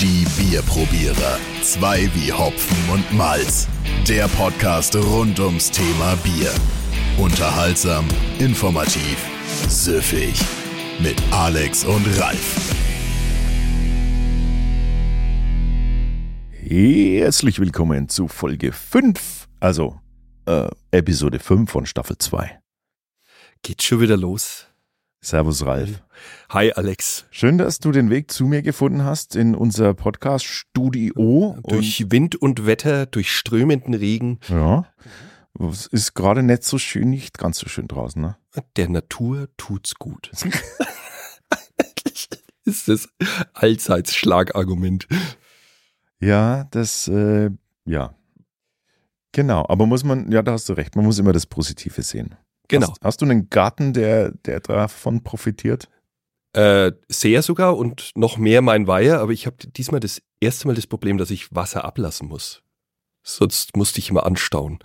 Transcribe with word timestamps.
Die 0.00 0.24
Bierprobierer. 0.36 1.40
Zwei 1.62 2.08
wie 2.14 2.32
Hopfen 2.32 2.88
und 2.88 3.12
Malz. 3.12 3.66
Der 4.06 4.28
Podcast 4.28 4.94
rund 4.94 5.40
ums 5.40 5.72
Thema 5.72 6.14
Bier. 6.22 6.52
Unterhaltsam, 7.18 8.06
informativ, 8.38 9.18
süffig. 9.68 10.40
Mit 11.00 11.20
Alex 11.32 11.84
und 11.84 12.06
Ralf. 12.20 12.72
Herzlich 16.52 17.58
willkommen 17.58 18.08
zu 18.08 18.28
Folge 18.28 18.70
5, 18.70 19.48
also 19.58 19.98
äh, 20.46 20.68
Episode 20.92 21.40
5 21.40 21.68
von 21.68 21.86
Staffel 21.86 22.18
2. 22.18 22.60
Geht 23.62 23.82
schon 23.82 24.00
wieder 24.00 24.16
los. 24.16 24.67
Servus 25.20 25.66
Ralf. 25.66 26.00
Hi 26.48 26.72
Alex. 26.72 27.26
Schön, 27.30 27.58
dass 27.58 27.80
du 27.80 27.90
den 27.90 28.08
Weg 28.08 28.30
zu 28.30 28.46
mir 28.46 28.62
gefunden 28.62 29.04
hast 29.04 29.34
in 29.34 29.56
unser 29.56 29.94
Podcast 29.94 30.44
Studio. 30.44 31.58
Durch 31.66 32.10
Wind 32.10 32.36
und 32.36 32.66
Wetter, 32.66 33.06
durch 33.06 33.32
strömenden 33.32 33.94
Regen. 33.94 34.38
Ja. 34.48 34.86
Es 35.58 35.86
ist 35.86 36.14
gerade 36.14 36.44
nicht 36.44 36.62
so 36.62 36.78
schön, 36.78 37.10
nicht 37.10 37.36
ganz 37.36 37.58
so 37.58 37.68
schön 37.68 37.88
draußen, 37.88 38.22
ne? 38.22 38.36
Der 38.76 38.88
Natur 38.88 39.48
tut's 39.56 39.96
gut. 39.96 40.30
ist 42.64 42.88
das 42.88 43.08
allseits 43.54 44.14
Schlagargument. 44.14 45.08
Ja, 46.20 46.64
das, 46.70 47.08
äh, 47.08 47.50
ja. 47.84 48.14
Genau, 49.32 49.66
aber 49.68 49.86
muss 49.86 50.04
man, 50.04 50.30
ja, 50.30 50.42
da 50.42 50.52
hast 50.52 50.68
du 50.68 50.74
recht, 50.74 50.94
man 50.94 51.04
muss 51.04 51.18
immer 51.18 51.32
das 51.32 51.46
Positive 51.46 52.02
sehen. 52.02 52.36
Genau. 52.68 52.88
Hast, 52.88 53.00
hast 53.02 53.20
du 53.20 53.24
einen 53.24 53.50
Garten, 53.50 53.92
der, 53.92 54.32
der 54.32 54.60
davon 54.60 55.22
profitiert? 55.22 55.88
Äh, 56.52 56.92
sehr 57.08 57.42
sogar 57.42 57.76
und 57.76 58.12
noch 58.14 58.38
mehr 58.38 58.62
mein 58.62 58.86
Weiher, 58.86 59.20
aber 59.20 59.32
ich 59.32 59.46
habe 59.46 59.56
diesmal 59.66 60.00
das 60.00 60.22
erste 60.40 60.66
Mal 60.66 60.74
das 60.74 60.86
Problem, 60.86 61.18
dass 61.18 61.30
ich 61.30 61.54
Wasser 61.54 61.84
ablassen 61.84 62.28
muss. 62.28 62.62
Sonst 63.22 63.76
musste 63.76 63.98
ich 63.98 64.10
immer 64.10 64.24
anstauen. 64.24 64.78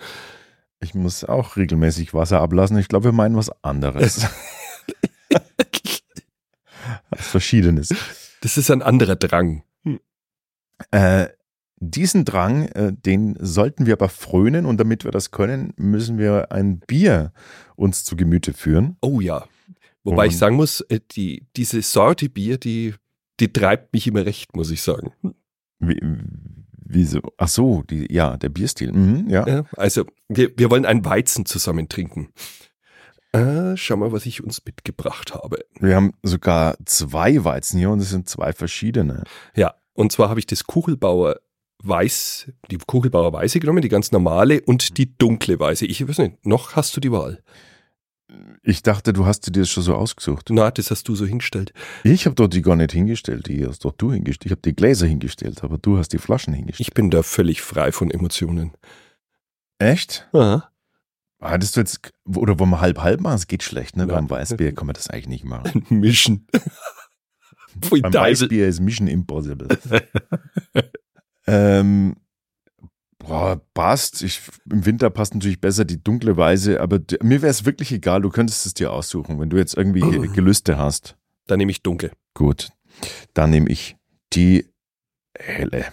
Ich 0.81 0.93
muss 0.93 1.23
auch 1.23 1.55
regelmäßig 1.55 2.13
Wasser 2.13 2.41
ablassen. 2.41 2.77
Ich 2.77 2.89
glaube, 2.89 3.05
wir 3.05 3.11
meinen 3.13 3.37
was 3.37 3.49
anderes. 3.63 4.27
was 7.09 7.27
Verschiedenes. 7.27 7.89
Das 8.41 8.57
ist 8.57 8.69
ein 8.69 8.81
anderer 8.81 9.15
Drang. 9.15 9.63
Äh, 10.91 11.29
diesen 11.91 12.25
Drang, 12.25 12.67
äh, 12.69 12.93
den 12.93 13.35
sollten 13.39 13.85
wir 13.85 13.93
aber 13.93 14.09
frönen 14.09 14.65
und 14.65 14.77
damit 14.79 15.03
wir 15.03 15.11
das 15.11 15.31
können, 15.31 15.73
müssen 15.77 16.17
wir 16.17 16.51
ein 16.51 16.79
Bier 16.79 17.33
uns 17.75 18.03
zu 18.03 18.15
Gemüte 18.15 18.53
führen. 18.53 18.97
Oh 19.01 19.19
ja. 19.21 19.45
Wobei 20.03 20.25
Und- 20.25 20.31
ich 20.31 20.37
sagen 20.37 20.55
muss, 20.55 20.81
äh, 20.81 20.99
die, 21.11 21.47
diese 21.55 21.81
Sorte 21.81 22.29
Bier, 22.29 22.57
die, 22.57 22.93
die 23.39 23.51
treibt 23.51 23.93
mich 23.93 24.07
immer 24.07 24.25
recht, 24.25 24.55
muss 24.55 24.71
ich 24.71 24.81
sagen. 24.81 25.11
Wie, 25.79 25.99
wieso? 26.85 27.21
Ach 27.37 27.47
so, 27.47 27.83
die, 27.83 28.11
ja, 28.13 28.37
der 28.37 28.49
Bierstil. 28.49 28.91
Mhm, 28.91 29.29
ja. 29.29 29.47
Ja, 29.47 29.63
also, 29.77 30.05
wir, 30.29 30.51
wir 30.57 30.69
wollen 30.69 30.85
ein 30.85 31.03
Weizen 31.05 31.45
zusammen 31.45 31.89
trinken. 31.89 32.29
Äh, 33.31 33.75
schau 33.77 33.97
mal, 33.97 34.11
was 34.11 34.25
ich 34.27 34.43
uns 34.43 34.63
mitgebracht 34.63 35.33
habe. 35.33 35.65
Wir 35.79 35.95
haben 35.95 36.13
sogar 36.21 36.77
zwei 36.85 37.43
Weizen 37.43 37.79
hier 37.79 37.89
und 37.89 37.99
es 37.99 38.11
sind 38.11 38.29
zwei 38.29 38.53
verschiedene. 38.53 39.23
Ja, 39.55 39.73
und 39.93 40.11
zwar 40.11 40.29
habe 40.29 40.39
ich 40.39 40.45
das 40.45 40.65
Kugelbauer 40.65 41.39
Weiß, 41.83 42.51
die 42.71 42.77
Kugelbauer 42.77 43.33
Weiße 43.33 43.59
genommen, 43.59 43.81
die 43.81 43.89
ganz 43.89 44.11
normale 44.11 44.61
und 44.61 44.97
die 44.97 45.17
dunkle 45.17 45.59
Weiße. 45.59 45.85
Ich 45.85 46.07
weiß 46.07 46.19
nicht, 46.19 46.45
noch 46.45 46.75
hast 46.75 46.95
du 46.95 47.01
die 47.01 47.11
Wahl. 47.11 47.43
Ich 48.63 48.81
dachte, 48.81 49.13
du 49.13 49.25
hast 49.25 49.45
dir 49.47 49.51
das 49.51 49.69
schon 49.69 49.83
so 49.83 49.95
ausgesucht. 49.95 50.49
Na, 50.49 50.71
das 50.71 50.89
hast 50.89 51.07
du 51.07 51.15
so 51.15 51.25
hingestellt. 51.25 51.73
Ich 52.03 52.25
habe 52.25 52.35
dort 52.35 52.53
die 52.53 52.61
gar 52.61 52.77
nicht 52.77 52.93
hingestellt, 52.93 53.47
die 53.47 53.65
hast 53.67 53.83
doch 53.83 53.91
du 53.91 54.13
hingestellt. 54.13 54.45
Ich 54.45 54.51
habe 54.51 54.61
die 54.61 54.75
Gläser 54.75 55.05
hingestellt, 55.05 55.63
aber 55.63 55.77
du 55.77 55.97
hast 55.97 56.13
die 56.13 56.17
Flaschen 56.17 56.53
hingestellt. 56.53 56.87
Ich 56.87 56.93
bin 56.93 57.11
da 57.11 57.21
völlig 57.21 57.61
frei 57.61 57.91
von 57.91 58.09
Emotionen. 58.09 58.71
Echt? 59.77 60.29
Aha. 60.31 60.69
Hattest 61.41 61.75
du 61.75 61.81
jetzt, 61.81 62.11
oder 62.23 62.57
wollen 62.57 62.69
wir 62.69 62.79
halb-halb 62.79 63.19
machen? 63.19 63.35
Es 63.35 63.47
geht 63.47 63.63
schlecht, 63.63 63.97
ne? 63.97 64.07
Ja. 64.07 64.15
Beim 64.15 64.29
Weißbier 64.29 64.73
kann 64.73 64.87
man 64.87 64.93
das 64.93 65.09
eigentlich 65.09 65.27
nicht 65.27 65.43
machen. 65.43 65.85
Mischen. 65.89 66.47
Beim. 67.89 68.13
Weißbier 68.13 68.67
ist 68.67 68.79
Mission 68.79 69.07
Impossible. 69.07 69.67
ähm, 71.47 72.15
boah, 73.19 73.61
passt. 73.73 74.21
Ich, 74.23 74.41
Im 74.69 74.85
Winter 74.85 75.09
passt 75.09 75.33
natürlich 75.33 75.61
besser 75.61 75.85
die 75.85 76.01
dunkle 76.03 76.35
Weiße, 76.37 76.79
aber 76.81 76.99
mir 77.21 77.41
wäre 77.41 77.51
es 77.51 77.65
wirklich 77.65 77.91
egal. 77.91 78.21
Du 78.21 78.29
könntest 78.29 78.65
es 78.65 78.73
dir 78.73 78.91
aussuchen, 78.91 79.39
wenn 79.39 79.49
du 79.49 79.57
jetzt 79.57 79.75
irgendwie 79.75 79.99
Ge- 80.21 80.27
Gelüste 80.27 80.77
hast. 80.77 81.17
Dann 81.47 81.57
nehme 81.59 81.71
ich 81.71 81.81
dunkel. 81.83 82.11
Gut, 82.33 82.69
dann 83.33 83.49
nehme 83.49 83.69
ich 83.69 83.95
die 84.33 84.69
helle. 85.37 85.91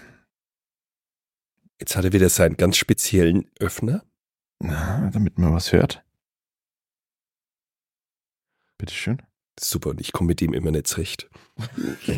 Jetzt 1.81 1.97
hat 1.97 2.05
er 2.05 2.13
wieder 2.13 2.29
seinen 2.29 2.57
ganz 2.57 2.77
speziellen 2.77 3.51
Öffner. 3.59 4.05
Na, 4.63 5.09
damit 5.11 5.39
man 5.39 5.53
was 5.55 5.73
hört. 5.73 6.05
Bitteschön. 8.79 9.23
Super, 9.59 9.91
und 9.91 10.01
ich 10.01 10.13
komme 10.13 10.29
mit 10.29 10.41
dem 10.41 10.53
immer 10.55 10.71
nicht 10.71 10.87
zurecht. 10.87 11.29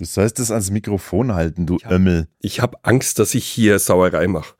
Du 0.00 0.06
sollst 0.06 0.40
es 0.40 0.50
ans 0.50 0.70
Mikrofon 0.70 1.34
halten, 1.34 1.66
du 1.66 1.76
Ja. 1.82 1.90
Ömmel. 1.90 2.26
Ich 2.40 2.60
habe 2.60 2.78
Angst, 2.84 3.18
dass 3.18 3.34
ich 3.34 3.44
hier 3.44 3.78
Sauerei 3.78 4.28
mache. 4.28 4.54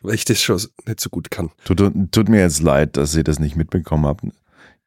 Weil 0.00 0.14
ich 0.14 0.24
das 0.24 0.40
schon 0.40 0.56
nicht 0.86 1.00
so 1.00 1.10
gut 1.10 1.30
kann. 1.30 1.50
Tut, 1.66 1.78
tut 2.10 2.28
mir 2.30 2.40
jetzt 2.40 2.62
leid, 2.62 2.96
dass 2.96 3.14
ihr 3.14 3.24
das 3.24 3.38
nicht 3.40 3.56
mitbekommen 3.56 4.06
habt. 4.06 4.24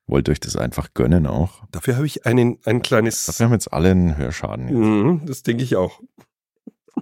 Wollt 0.08 0.30
euch 0.30 0.40
das 0.40 0.56
einfach 0.56 0.96
gönnen 0.96 1.28
auch. 1.28 1.64
Dafür 1.72 1.98
habe 1.98 2.08
ich 2.08 2.26
einen, 2.26 2.58
ein 2.66 2.82
kleines. 2.82 3.26
Dafür 3.28 3.46
haben 3.46 3.54
jetzt 3.54 3.72
alle 3.72 3.92
einen 3.92 4.18
Hörschaden. 4.18 4.68
Jetzt. 4.68 4.78
Mhm, 4.78 5.26
das 5.28 5.44
denke 5.44 5.64
ich 5.64 5.76
auch. 5.76 6.02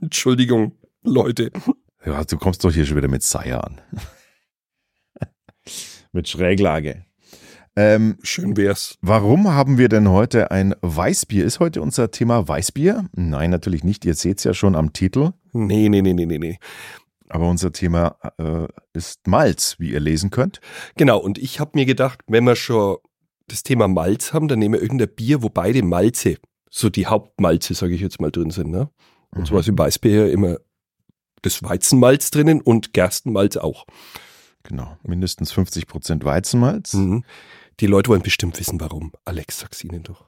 Entschuldigung, 0.01 0.73
Leute. 1.01 1.51
Ja, 2.05 2.25
du 2.25 2.37
kommst 2.37 2.65
doch 2.65 2.73
hier 2.73 2.85
schon 2.85 2.97
wieder 2.97 3.07
mit 3.07 3.23
Seier 3.23 3.63
an. 3.63 3.79
mit 6.11 6.27
Schräglage. 6.27 7.05
Ähm, 7.79 8.17
Schön 8.23 8.57
wär's. 8.57 8.97
warum 8.99 9.47
haben 9.47 9.77
wir 9.77 9.87
denn 9.87 10.09
heute 10.09 10.51
ein 10.51 10.75
Weißbier? 10.81 11.45
Ist 11.45 11.61
heute 11.61 11.81
unser 11.81 12.11
Thema 12.11 12.45
Weißbier? 12.45 13.05
Nein, 13.13 13.51
natürlich 13.51 13.85
nicht. 13.85 14.03
Ihr 14.03 14.15
seht 14.15 14.39
es 14.39 14.43
ja 14.43 14.53
schon 14.53 14.75
am 14.75 14.91
Titel. 14.91 15.31
Nee, 15.53 15.87
nee, 15.87 16.01
nee, 16.01 16.11
nee, 16.11 16.25
nee, 16.25 16.39
nee. 16.39 16.59
Aber 17.29 17.47
unser 17.47 17.71
Thema 17.71 18.17
äh, 18.37 18.67
ist 18.91 19.27
Malz, 19.27 19.77
wie 19.79 19.91
ihr 19.91 20.01
lesen 20.01 20.29
könnt. 20.29 20.59
Genau, 20.97 21.19
und 21.19 21.37
ich 21.37 21.61
habe 21.61 21.71
mir 21.75 21.85
gedacht, 21.85 22.19
wenn 22.27 22.43
wir 22.43 22.57
schon 22.57 22.97
das 23.47 23.63
Thema 23.63 23.87
Malz 23.87 24.33
haben, 24.33 24.49
dann 24.49 24.59
nehmen 24.59 24.73
wir 24.73 24.81
irgendein 24.81 25.15
Bier, 25.15 25.41
wo 25.41 25.47
beide 25.47 25.81
Malze, 25.81 26.35
so 26.69 26.89
die 26.89 27.07
Hauptmalze, 27.07 27.75
sage 27.75 27.93
ich 27.93 28.01
jetzt 28.01 28.19
mal, 28.19 28.29
drin 28.29 28.51
sind. 28.51 28.71
Ne? 28.71 28.89
Und 29.33 29.47
zwar 29.47 29.61
ist 29.61 29.69
im 29.69 29.77
Weißbier 29.77 30.25
ja 30.25 30.33
immer 30.33 30.57
das 31.43 31.63
Weizenmalz 31.63 32.29
drinnen 32.29 32.59
und 32.59 32.91
Gerstenmalz 32.91 33.55
auch. 33.55 33.85
Genau, 34.63 34.97
mindestens 35.03 35.51
50 35.51 35.87
Prozent 35.87 36.23
Weizenmalz, 36.25 36.93
Mhm. 36.93 37.23
Die 37.79 37.87
Leute 37.87 38.09
wollen 38.09 38.21
bestimmt 38.21 38.59
wissen, 38.59 38.79
warum. 38.81 39.13
Alex, 39.23 39.59
sag's 39.59 39.83
ihnen 39.85 40.03
doch. 40.03 40.25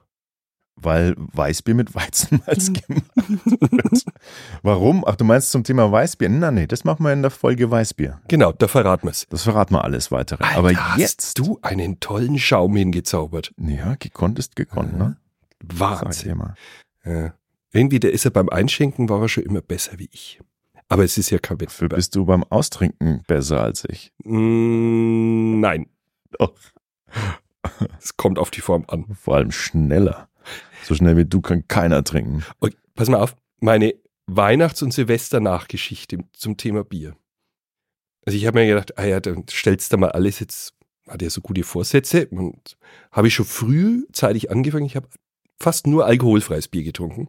weil 0.76 1.14
Weißbier 1.18 1.74
mit 1.74 1.94
Weizenmalz 1.94 2.72
gemacht 2.72 3.04
wird. 3.14 4.04
Warum? 4.62 5.04
Ach, 5.06 5.16
du 5.16 5.24
meinst 5.24 5.50
zum 5.52 5.62
Thema 5.64 5.92
Weißbier? 5.92 6.30
Nein, 6.30 6.54
nee, 6.54 6.66
das 6.66 6.84
machen 6.84 7.04
wir 7.04 7.12
in 7.12 7.20
der 7.20 7.30
Folge 7.30 7.70
Weißbier. 7.70 8.22
Genau, 8.26 8.52
da 8.52 8.66
verraten 8.68 9.06
wir's. 9.06 9.26
Das 9.28 9.42
verraten 9.42 9.74
wir 9.74 9.84
alles 9.84 10.10
weitere. 10.10 10.42
Alter, 10.42 10.58
Aber 10.58 10.74
hast 10.74 10.98
jetzt, 10.98 11.38
du 11.38 11.58
einen 11.60 12.00
tollen 12.00 12.38
Schaum 12.38 12.74
hingezaubert. 12.74 13.52
ja, 13.58 13.96
gekonnt 13.96 14.38
ist 14.38 14.56
gekonnt, 14.56 14.96
ne? 14.96 15.18
Sag 15.60 15.70
ich 15.70 15.80
Wahnsinn. 15.80 16.42
Ja. 17.04 17.34
Irgendwie, 17.72 18.00
der 18.00 18.12
ist 18.12 18.24
er 18.24 18.30
beim 18.30 18.48
Einschenken, 18.48 19.08
war 19.10 19.20
er 19.20 19.28
schon 19.28 19.44
immer 19.44 19.60
besser 19.60 19.98
wie 19.98 20.08
ich. 20.10 20.40
Aber 20.92 21.04
es 21.04 21.16
ist 21.18 21.30
ja 21.30 21.38
kein 21.38 21.58
Dafür 21.58 21.68
Wettbewerb. 21.86 21.96
bist 21.96 22.14
du 22.14 22.24
beim 22.26 22.44
Austrinken 22.44 23.22
besser 23.26 23.62
als 23.62 23.84
ich. 23.88 24.12
Mm, 24.24 25.60
nein, 25.60 25.86
Doch. 26.38 26.54
es 27.98 28.16
kommt 28.16 28.38
auf 28.38 28.50
die 28.50 28.60
Form 28.60 28.84
an. 28.88 29.06
Vor 29.14 29.36
allem 29.36 29.50
schneller. 29.52 30.28
So 30.84 30.94
schnell 30.94 31.16
wie 31.16 31.24
du 31.24 31.40
kann 31.40 31.66
keiner 31.68 32.02
trinken. 32.04 32.44
Und 32.58 32.76
pass 32.94 33.08
mal 33.08 33.20
auf, 33.20 33.36
meine 33.60 33.94
Weihnachts- 34.26 34.82
und 34.82 34.92
Silvester-Nachgeschichte 34.92 36.18
zum 36.32 36.56
Thema 36.56 36.84
Bier. 36.84 37.16
Also 38.26 38.36
ich 38.36 38.46
habe 38.46 38.58
mir 38.60 38.66
gedacht, 38.66 38.98
ah 38.98 39.04
ja, 39.04 39.20
dann 39.20 39.46
stellst 39.50 39.92
du 39.92 39.96
mal 39.96 40.12
alles 40.12 40.40
jetzt, 40.40 40.74
hat 41.08 41.22
ja 41.22 41.30
so 41.30 41.40
gute 41.40 41.62
Vorsätze 41.62 42.26
und 42.28 42.76
habe 43.10 43.28
ich 43.28 43.34
schon 43.34 43.46
frühzeitig 43.46 44.50
angefangen. 44.50 44.86
Ich 44.86 44.96
habe 44.96 45.08
fast 45.58 45.86
nur 45.86 46.06
alkoholfreies 46.06 46.68
Bier 46.68 46.82
getrunken. 46.82 47.28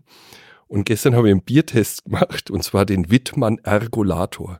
Und 0.67 0.85
gestern 0.85 1.15
habe 1.15 1.27
ich 1.27 1.33
einen 1.33 1.43
Biertest 1.43 2.05
gemacht 2.05 2.49
und 2.49 2.63
zwar 2.63 2.85
den 2.85 3.09
Wittmann 3.11 3.57
Ergolator. 3.59 4.59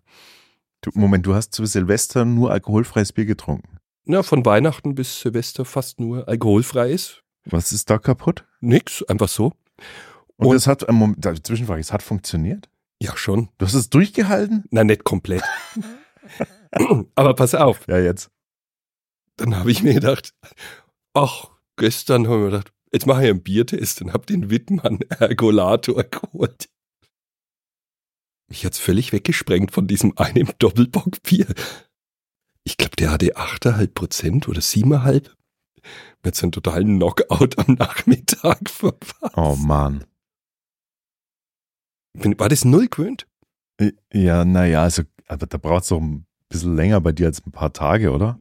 Du, 0.82 0.92
Moment, 0.94 1.26
du 1.26 1.34
hast 1.34 1.54
zu 1.54 1.66
Silvester 1.66 2.26
nur 2.26 2.52
alkoholfreies 2.52 3.14
Bier 3.14 3.26
getrunken. 3.26 3.78
Na, 4.06 4.22
von 4.22 4.46
Weihnachten 4.46 4.96
bis 4.96 5.22
Silvester 5.22 5.64
fast 5.66 6.00
nur 6.00 6.28
alkoholfreies. 6.28 7.22
Was 7.46 7.72
ist 7.72 7.90
da 7.90 7.98
kaputt? 7.98 8.46
Nix, 8.60 9.02
einfach 9.04 9.30
so. 9.30 9.54
Und, 10.36 10.48
Und- 10.48 10.56
es 10.56 10.68
hat, 10.68 10.88
ähm, 10.90 10.96
Moment, 10.96 11.24
da- 11.26 11.36
Zwischenfrage, 11.42 11.80
es 11.82 11.94
hat 11.94 12.04
funktioniert? 12.04 12.70
Ja, 13.02 13.16
schon. 13.18 13.50
Du 13.58 13.66
hast 13.66 13.74
es 13.74 13.90
durchgehalten? 13.90 14.66
Na, 14.72 14.84
nicht 14.84 15.04
komplett. 15.04 15.44
Aber 17.16 17.34
pass 17.36 17.56
auf, 17.56 17.88
Ja, 17.88 17.98
jetzt. 18.00 18.30
dann 19.38 19.56
habe 19.58 19.72
ich 19.72 19.84
mir 19.84 19.94
gedacht, 19.94 20.34
ach, 21.14 21.50
gestern 21.78 22.28
habe 22.28 22.36
ich 22.38 22.42
mir 22.44 22.50
gedacht, 22.52 22.74
jetzt 22.94 23.06
mache 23.06 23.24
ich 23.24 23.30
einen 23.30 23.44
Biertest 23.44 24.02
und 24.02 24.14
habe 24.14 24.26
den 24.26 24.50
Wittmann 24.50 25.00
Ergolator 25.10 26.04
geholt. 26.04 26.70
Mich 28.50 28.66
hat's 28.66 28.78
völlig 28.80 29.12
weggesprengt 29.12 29.72
von 29.72 29.88
diesem 29.88 30.18
einen 30.18 30.50
Doppelbockbier. 30.60 31.48
Ich 32.64 32.78
glaube, 32.78 32.96
der 32.96 33.12
hatte 33.12 33.36
8,5 33.36 33.88
Prozent 33.94 34.48
oder 34.48 34.62
7,5. 34.62 35.32
Mit 36.24 36.36
so 36.36 36.46
einem 36.46 36.52
totalen 36.54 36.98
Knockout 36.98 37.58
am 37.58 37.74
Nachmittag 37.74 38.70
verpasst. 38.70 39.36
Oh 39.36 39.56
Mann. 39.56 40.06
War 42.14 42.48
das 42.48 42.64
null 42.64 42.88
gewöhnt? 42.88 43.28
Ja, 44.14 44.46
naja, 44.46 44.84
also, 44.84 45.02
aber 45.28 45.48
da 45.48 45.58
braucht 45.58 45.84
es 45.84 45.90
doch 45.90 46.00
ein 46.00 46.26
bisschen 46.48 46.76
länger 46.76 47.02
bei 47.02 47.12
dir 47.12 47.26
als 47.26 47.46
ein 47.46 47.52
paar 47.52 47.74
Tage, 47.74 48.12
oder? 48.12 48.40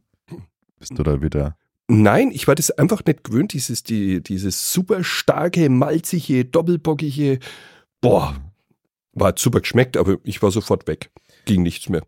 Bist 0.77 0.97
du 0.97 1.03
da 1.03 1.21
wieder. 1.21 1.57
Nein, 1.95 2.31
ich 2.31 2.47
war 2.47 2.55
das 2.55 2.71
einfach 2.71 3.05
nicht 3.05 3.23
gewöhnt, 3.23 3.53
dieses, 3.53 3.83
die, 3.83 4.23
dieses 4.23 4.73
super 4.73 5.03
starke, 5.03 5.69
malzige, 5.69 6.43
doppelbockige. 6.43 7.37
Boah, 8.01 8.35
war 9.11 9.35
super 9.37 9.61
geschmeckt, 9.61 9.95
aber 9.95 10.17
ich 10.23 10.41
war 10.41 10.49
sofort 10.49 10.87
weg. 10.87 11.11
Ging 11.45 11.61
nichts 11.61 11.89
mehr. 11.89 12.01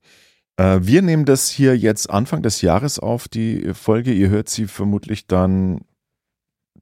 Äh, 0.58 0.80
wir 0.82 1.04
nehmen 1.04 1.26
das 1.26 1.52
hier 1.52 1.78
jetzt 1.78 2.10
Anfang 2.10 2.42
des 2.42 2.64
Jahres 2.64 2.98
auf, 2.98 3.28
die 3.28 3.76
Folge. 3.76 4.12
Ihr 4.12 4.30
hört 4.30 4.50
sie 4.50 4.66
vermutlich 4.66 5.28
dann 5.28 5.82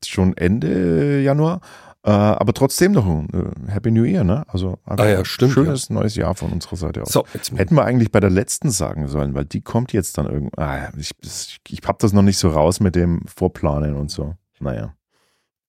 schon 0.06 0.38
Ende 0.38 1.22
Januar. 1.22 1.60
Äh, 2.06 2.10
aber 2.12 2.54
trotzdem 2.54 2.92
noch 2.92 3.06
ein 3.06 3.30
äh, 3.34 3.72
Happy 3.72 3.90
New 3.90 4.04
Year, 4.04 4.26
ne? 4.26 4.44
Also 4.50 4.78
ah 4.86 5.06
ja, 5.06 5.24
stimmt, 5.24 5.54
schönes 5.54 5.88
ja. 5.88 5.96
neues 5.96 6.16
Jahr 6.16 6.36
von 6.36 6.52
unserer 6.52 6.76
Seite 6.76 7.02
aus. 7.02 7.14
So, 7.14 7.26
Hätten 7.56 7.76
wir 7.76 7.86
eigentlich 7.86 8.12
bei 8.12 8.20
der 8.20 8.30
letzten 8.30 8.72
sagen 8.72 9.08
sollen, 9.08 9.34
weil 9.34 9.46
die 9.46 9.62
kommt 9.62 9.94
jetzt 9.94 10.18
dann 10.18 10.26
irgendwie. 10.26 10.58
Ah, 10.58 10.92
ich, 10.98 11.12
ich, 11.22 11.60
ich 11.70 11.80
hab 11.86 12.00
das 12.00 12.12
noch 12.12 12.22
nicht 12.22 12.38
so 12.38 12.50
raus 12.50 12.82
mit 12.82 12.96
dem 12.96 13.22
Vorplanen 13.26 13.96
und 13.96 14.12
so. 14.12 14.36
Naja. 14.60 14.94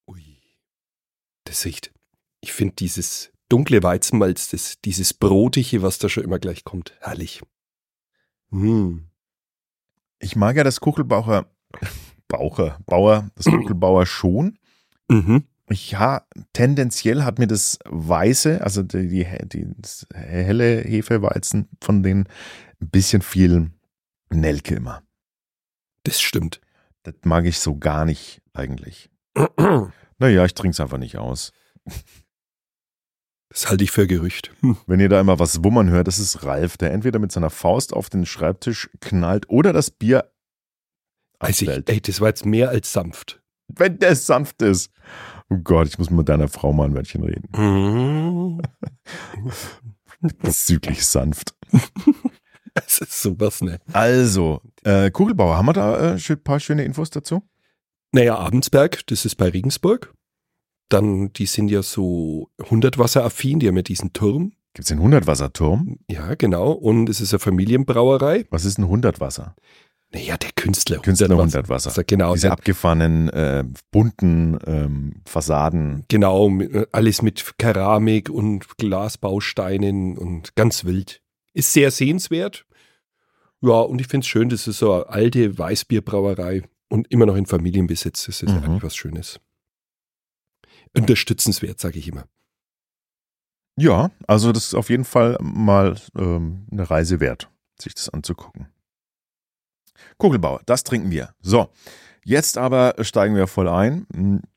Ui. 0.09 0.41
Das 1.45 1.65
riecht. 1.65 1.93
Ich 2.41 2.53
finde 2.53 2.75
dieses 2.75 3.31
dunkle 3.49 3.85
Weizenmalz, 3.85 4.49
das, 4.49 4.81
dieses 4.85 5.15
Brotige, 5.15 5.83
was 5.83 5.99
da 5.99 6.09
schon 6.09 6.25
immer 6.25 6.41
gleich 6.41 6.65
kommt, 6.65 6.95
herrlich. 6.99 7.43
Hm. 8.51 9.05
Ich 10.19 10.35
mag 10.35 10.57
ja 10.57 10.65
das 10.65 10.81
Kuchelbaucher, 10.81 11.47
Baucher, 12.27 12.79
Bauer, 12.87 13.31
das 13.37 13.45
Kuchelbauer 13.45 14.05
schon. 14.07 14.59
Mhm. 15.09 15.45
Ja, 15.71 16.27
tendenziell 16.53 17.23
hat 17.23 17.39
mir 17.39 17.47
das 17.47 17.79
Weiße, 17.87 18.61
also 18.61 18.83
die, 18.83 19.09
die, 19.09 19.25
die 19.45 19.67
helle 20.15 20.83
Hefeweizen 20.83 21.69
von 21.81 22.03
denen 22.03 22.29
ein 22.81 22.91
bisschen 22.91 23.23
viel 23.23 23.71
Nelke 24.31 24.75
immer. 24.75 25.03
Das 26.03 26.21
stimmt. 26.21 26.61
Das 27.03 27.15
mag 27.25 27.47
ich 27.47 27.59
so 27.61 27.79
gar 27.79 28.05
nicht 28.05 28.43
eigentlich. 28.53 29.11
naja, 30.19 30.45
ich 30.45 30.55
trinke 30.55 30.75
es 30.75 30.81
einfach 30.81 30.99
nicht 30.99 31.17
aus. 31.17 31.53
Das 33.49 33.71
halte 33.71 33.85
ich 33.85 33.91
für 33.91 34.07
Gerücht. 34.07 34.53
Hm. 34.61 34.77
Wenn 34.87 35.01
ihr 35.01 35.09
da 35.09 35.21
immer 35.21 35.39
was 35.39 35.65
wummern 35.65 35.89
hört, 35.89 36.09
das 36.09 36.19
ist 36.19 36.45
Ralf, 36.45 36.77
der 36.77 36.93
entweder 36.93 37.19
mit 37.19 37.33
seiner 37.33 37.51
Faust 37.51 37.95
auf 37.95 38.11
den 38.11 38.27
Schreibtisch 38.27 38.91
knallt 39.01 39.49
oder 39.49 39.73
das 39.73 39.91
Bier 39.91 40.31
also 41.45 41.71
ich, 41.71 41.89
ey, 41.89 42.01
das 42.01 42.21
war 42.21 42.29
jetzt 42.29 42.47
mehr 42.47 42.71
als 42.71 42.93
sanft. 42.93 43.43
Wenn 43.69 43.99
der 43.99 44.17
sanft 44.17 44.63
ist. 44.63 44.91
Oh 45.55 45.61
Gott, 45.63 45.87
ich 45.89 45.99
muss 45.99 46.11
mit 46.11 46.29
deiner 46.29 46.49
Frau 46.49 46.73
mal 46.73 46.87
ein 46.87 46.95
Wörtchen 46.95 47.23
reden. 47.23 47.49
Mhm. 47.57 48.63
Südlich 50.43 51.05
sanft. 51.05 51.55
Es 52.77 52.99
ist 52.99 53.23
sowas, 53.23 53.61
ne? 53.63 53.79
Also, 53.93 54.61
äh, 54.83 55.09
Kugelbauer, 55.13 55.57
haben 55.57 55.67
wir 55.67 55.75
da 55.75 56.17
äh, 56.17 56.19
ein 56.19 56.43
paar 56.43 56.59
schöne 56.59 56.83
Infos 56.83 57.09
dazu? 57.09 57.49
Naja, 58.11 58.37
Abendsberg, 58.37 59.07
das 59.07 59.25
ist 59.25 59.37
bei 59.37 59.49
Regensburg. 59.49 60.13
Dann, 60.89 61.33
die 61.35 61.47
sind 61.47 61.69
ja 61.69 61.85
so 61.85 62.51
Hundertwasseraffin, 62.69 63.61
die 63.61 63.69
haben 63.69 63.77
ja 63.77 63.83
diesen 63.83 64.13
Turm. 64.13 64.55
Gibt 64.75 64.87
es 64.87 64.91
einen 64.91 65.03
Hundertwasserturm? 65.03 66.01
Ja, 66.11 66.35
genau. 66.35 66.73
Und 66.73 67.09
es 67.09 67.21
ist 67.21 67.33
eine 67.33 67.39
Familienbrauerei. 67.39 68.47
Was 68.51 68.65
ist 68.65 68.79
ein 68.79 68.89
Hundertwasser? 68.89 69.55
Naja, 70.15 70.37
der 70.37 70.51
Künstler. 70.55 71.01
Künstler 71.01 71.37
Hundertwasser. 71.37 71.91
Wasser. 71.91 72.05
Genau. 72.05 72.35
Diese 72.35 72.53
abgefahrenen, 72.53 73.29
äh, 73.31 73.65
bunten 73.91 74.59
ähm, 74.65 75.23
Fassaden. 75.27 76.05
Genau, 76.09 76.51
alles 76.93 77.21
mit 77.21 77.59
Keramik 77.59 78.31
und 78.31 78.79
Glasbausteinen 78.79 80.17
und 80.17 80.55
ganz 80.55 80.85
wild. 80.85 81.21
Ist 81.53 81.73
sehr 81.73 81.91
sehenswert. 81.91 82.65
Ja, 83.61 83.81
und 83.81 84.01
ich 84.01 84.07
finde 84.07 84.25
es 84.25 84.29
schön, 84.29 84.49
das 84.51 84.69
ist 84.69 84.79
so 84.79 84.93
eine 84.93 85.09
alte 85.09 85.59
Weißbierbrauerei 85.59 86.63
und 86.89 87.11
immer 87.11 87.27
noch 87.27 87.37
in 87.37 87.47
Familienbesitz. 87.47 88.27
Das 88.27 88.43
ist 88.43 88.51
mhm. 88.51 88.63
eigentlich 88.63 88.83
was 88.85 88.95
Schönes 88.95 89.41
unterstützenswert, 90.97 91.81
sage 91.81 91.99
ich 91.99 92.07
immer. 92.07 92.25
Ja, 93.77 94.13
also 94.29 94.53
das 94.53 94.67
ist 94.67 94.75
auf 94.75 94.91
jeden 94.91 95.05
Fall 95.05 95.37
mal 95.41 95.97
ähm, 96.17 96.69
eine 96.71 96.89
Reise 96.89 97.19
wert, 97.19 97.51
sich 97.81 97.95
das 97.95 98.09
anzugucken. 98.09 98.69
Kugelbauer, 100.19 100.61
das 100.67 100.85
trinken 100.85 101.11
wir. 101.11 101.31
So, 101.41 101.69
jetzt 102.25 102.59
aber 102.59 102.95
steigen 103.01 103.37
wir 103.37 103.47
voll 103.47 103.69
ein. 103.69 104.07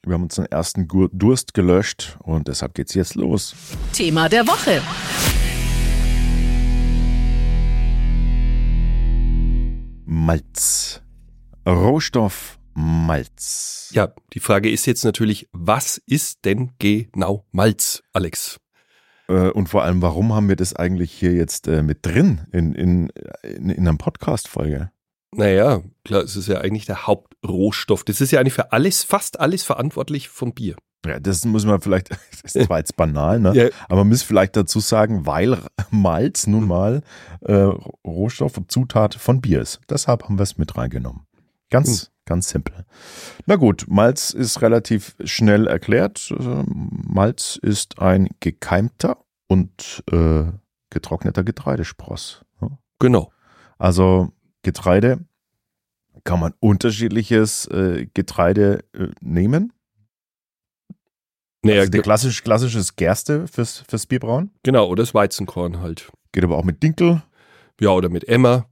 Wir 0.05 0.13
haben 0.13 0.23
unseren 0.23 0.45
ersten 0.45 0.87
Durst 0.87 1.53
gelöscht 1.53 2.17
und 2.23 2.47
deshalb 2.47 2.73
geht's 2.73 2.93
jetzt 2.93 3.15
los. 3.15 3.55
Thema 3.93 4.29
der 4.29 4.47
Woche. 4.47 4.81
Malz. 10.05 11.01
Rohstoff 11.67 12.59
Malz. 12.73 13.89
Ja, 13.91 14.13
die 14.33 14.39
Frage 14.39 14.69
ist 14.69 14.85
jetzt 14.85 15.03
natürlich, 15.03 15.49
was 15.51 15.97
ist 16.05 16.45
denn 16.45 16.71
genau 16.79 17.45
Malz, 17.51 18.03
Alex? 18.13 18.59
Äh, 19.27 19.49
und 19.49 19.67
vor 19.67 19.83
allem, 19.83 20.01
warum 20.01 20.33
haben 20.33 20.47
wir 20.47 20.55
das 20.55 20.75
eigentlich 20.75 21.11
hier 21.11 21.33
jetzt 21.33 21.67
äh, 21.67 21.81
mit 21.81 22.05
drin 22.05 22.41
in, 22.51 22.73
in, 22.73 23.09
in, 23.41 23.69
in 23.69 23.87
einer 23.87 23.97
Podcast-Folge? 23.97 24.91
Naja, 25.35 25.81
klar, 26.05 26.23
es 26.23 26.35
ist 26.35 26.47
ja 26.47 26.61
eigentlich 26.61 26.85
der 26.85 27.05
Hauptrohstoff. 27.05 28.03
Das 28.03 28.21
ist 28.21 28.31
ja 28.31 28.39
eigentlich 28.39 28.53
für 28.53 28.71
alles, 28.71 29.03
fast 29.03 29.39
alles 29.39 29.63
verantwortlich 29.63 30.29
vom 30.29 30.53
Bier. 30.53 30.75
Ja, 31.05 31.19
das 31.19 31.45
muss 31.45 31.65
man 31.65 31.81
vielleicht, 31.81 32.11
das 32.41 32.55
ist 32.55 32.65
zwar 32.65 32.79
jetzt 32.79 32.95
banal, 32.95 33.39
ne? 33.39 33.53
Ja. 33.53 33.69
aber 33.87 33.99
man 33.99 34.09
muss 34.09 34.23
vielleicht 34.23 34.55
dazu 34.55 34.79
sagen, 34.79 35.25
weil 35.25 35.57
Malz 35.91 36.47
nun 36.47 36.67
mal 36.67 37.01
äh, 37.41 37.69
Rohstoff 38.05 38.57
und 38.57 38.71
Zutat 38.71 39.15
von 39.15 39.41
Bier 39.41 39.61
ist. 39.61 39.79
Deshalb 39.89 40.23
haben 40.23 40.37
wir 40.37 40.43
es 40.43 40.57
mit 40.57 40.77
reingenommen. 40.77 41.23
Ganz, 41.69 42.03
hm. 42.03 42.07
ganz 42.25 42.49
simpel. 42.49 42.85
Na 43.45 43.55
gut, 43.57 43.85
Malz 43.87 44.31
ist 44.31 44.61
relativ 44.61 45.15
schnell 45.23 45.67
erklärt. 45.67 46.31
Äh, 46.31 46.63
Malz 46.65 47.59
ist 47.61 47.99
ein 47.99 48.29
gekeimter 48.39 49.17
und 49.47 50.03
äh, 50.11 50.45
getrockneter 50.89 51.43
Getreidespross. 51.43 52.43
Genau. 52.99 53.31
Also 53.77 54.31
Getreide 54.67 55.19
kann 56.25 56.41
man 56.41 56.53
unterschiedliches 56.59 57.67
äh, 57.67 58.05
Getreide 58.13 58.83
äh, 58.93 59.07
nehmen. 59.21 59.71
Naja, 61.63 61.79
also 61.79 61.91
der 61.91 62.01
klassisch, 62.01 62.43
klassisches 62.43 62.97
Gerste 62.97 63.47
fürs, 63.47 63.85
fürs 63.87 64.05
Bierbrauen. 64.07 64.51
Genau, 64.63 64.87
oder 64.87 65.03
das 65.03 65.13
Weizenkorn 65.13 65.79
halt. 65.79 66.11
Geht 66.33 66.43
aber 66.43 66.57
auch 66.57 66.65
mit 66.65 66.83
Dinkel. 66.83 67.23
Ja, 67.79 67.91
oder 67.91 68.09
mit 68.09 68.27
Emmer. 68.27 68.65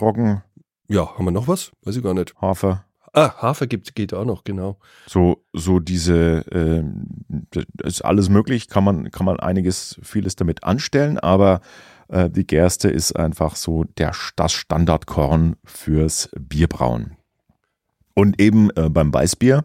Roggen. 0.00 0.42
Ja, 0.88 1.16
haben 1.16 1.24
wir 1.24 1.30
noch 1.30 1.46
was? 1.46 1.70
Weiß 1.84 1.94
ich 1.94 2.02
gar 2.02 2.14
nicht. 2.14 2.34
Hafer. 2.40 2.84
Ah, 3.12 3.40
Hafer 3.40 3.68
gibt, 3.68 3.94
geht 3.94 4.12
auch 4.12 4.24
noch, 4.24 4.42
genau. 4.42 4.78
So, 5.06 5.44
so 5.52 5.78
diese, 5.78 6.44
äh, 6.50 7.62
ist 7.84 8.04
alles 8.04 8.28
möglich, 8.28 8.68
kann 8.68 8.82
man, 8.82 9.12
kann 9.12 9.26
man 9.26 9.38
einiges, 9.38 10.00
vieles 10.02 10.34
damit 10.34 10.64
anstellen, 10.64 11.18
aber 11.18 11.60
äh, 12.12 12.30
die 12.30 12.46
Gerste 12.46 12.88
ist 12.90 13.12
einfach 13.12 13.56
so 13.56 13.84
der, 13.84 14.12
das 14.36 14.52
Standardkorn 14.52 15.56
fürs 15.64 16.28
Bierbrauen. 16.38 17.16
Und 18.14 18.40
eben 18.40 18.70
äh, 18.76 18.90
beim 18.90 19.12
Weißbier, 19.12 19.64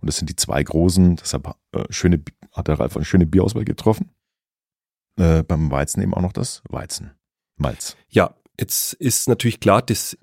und 0.00 0.06
das 0.06 0.16
sind 0.16 0.30
die 0.30 0.36
zwei 0.36 0.62
großen, 0.62 1.16
deshalb 1.16 1.54
äh, 1.72 1.84
schöne, 1.90 2.22
hat 2.52 2.68
der 2.68 2.78
Ralf 2.78 2.96
eine 2.96 3.04
schöne 3.04 3.26
Bierauswahl 3.26 3.64
getroffen. 3.64 4.10
Äh, 5.16 5.42
beim 5.42 5.70
Weizen 5.70 6.00
eben 6.02 6.14
auch 6.14 6.22
noch 6.22 6.32
das 6.32 6.62
Weizen. 6.68 7.10
Malz. 7.56 7.96
Ja, 8.08 8.34
jetzt 8.58 8.94
ist 8.94 9.28
natürlich 9.28 9.60
klar, 9.60 9.82
dass 9.82 10.16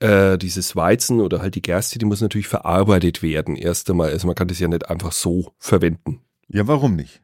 äh, 0.00 0.38
dieses 0.38 0.74
Weizen 0.74 1.20
oder 1.20 1.40
halt 1.40 1.54
die 1.54 1.62
Gerste, 1.62 1.98
die 1.98 2.06
muss 2.06 2.22
natürlich 2.22 2.48
verarbeitet 2.48 3.22
werden. 3.22 3.54
Erst 3.54 3.90
einmal, 3.90 4.10
also 4.10 4.26
man 4.26 4.34
kann 4.34 4.48
das 4.48 4.58
ja 4.58 4.68
nicht 4.68 4.88
einfach 4.88 5.12
so 5.12 5.52
verwenden. 5.58 6.22
Ja, 6.48 6.66
warum 6.66 6.96
nicht? 6.96 7.22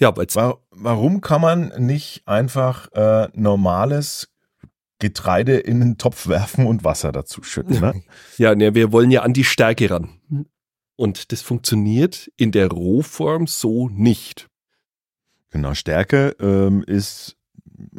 Ja, 0.00 0.16
weil's 0.16 0.36
War, 0.36 0.60
warum 0.70 1.20
kann 1.20 1.40
man 1.40 1.72
nicht 1.78 2.26
einfach 2.26 2.90
äh, 2.92 3.28
normales 3.34 4.28
Getreide 4.98 5.56
in 5.56 5.80
den 5.80 5.98
Topf 5.98 6.26
werfen 6.28 6.66
und 6.66 6.84
Wasser 6.84 7.12
dazu 7.12 7.42
schütten? 7.42 7.80
Ne? 7.80 8.02
ja, 8.38 8.54
ne, 8.54 8.74
wir 8.74 8.92
wollen 8.92 9.10
ja 9.10 9.22
an 9.22 9.32
die 9.32 9.44
Stärke 9.44 9.90
ran. 9.90 10.20
Und 10.96 11.32
das 11.32 11.42
funktioniert 11.42 12.30
in 12.36 12.52
der 12.52 12.68
Rohform 12.68 13.46
so 13.46 13.88
nicht. 13.88 14.48
Genau, 15.50 15.74
Stärke 15.74 16.36
ähm, 16.40 16.82
ist 16.84 17.36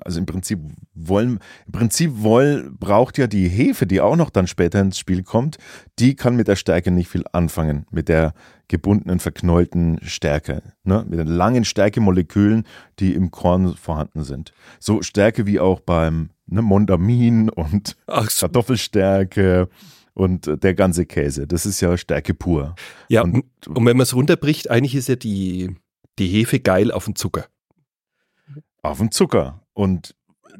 also 0.01 0.19
im 0.19 0.25
Prinzip 0.25 0.59
wollen, 0.93 1.39
im 1.65 1.71
Prinzip 1.71 2.11
wollen, 2.15 2.77
braucht 2.77 3.17
ja 3.17 3.27
die 3.27 3.47
Hefe, 3.49 3.85
die 3.87 4.01
auch 4.01 4.15
noch 4.15 4.29
dann 4.29 4.47
später 4.47 4.79
ins 4.81 4.97
Spiel 4.99 5.23
kommt, 5.23 5.57
die 5.99 6.15
kann 6.15 6.35
mit 6.35 6.47
der 6.47 6.55
Stärke 6.55 6.91
nicht 6.91 7.09
viel 7.09 7.23
anfangen, 7.31 7.85
mit 7.91 8.07
der 8.09 8.33
gebundenen, 8.67 9.19
verknollten 9.19 9.99
Stärke, 10.01 10.63
ne? 10.83 11.05
mit 11.07 11.19
den 11.19 11.27
langen 11.27 11.65
Stärkemolekülen, 11.65 12.63
die 12.99 13.13
im 13.13 13.31
Korn 13.31 13.75
vorhanden 13.75 14.23
sind. 14.23 14.53
So 14.79 15.01
Stärke 15.01 15.45
wie 15.45 15.59
auch 15.59 15.79
beim 15.81 16.29
ne, 16.47 16.61
Mondamin 16.61 17.49
und 17.49 17.95
Ach. 18.07 18.27
Kartoffelstärke 18.29 19.69
und 20.13 20.49
der 20.63 20.73
ganze 20.73 21.05
Käse. 21.05 21.45
Das 21.45 21.65
ist 21.65 21.81
ja 21.81 21.97
Stärke 21.97 22.33
pur. 22.33 22.75
Ja, 23.09 23.21
Und- 23.23 23.35
und, 23.35 23.67
und 23.67 23.85
wenn 23.85 23.97
man 23.97 24.03
es 24.03 24.15
runterbricht, 24.15 24.71
eigentlich 24.71 24.95
ist 24.95 25.09
ja 25.09 25.15
die, 25.15 25.75
die 26.17 26.27
Hefe 26.27 26.59
geil 26.59 26.91
auf 26.91 27.05
den 27.05 27.15
Zucker. 27.15 27.45
auf 28.81 28.99
den 28.99 29.11
Zucker. 29.11 29.61
Und 29.75 30.15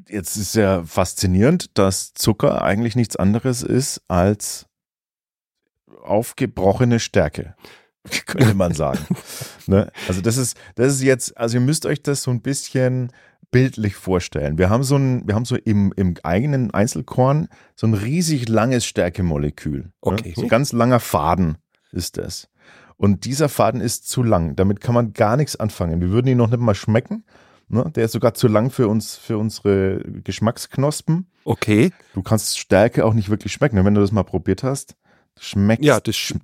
jetzt 0.10 0.36
ist 0.36 0.55
ja 0.55 0.84
faszinierend, 0.84 1.77
dass 1.77 2.13
Zucker 2.13 2.62
eigentlich 2.62 2.95
nichts 2.95 3.15
anderes 3.15 3.63
ist 3.63 4.01
als 4.07 4.67
aufgebrochene 6.03 7.00
Stärke. 7.00 7.55
Könnte 8.27 8.53
man 8.53 8.74
sagen. 8.74 9.00
ne? 9.67 9.91
Also 10.07 10.22
das 10.22 10.38
ist, 10.38 10.57
das 10.75 10.93
ist 10.93 11.01
jetzt, 11.01 11.38
also 11.38 11.57
ihr 11.57 11.62
müsst 11.62 11.86
euch 11.88 12.03
das 12.03 12.22
so 12.22 12.29
ein 12.29 12.41
bisschen 12.41 13.12
bildlich 13.51 13.95
vorstellen. 13.95 14.57
Wir 14.57 14.69
haben 14.69 14.84
so 14.84 14.98
ein, 14.98 15.25
wir 15.25 15.34
haben 15.34 15.45
so 15.45 15.55
im, 15.55 15.93
im 15.95 16.15
eigenen 16.24 16.72
Einzelkorn 16.72 17.48
so 17.75 17.88
ein 17.88 17.93
riesig 17.93 18.50
langes 18.50 18.86
Stärkemolekül. 18.86 19.91
Okay. 20.01 20.29
Ne? 20.29 20.34
So 20.36 20.41
ein 20.43 20.50
ganz 20.50 20.74
langer 20.74 21.00
Faden 21.00 21.57
ist 21.91 22.17
das. 22.17 22.50
Und 22.98 23.24
dieser 23.24 23.48
Faden 23.48 23.79
ist 23.79 24.10
zu 24.10 24.24
lang. 24.24 24.55
Damit 24.57 24.81
kann 24.81 24.93
man 24.93 25.13
gar 25.13 25.38
nichts 25.38 25.55
anfangen. 25.55 26.01
Wir 26.01 26.10
würden 26.10 26.27
ihn 26.27 26.38
noch 26.38 26.50
nicht 26.50 26.60
mal 26.60 26.75
schmecken. 26.75 27.24
Ne? 27.67 27.91
Der 27.95 28.05
ist 28.05 28.12
sogar 28.12 28.34
zu 28.34 28.48
lang 28.48 28.69
für 28.69 28.88
uns, 28.88 29.15
für 29.15 29.38
unsere 29.38 30.00
Geschmacksknospen. 30.24 31.27
Okay. 31.43 31.91
Du 32.13 32.22
kannst 32.22 32.60
Stärke 32.60 33.05
auch 33.05 33.13
nicht 33.13 33.29
wirklich 33.29 33.53
schmecken. 33.53 33.84
Wenn 33.84 33.93
du 33.95 34.01
das 34.01 34.12
mal 34.12 34.24
probiert 34.24 34.63
hast, 34.63 34.95
schmeckt 35.39 35.84
Ja, 35.84 36.00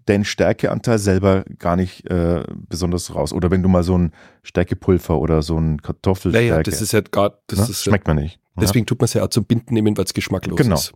den 0.07 0.25
Stärkeanteil 0.25 0.99
selber 0.99 1.45
gar 1.59 1.75
nicht 1.75 2.09
äh, 2.09 2.43
besonders 2.67 3.13
raus. 3.15 3.33
Oder 3.33 3.51
wenn 3.51 3.63
du 3.63 3.69
mal 3.69 3.83
so 3.83 3.97
ein 3.97 4.11
Stärkepulver 4.43 5.19
oder 5.19 5.41
so 5.41 5.57
ein 5.57 5.81
Kartoffelstärke, 5.81 6.49
Naja, 6.49 6.63
das 6.63 6.81
ist 6.81 6.91
ja 6.91 7.01
gar, 7.01 7.37
das 7.47 7.59
ne? 7.59 7.65
ist 7.69 7.85
ja, 7.85 7.91
schmeckt 7.91 8.07
man 8.07 8.17
nicht. 8.17 8.39
deswegen 8.59 8.85
tut 8.85 8.99
man 8.99 9.05
es 9.05 9.13
ja 9.13 9.23
auch 9.23 9.29
zum 9.29 9.45
Binden 9.45 9.73
nehmen, 9.73 9.95
weil 9.97 10.05
es 10.05 10.13
geschmacklos 10.13 10.57
Genau. 10.57 10.75
ist. 10.75 10.93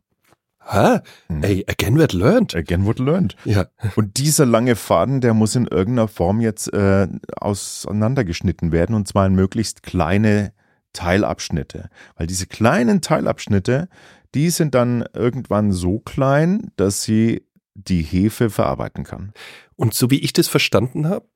Ha? 0.66 1.02
Mhm. 1.30 1.44
Ey, 1.44 1.66
again 1.68 1.98
what 1.98 2.14
learned. 2.14 2.56
Again 2.56 2.86
what 2.86 3.00
learned. 3.00 3.36
Ja. 3.46 3.68
Und 3.96 4.18
dieser 4.18 4.46
lange 4.46 4.76
Faden, 4.76 5.22
der 5.22 5.34
muss 5.34 5.56
in 5.56 5.68
irgendeiner 5.68 6.08
Form 6.08 6.42
jetzt 6.42 6.74
äh, 6.74 7.08
auseinandergeschnitten 7.38 8.72
werden 8.72 8.96
und 8.96 9.08
zwar 9.08 9.28
in 9.28 9.36
möglichst 9.36 9.84
kleine 9.84 10.54
Teilabschnitte. 10.94 11.90
Weil 12.16 12.28
diese 12.28 12.48
kleinen 12.48 13.02
Teilabschnitte, 13.02 13.90
die 14.34 14.50
sind 14.50 14.76
dann 14.76 15.06
irgendwann 15.14 15.72
so 15.72 16.00
klein, 16.00 16.72
dass 16.76 17.04
sie 17.04 17.44
die 17.76 18.02
Hefe 18.02 18.50
verarbeiten 18.50 19.04
kann. 19.04 19.34
Und 19.76 19.94
so 19.94 20.10
wie 20.10 20.20
ich 20.20 20.34
das 20.34 20.48
verstanden 20.48 21.08
habe, 21.08 21.28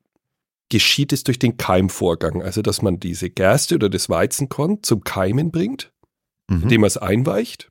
geschieht 0.70 1.12
es 1.14 1.24
durch 1.24 1.40
den 1.40 1.58
Keimvorgang. 1.58 2.42
Also, 2.42 2.62
dass 2.62 2.82
man 2.82 3.00
diese 3.00 3.30
Gerste 3.30 3.76
oder 3.76 3.90
das 3.90 4.10
Weizenkorn 4.10 4.80
zum 4.84 5.04
Keimen 5.04 5.52
bringt, 5.52 5.92
Mhm. 6.50 6.64
indem 6.64 6.82
man 6.82 6.88
es 6.88 6.98
einweicht. 6.98 7.70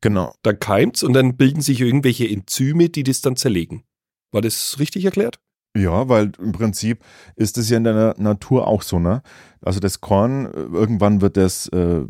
Genau. 0.00 0.34
Dann 0.42 0.58
keimt's 0.58 1.02
und 1.02 1.12
dann 1.12 1.36
bilden 1.36 1.60
sich 1.60 1.80
irgendwelche 1.80 2.28
Enzyme, 2.28 2.88
die 2.88 3.02
das 3.04 3.20
dann 3.20 3.36
zerlegen. 3.36 3.84
War 4.32 4.40
das 4.40 4.78
richtig 4.78 5.04
erklärt? 5.04 5.38
Ja, 5.76 6.08
weil 6.08 6.32
im 6.40 6.52
Prinzip 6.52 7.04
ist 7.36 7.58
es 7.58 7.68
ja 7.68 7.76
in 7.76 7.84
der 7.84 7.94
Na- 7.94 8.14
Natur 8.16 8.66
auch 8.68 8.82
so, 8.82 8.98
ne? 8.98 9.22
Also 9.60 9.80
das 9.80 10.00
Korn, 10.00 10.46
äh, 10.46 10.50
irgendwann 10.72 11.20
wird 11.20 11.36
das, 11.36 11.66
äh, 11.68 12.02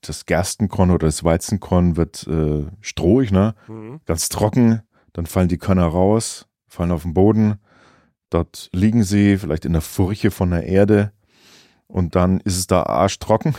das 0.00 0.24
Gerstenkorn 0.24 0.90
oder 0.90 1.06
das 1.06 1.22
Weizenkorn 1.22 1.96
wird 1.96 2.26
äh, 2.26 2.64
strohig, 2.80 3.30
ne? 3.30 3.54
Ganz 4.06 4.28
trocken, 4.30 4.80
dann 5.12 5.26
fallen 5.26 5.48
die 5.48 5.58
Körner 5.58 5.86
raus, 5.86 6.46
fallen 6.66 6.92
auf 6.92 7.02
den 7.02 7.12
Boden, 7.14 7.56
dort 8.30 8.70
liegen 8.72 9.02
sie 9.02 9.36
vielleicht 9.36 9.66
in 9.66 9.72
der 9.74 9.82
Furche 9.82 10.30
von 10.30 10.50
der 10.50 10.64
Erde 10.64 11.12
und 11.88 12.14
dann 12.14 12.40
ist 12.40 12.56
es 12.56 12.66
da 12.66 12.84
arschtrocken 12.84 13.54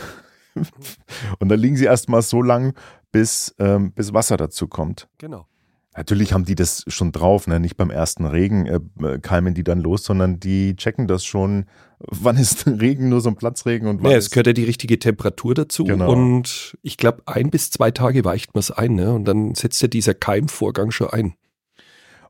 und 1.38 1.48
dann 1.48 1.58
liegen 1.58 1.76
sie 1.76 1.84
erstmal 1.84 2.22
so 2.22 2.42
lang, 2.42 2.74
bis, 3.10 3.54
ähm, 3.58 3.92
bis 3.92 4.12
Wasser 4.12 4.36
dazu 4.36 4.68
kommt. 4.68 5.08
Genau. 5.18 5.46
Natürlich 5.94 6.32
haben 6.32 6.46
die 6.46 6.54
das 6.54 6.84
schon 6.86 7.12
drauf, 7.12 7.46
ne? 7.46 7.60
nicht 7.60 7.76
beim 7.76 7.90
ersten 7.90 8.24
Regen 8.24 8.66
äh, 8.66 9.18
keimen 9.20 9.52
die 9.52 9.62
dann 9.62 9.78
los, 9.78 10.04
sondern 10.04 10.40
die 10.40 10.74
checken 10.74 11.06
das 11.06 11.22
schon. 11.22 11.66
Wann 11.98 12.38
ist 12.38 12.66
Regen 12.66 13.10
nur 13.10 13.20
so 13.20 13.28
ein 13.28 13.36
Platzregen 13.36 13.86
und 13.86 13.98
wann 13.98 14.04
Naja, 14.04 14.16
es 14.16 14.30
gehört 14.30 14.46
ja 14.46 14.52
die 14.54 14.64
richtige 14.64 14.98
Temperatur 14.98 15.54
dazu. 15.54 15.84
Genau. 15.84 16.10
Und 16.10 16.78
ich 16.82 16.96
glaube, 16.96 17.22
ein 17.26 17.50
bis 17.50 17.70
zwei 17.70 17.90
Tage 17.90 18.24
weicht 18.24 18.54
man 18.54 18.60
es 18.60 18.70
ein. 18.70 18.94
Ne? 18.94 19.12
Und 19.12 19.26
dann 19.26 19.54
setzt 19.54 19.82
ja 19.82 19.88
dieser 19.88 20.14
Keimvorgang 20.14 20.92
schon 20.92 21.10
ein. 21.10 21.34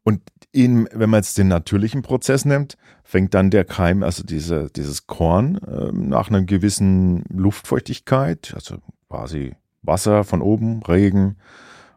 Und 0.04 0.21
in, 0.50 0.88
wenn 0.92 1.11
man 1.11 1.18
jetzt 1.18 1.38
den 1.38 1.49
natürlichen 1.49 2.02
Prozess 2.02 2.44
nimmt, 2.44 2.76
fängt 3.04 3.35
dann 3.35 3.50
der 3.50 3.64
Keim, 3.64 4.02
also 4.02 4.23
diese, 4.23 4.68
dieses 4.71 5.06
Korn, 5.06 5.61
ähm, 5.66 6.09
nach 6.09 6.28
einer 6.28 6.42
gewissen 6.42 7.25
Luftfeuchtigkeit, 7.28 8.52
also 8.54 8.76
quasi 9.09 9.54
Wasser 9.82 10.25
von 10.25 10.42
oben, 10.42 10.82
Regen 10.82 11.37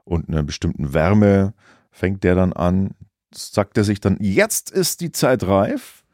und 0.04 0.30
einer 0.30 0.44
bestimmten 0.44 0.94
Wärme, 0.94 1.54
fängt 1.92 2.24
der 2.24 2.36
dann 2.36 2.54
an, 2.54 2.92
sagt 3.34 3.78
er 3.78 3.84
sich 3.84 4.00
dann, 4.00 4.18
jetzt 4.20 4.70
ist 4.70 5.02
die 5.02 5.12
Zeit 5.12 5.44
reif, 5.46 6.06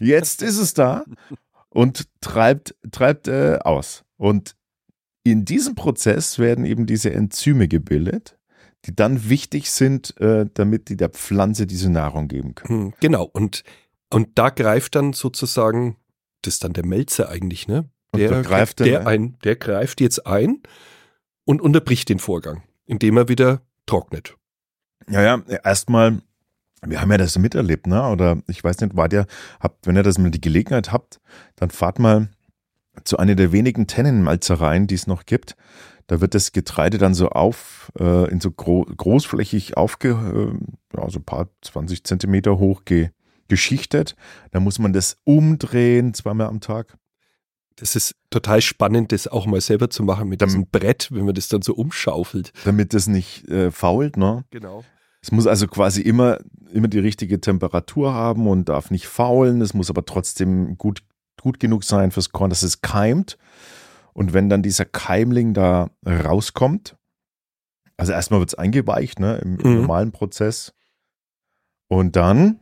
jetzt 0.00 0.42
ist 0.42 0.58
es 0.58 0.74
da 0.74 1.04
und 1.70 2.08
treibt, 2.20 2.74
treibt 2.90 3.28
äh, 3.28 3.58
aus. 3.62 4.04
Und 4.16 4.56
in 5.24 5.44
diesem 5.44 5.74
Prozess 5.74 6.38
werden 6.38 6.64
eben 6.64 6.86
diese 6.86 7.12
Enzyme 7.12 7.68
gebildet, 7.68 8.38
die 8.84 8.94
dann 8.96 9.28
wichtig 9.28 9.70
sind, 9.70 10.18
äh, 10.20 10.46
damit 10.54 10.88
die 10.88 10.96
der 10.96 11.08
Pflanze 11.10 11.66
diese 11.66 11.90
Nahrung 11.90 12.28
geben 12.28 12.54
können. 12.54 12.82
Hm, 12.86 12.94
genau. 13.00 13.24
Und, 13.24 13.62
und 14.10 14.30
da 14.36 14.50
greift 14.50 14.94
dann 14.96 15.12
sozusagen, 15.12 15.96
das 16.42 16.54
ist 16.54 16.64
dann 16.64 16.72
der 16.72 16.84
Melzer 16.86 17.28
eigentlich, 17.28 17.68
ne? 17.68 17.88
Der, 18.14 18.28
da 18.28 18.42
greift 18.42 18.80
der, 18.80 19.00
er- 19.02 19.06
ein, 19.06 19.38
der 19.44 19.56
greift 19.56 20.00
jetzt 20.00 20.26
ein 20.26 20.62
und 21.44 21.62
unterbricht 21.62 22.08
den 22.08 22.18
Vorgang, 22.18 22.62
indem 22.84 23.16
er 23.16 23.28
wieder 23.28 23.62
trocknet. 23.86 24.36
Ja, 25.08 25.22
ja, 25.22 25.42
erstmal, 25.64 26.20
wir 26.84 27.00
haben 27.00 27.10
ja 27.10 27.18
das 27.18 27.38
miterlebt, 27.38 27.86
ne? 27.86 28.06
Oder 28.08 28.42
ich 28.48 28.62
weiß 28.62 28.80
nicht, 28.80 28.96
war 28.96 29.08
der, 29.08 29.26
habt, 29.60 29.86
wenn 29.86 29.96
ihr 29.96 30.02
das 30.02 30.18
mal 30.18 30.30
die 30.30 30.40
Gelegenheit 30.40 30.92
habt, 30.92 31.20
dann 31.56 31.70
fahrt 31.70 31.98
mal 31.98 32.28
zu 33.04 33.16
einer 33.16 33.34
der 33.34 33.52
wenigen 33.52 33.86
Tennenmalzereien, 33.86 34.86
die 34.86 34.94
es 34.96 35.06
noch 35.06 35.24
gibt. 35.24 35.56
Da 36.06 36.20
wird 36.20 36.34
das 36.34 36.52
Getreide 36.52 36.98
dann 36.98 37.14
so 37.14 37.30
auf, 37.30 37.92
äh, 37.98 38.30
in 38.30 38.40
so 38.40 38.50
gro 38.50 38.84
großflächig 38.84 39.76
aufge, 39.76 40.10
äh, 40.10 40.96
ja, 40.96 41.10
so 41.10 41.18
ein 41.18 41.24
paar 41.24 41.48
20 41.62 42.04
Zentimeter 42.04 42.58
hoch 42.58 42.84
ge 42.84 43.10
geschichtet. 43.48 44.16
Da 44.50 44.60
muss 44.60 44.78
man 44.78 44.94
das 44.94 45.18
umdrehen, 45.24 46.14
zweimal 46.14 46.46
am 46.46 46.60
Tag. 46.60 46.96
Das 47.76 47.96
ist 47.96 48.14
total 48.30 48.62
spannend, 48.62 49.12
das 49.12 49.26
auch 49.28 49.44
mal 49.46 49.60
selber 49.60 49.90
zu 49.90 50.04
machen 50.04 50.28
mit 50.28 50.40
diesem 50.40 50.66
Brett, 50.68 51.08
wenn 51.10 51.24
man 51.24 51.34
das 51.34 51.48
dann 51.48 51.62
so 51.62 51.74
umschaufelt. 51.74 52.52
damit 52.64 52.94
das 52.94 53.08
nicht 53.08 53.48
äh, 53.48 53.70
fault, 53.70 54.16
ne? 54.16 54.44
Genau. 54.50 54.84
Es 55.20 55.30
muss 55.30 55.46
also 55.46 55.68
quasi 55.68 56.00
immer, 56.02 56.38
immer 56.72 56.88
die 56.88 56.98
richtige 56.98 57.40
Temperatur 57.40 58.12
haben 58.12 58.48
und 58.48 58.68
darf 58.68 58.90
nicht 58.90 59.06
faulen. 59.06 59.60
Es 59.60 59.72
muss 59.72 59.88
aber 59.88 60.04
trotzdem 60.04 60.76
gut, 60.76 61.02
gut 61.40 61.60
genug 61.60 61.84
sein 61.84 62.10
fürs 62.10 62.30
Korn, 62.30 62.50
dass 62.50 62.62
es 62.62 62.80
keimt. 62.80 63.38
Und 64.12 64.32
wenn 64.32 64.48
dann 64.48 64.62
dieser 64.62 64.84
Keimling 64.84 65.54
da 65.54 65.88
rauskommt, 66.06 66.96
also 67.96 68.12
erstmal 68.12 68.40
wird 68.40 68.50
es 68.50 68.54
eingeweicht, 68.54 69.20
ne, 69.20 69.36
im, 69.38 69.58
im 69.60 69.70
Mhm. 69.70 69.80
normalen 69.82 70.12
Prozess. 70.12 70.72
Und 71.88 72.16
dann 72.16 72.60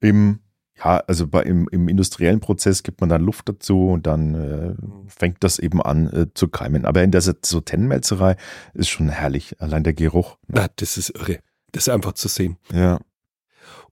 im, 0.00 0.40
ja, 0.76 0.98
also 1.06 1.26
bei, 1.26 1.42
im, 1.42 1.68
im 1.70 1.88
industriellen 1.88 2.40
Prozess 2.40 2.82
gibt 2.82 3.00
man 3.00 3.08
dann 3.10 3.22
Luft 3.22 3.48
dazu 3.48 3.88
und 3.90 4.06
dann 4.06 4.34
äh, 4.34 4.74
fängt 5.08 5.42
das 5.44 5.58
eben 5.58 5.80
an 5.82 6.12
äh, 6.12 6.26
zu 6.34 6.48
keimen. 6.48 6.84
Aber 6.84 7.02
in 7.02 7.10
der 7.10 7.20
so 7.20 7.60
Tennenmelzerei 7.60 8.36
ist 8.74 8.88
schon 8.88 9.08
herrlich, 9.08 9.60
allein 9.60 9.84
der 9.84 9.94
Geruch. 9.94 10.36
Na, 10.48 10.66
das 10.76 10.96
ist 10.96 11.10
irre. 11.10 11.38
Das 11.72 11.84
ist 11.86 11.92
einfach 11.92 12.12
zu 12.12 12.28
sehen. 12.28 12.56
Ja. 12.72 12.98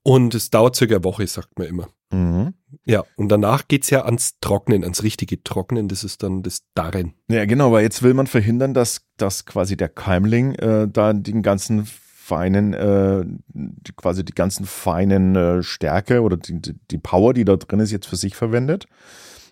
Und 0.03 0.33
es 0.35 0.49
dauert 0.49 0.75
circa 0.75 0.95
eine 0.95 1.03
Woche, 1.03 1.25
sagt 1.27 1.57
man 1.59 1.67
immer. 1.67 1.87
Mhm. 2.11 2.53
Ja, 2.85 3.03
und 3.17 3.29
danach 3.29 3.67
geht's 3.67 3.89
ja 3.89 4.05
ans 4.05 4.39
Trocknen, 4.41 4.83
ans 4.83 5.03
richtige 5.03 5.43
Trocknen. 5.43 5.87
Das 5.87 6.03
ist 6.03 6.23
dann 6.23 6.41
das 6.43 6.61
Darren. 6.73 7.13
Ja, 7.29 7.45
genau, 7.45 7.71
weil 7.71 7.83
jetzt 7.83 8.01
will 8.03 8.13
man 8.13 8.27
verhindern, 8.27 8.73
dass, 8.73 9.01
dass 9.17 9.45
quasi 9.45 9.77
der 9.77 9.89
Keimling 9.89 10.55
äh, 10.55 10.87
da 10.87 11.13
den 11.13 11.41
ganzen 11.43 11.85
feinen, 11.85 12.73
äh, 12.73 13.25
die, 13.47 13.91
quasi 13.95 14.23
die 14.23 14.33
ganzen 14.35 14.65
feinen 14.65 15.35
äh, 15.35 15.63
Stärke 15.63 16.21
oder 16.21 16.37
die, 16.37 16.59
die- 16.61 16.97
Power, 16.99 17.33
die 17.33 17.45
da 17.45 17.55
drin 17.55 17.79
ist, 17.79 17.91
jetzt 17.91 18.05
für 18.07 18.15
sich 18.15 18.35
verwendet. 18.35 18.85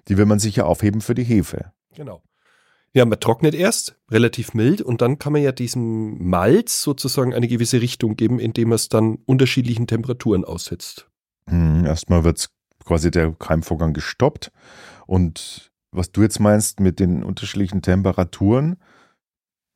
Die 0.08 0.18
will 0.18 0.26
man 0.26 0.40
sich 0.40 0.56
ja 0.58 0.66
aufheben 0.66 1.02
für 1.02 1.16
die 1.16 1.24
Hefe. 1.24 1.72
Genau. 1.96 2.22
Ja, 2.94 3.06
man 3.06 3.20
trocknet 3.20 3.54
erst, 3.54 3.96
relativ 4.10 4.54
mild, 4.54 4.82
und 4.82 5.02
dann 5.02 5.20
kann 5.20 5.34
man 5.34 5.42
ja 5.42 5.52
diesem 5.52 6.30
Malz 6.30 6.82
sozusagen 6.82 7.34
eine 7.34 7.48
gewisse 7.48 7.82
Richtung 7.82 8.16
geben, 8.16 8.40
indem 8.40 8.70
man 8.70 8.78
es 8.78 8.90
dann 8.90 9.20
unterschiedlichen 9.26 9.88
Temperaturen 9.88 10.46
aussetzt. 10.46 11.08
Hm, 11.50 11.86
erstmal 11.86 12.24
wird 12.24 12.50
quasi 12.84 13.12
der 13.12 13.34
Keimvorgang 13.34 13.94
gestoppt 13.94 14.52
und 15.06 15.72
was 15.92 16.12
du 16.12 16.22
jetzt 16.22 16.40
meinst 16.40 16.80
mit 16.80 17.00
den 17.00 17.24
unterschiedlichen 17.24 17.82
Temperaturen, 17.82 18.78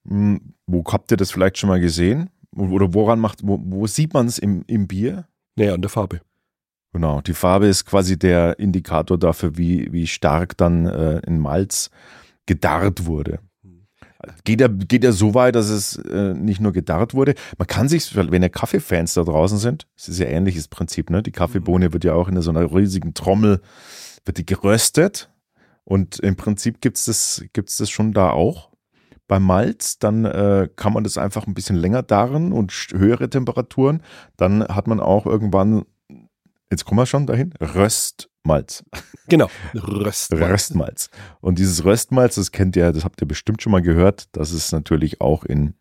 hm, 0.08 0.53
wo 0.68 0.84
habt 0.91 1.12
ihr 1.12 1.18
das 1.18 1.32
vielleicht 1.32 1.58
schon 1.58 1.70
mal 1.70 1.80
gesehen? 1.80 2.30
Oder 2.56 2.94
woran 2.94 3.20
macht, 3.20 3.39
wo, 3.44 3.60
wo 3.63 3.88
sieht 3.88 4.13
man 4.13 4.27
es 4.27 4.38
im, 4.38 4.63
im 4.68 4.88
Bier? 4.88 5.27
Naja, 5.56 5.74
an 5.74 5.82
der 5.82 5.89
Farbe. 5.89 6.22
Genau, 6.94 7.22
die 7.22 7.34
Farbe 7.34 7.68
ist 7.68 7.86
quasi 7.86 8.20
der 8.20 8.60
Indikator 8.60 9.18
dafür, 9.18 9.58
wie, 9.58 9.91
wie 9.94 10.08
stark 10.08 10.58
dann 10.58 10.86
äh, 10.86 11.22
ein 11.25 11.39
Malz 11.39 11.89
gedarrt 12.51 13.05
wurde. 13.05 13.39
Geht 14.43 14.60
ja, 14.60 14.67
geht 14.67 15.05
ja 15.05 15.13
so 15.13 15.34
weit, 15.34 15.55
dass 15.55 15.70
es 15.70 15.96
äh, 15.96 16.34
nicht 16.34 16.60
nur 16.60 16.74
gedarrt 16.74 17.13
wurde. 17.13 17.34
Man 17.58 17.67
kann 17.67 17.88
sich, 17.88 18.13
wenn 18.13 18.43
ja 18.43 18.50
Kaffeefans 18.50 19.13
da 19.13 19.24
draußen 19.24 19.58
sind, 19.58 19.88
das 19.96 20.10
ist 20.10 20.20
ja 20.20 20.27
ähnliches 20.27 20.67
Prinzip, 20.67 21.10
ne? 21.10 21.24
Die 21.24 21.31
Kaffeebohne 21.31 21.93
wird 21.93 22.03
ja 22.03 22.13
auch 22.13 22.27
in 22.27 22.39
so 22.41 22.51
einer 22.51 22.75
riesigen 22.75 23.13
Trommel, 23.13 23.62
wird 24.25 24.38
die 24.38 24.46
geröstet. 24.46 25.31
Und 25.86 26.20
im 26.20 26.36
Prinzip 26.36 26.81
gibt's 26.81 27.05
das, 27.05 27.43
gibt's 27.53 27.77
das 27.77 27.89
schon 27.89 28.12
da 28.12 28.31
auch. 28.31 28.70
Beim 29.27 29.43
Malz, 29.43 29.98
dann 29.98 30.25
äh, 30.25 30.67
kann 30.75 30.91
man 30.91 31.05
das 31.05 31.17
einfach 31.17 31.48
ein 31.48 31.53
bisschen 31.53 31.77
länger 31.77 32.03
darren 32.03 32.51
und 32.51 32.74
höhere 32.91 33.29
Temperaturen. 33.29 34.03
Dann 34.36 34.67
hat 34.67 34.88
man 34.88 35.00
auch 35.00 35.25
irgendwann 35.25 35.86
jetzt 36.72 36.86
kommen 36.86 37.00
wir 37.00 37.06
schon 37.06 37.28
dahin, 37.28 37.54
Röstmalz. 37.62 38.84
Genau, 39.28 39.50
Röstmalz. 39.75 40.42
Röstmalz. 40.42 41.10
Und 41.42 41.60
dieses 41.60 41.86
Röstmalz, 41.86 42.36
das 42.36 42.51
kennt 42.51 42.75
ihr, 42.75 42.92
das 42.92 43.04
habt 43.04 43.22
ihr 43.22 43.28
bestimmt 43.28 43.62
schon 43.62 43.72
mal 43.72 43.82
gehört, 43.82 44.28
das 44.32 44.51
ist 44.51 44.72
natürlich 44.72 45.22
auch 45.22 45.44
in 45.44 45.75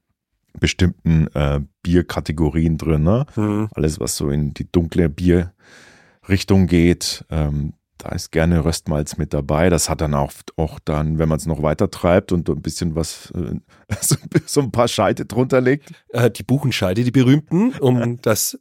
bestimmten 0.58 1.28
äh, 1.34 1.60
Bierkategorien 1.82 2.76
drin. 2.76 3.02
Ne? 3.04 3.26
Mhm. 3.36 3.68
Alles, 3.74 4.00
was 4.00 4.16
so 4.16 4.30
in 4.30 4.52
die 4.52 4.70
dunkle 4.70 5.08
Bierrichtung 5.08 6.66
geht, 6.66 7.24
ähm, 7.30 7.74
da 7.98 8.10
ist 8.10 8.32
gerne 8.32 8.64
Röstmalz 8.64 9.18
mit 9.18 9.34
dabei. 9.34 9.68
Das 9.68 9.90
hat 9.90 10.00
dann 10.00 10.14
auch, 10.14 10.32
auch 10.56 10.78
dann, 10.84 11.18
wenn 11.18 11.28
man 11.28 11.36
es 11.38 11.46
noch 11.46 11.62
weiter 11.62 11.90
treibt 11.90 12.32
und 12.32 12.48
ein 12.48 12.62
bisschen 12.62 12.94
was, 12.94 13.30
äh, 13.32 13.60
so, 14.46 14.60
ein 14.60 14.72
paar 14.72 14.88
Scheite 14.88 15.26
drunter 15.26 15.60
legt. 15.60 15.92
Äh, 16.08 16.30
die 16.30 16.42
Buchenscheide, 16.42 17.04
die 17.04 17.10
berühmten, 17.10 17.72
um 17.78 18.20
das 18.22 18.58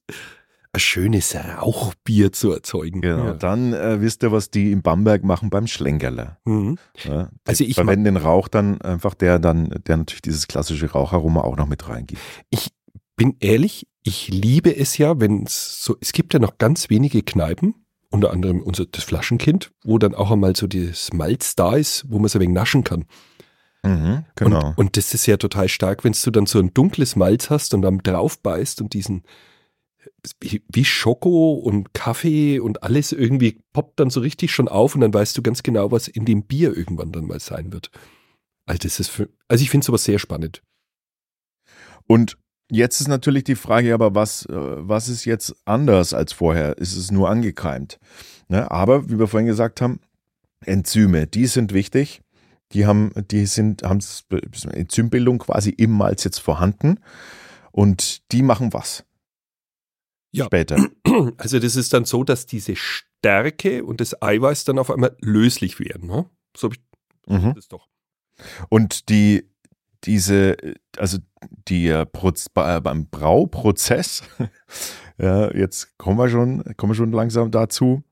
ein 0.71 0.79
schönes 0.79 1.35
Rauchbier 1.35 2.31
zu 2.31 2.51
erzeugen. 2.51 3.01
Genau, 3.01 3.25
ja. 3.25 3.33
dann 3.33 3.73
äh, 3.73 4.01
wisst 4.01 4.23
ihr, 4.23 4.31
was 4.31 4.51
die 4.51 4.71
in 4.71 4.81
Bamberg 4.81 5.23
machen 5.23 5.49
beim 5.49 5.65
Schlenkerler. 5.65 6.37
Mhm. 6.45 6.77
Ja, 7.03 7.29
also 7.45 7.63
ich 7.63 7.75
verwenden 7.75 8.05
den 8.05 8.17
Rauch 8.17 8.47
dann 8.47 8.79
einfach, 8.81 9.15
der 9.15 9.39
dann, 9.39 9.69
der 9.87 9.97
natürlich 9.97 10.21
dieses 10.21 10.47
klassische 10.47 10.91
Raucharoma 10.91 11.41
auch 11.41 11.57
noch 11.57 11.67
mit 11.67 11.89
reingibt. 11.89 12.21
Ich 12.51 12.69
bin 13.15 13.35
ehrlich, 13.39 13.87
ich 14.03 14.27
liebe 14.27 14.75
es 14.75 14.97
ja, 14.97 15.19
wenn 15.19 15.43
es 15.43 15.83
so, 15.83 15.97
es 16.01 16.13
gibt 16.13 16.33
ja 16.33 16.39
noch 16.39 16.57
ganz 16.57 16.89
wenige 16.89 17.23
Kneipen, 17.23 17.73
unter 18.11 18.31
anderem 18.31 18.61
unser 18.61 18.85
das 18.85 19.03
Flaschenkind, 19.03 19.71
wo 19.83 19.97
dann 19.97 20.13
auch 20.13 20.31
einmal 20.31 20.55
so 20.55 20.67
dieses 20.67 21.13
Malz 21.13 21.55
da 21.55 21.75
ist, 21.75 22.05
wo 22.09 22.17
man 22.17 22.25
es 22.25 22.35
ein 22.35 22.41
wenig 22.41 22.55
naschen 22.55 22.83
kann. 22.83 23.05
Mhm, 23.83 24.25
genau. 24.35 24.69
Und, 24.69 24.77
und, 24.77 24.97
das 24.97 25.13
ist 25.13 25.25
ja 25.25 25.37
total 25.37 25.69
stark, 25.69 26.03
wenn 26.03 26.13
du 26.13 26.31
dann 26.31 26.45
so 26.45 26.59
ein 26.59 26.73
dunkles 26.73 27.15
Malz 27.15 27.49
hast 27.49 27.73
und 27.73 27.81
dann 27.81 27.99
drauf 27.99 28.39
beißt 28.39 28.81
und 28.81 28.93
diesen 28.93 29.23
wie 30.41 30.85
Schoko 30.85 31.53
und 31.53 31.93
Kaffee 31.93 32.59
und 32.59 32.83
alles 32.83 33.11
irgendwie 33.11 33.61
poppt 33.73 33.99
dann 33.99 34.09
so 34.09 34.19
richtig 34.19 34.51
schon 34.51 34.67
auf 34.67 34.95
und 34.95 35.01
dann 35.01 35.13
weißt 35.13 35.37
du 35.37 35.41
ganz 35.41 35.63
genau, 35.63 35.91
was 35.91 36.07
in 36.07 36.25
dem 36.25 36.43
Bier 36.43 36.75
irgendwann 36.75 37.11
dann 37.11 37.27
mal 37.27 37.39
sein 37.39 37.71
wird. 37.71 37.91
Also, 38.65 38.79
das 38.83 38.99
ist 38.99 39.09
für, 39.09 39.29
also 39.47 39.63
ich 39.63 39.69
finde 39.69 39.85
sowas 39.85 40.03
sehr 40.03 40.19
spannend. 40.19 40.61
Und 42.07 42.37
jetzt 42.71 43.01
ist 43.01 43.07
natürlich 43.07 43.43
die 43.43 43.55
Frage, 43.55 43.93
aber 43.93 44.15
was, 44.15 44.45
äh, 44.45 44.53
was 44.53 45.09
ist 45.09 45.25
jetzt 45.25 45.55
anders 45.65 46.13
als 46.13 46.33
vorher? 46.33 46.77
Ist 46.77 46.95
es 46.95 47.11
nur 47.11 47.29
angekeimt? 47.29 47.99
Ne? 48.47 48.69
Aber 48.69 49.09
wie 49.09 49.19
wir 49.19 49.27
vorhin 49.27 49.47
gesagt 49.47 49.81
haben, 49.81 49.99
Enzyme, 50.65 51.27
die 51.27 51.47
sind 51.47 51.73
wichtig. 51.73 52.21
Die 52.73 52.85
haben, 52.85 53.11
die 53.31 53.45
sind, 53.45 53.83
haben 53.83 53.99
Enzymbildung 54.71 55.39
quasi 55.39 55.71
im 55.71 55.91
Malz 55.91 56.23
jetzt 56.23 56.39
vorhanden. 56.39 56.99
Und 57.71 58.31
die 58.31 58.43
machen 58.43 58.73
was? 58.73 59.05
Ja. 60.31 60.45
später. 60.45 60.77
Also 61.37 61.59
das 61.59 61.75
ist 61.75 61.91
dann 61.91 62.05
so, 62.05 62.23
dass 62.23 62.45
diese 62.45 62.75
Stärke 62.75 63.83
und 63.83 63.99
das 63.99 64.21
Eiweiß 64.21 64.63
dann 64.63 64.79
auf 64.79 64.89
einmal 64.89 65.17
löslich 65.19 65.79
werden. 65.79 66.07
Ne? 66.07 66.29
So 66.55 66.67
habe 66.67 66.75
ich 66.75 66.81
mhm. 67.27 67.53
das 67.55 67.67
doch. 67.67 67.87
Und 68.69 69.09
die 69.09 69.49
diese, 70.05 70.55
also 70.97 71.17
die 71.67 71.87
äh, 71.87 72.05
beim 72.53 73.07
Brauprozess, 73.07 74.23
ja, 75.17 75.53
jetzt 75.53 75.97
kommen 75.97 76.17
wir 76.17 76.29
schon, 76.29 76.63
kommen 76.77 76.91
wir 76.91 76.95
schon 76.95 77.11
langsam 77.11 77.51
dazu. 77.51 78.03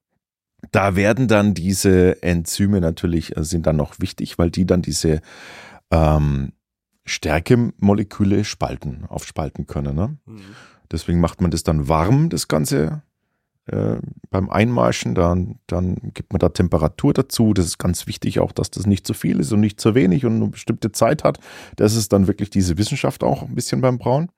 Da 0.71 0.95
werden 0.95 1.27
dann 1.27 1.53
diese 1.53 2.21
Enzyme 2.23 2.82
natürlich, 2.82 3.38
äh, 3.38 3.43
sind 3.43 3.67
dann 3.67 3.77
noch 3.77 3.99
wichtig, 3.99 4.38
weil 4.38 4.51
die 4.51 4.65
dann 4.65 4.82
diese 4.82 5.21
ähm, 5.91 6.53
Stärkemoleküle 7.06 8.43
spalten, 8.43 9.06
aufspalten 9.06 9.65
können. 9.67 9.95
Ne? 9.95 10.17
Mhm. 10.25 10.41
Deswegen 10.91 11.19
macht 11.19 11.41
man 11.41 11.52
das 11.52 11.63
dann 11.63 11.88
warm, 11.88 12.30
das 12.30 12.47
Ganze 12.47 13.02
äh, 13.67 13.97
beim 14.30 14.50
Einmarschen. 14.50 15.13
Dann, 15.15 15.60
dann 15.67 15.95
gibt 16.13 16.32
man 16.32 16.39
da 16.39 16.50
Temperatur 16.50 17.13
dazu. 17.13 17.54
Das 17.54 17.65
ist 17.65 17.78
ganz 17.78 18.08
wichtig 18.08 18.39
auch, 18.39 18.52
dass 18.52 18.71
das 18.71 18.86
nicht 18.86 19.06
zu 19.06 19.13
viel 19.13 19.39
ist 19.39 19.52
und 19.52 19.60
nicht 19.60 19.80
zu 19.80 19.95
wenig 19.95 20.26
und 20.26 20.36
eine 20.36 20.47
bestimmte 20.47 20.91
Zeit 20.91 21.23
hat. 21.23 21.39
Das 21.76 21.95
ist 21.95 22.13
dann 22.13 22.28
wirklich 22.28 22.50
diese 22.50 22.78
Wissenschaft 22.78 23.23
auch 23.23 23.43
ein 23.43 23.56
bisschen 23.56 23.82
beim 23.82 23.97
Brauen. 23.97 24.30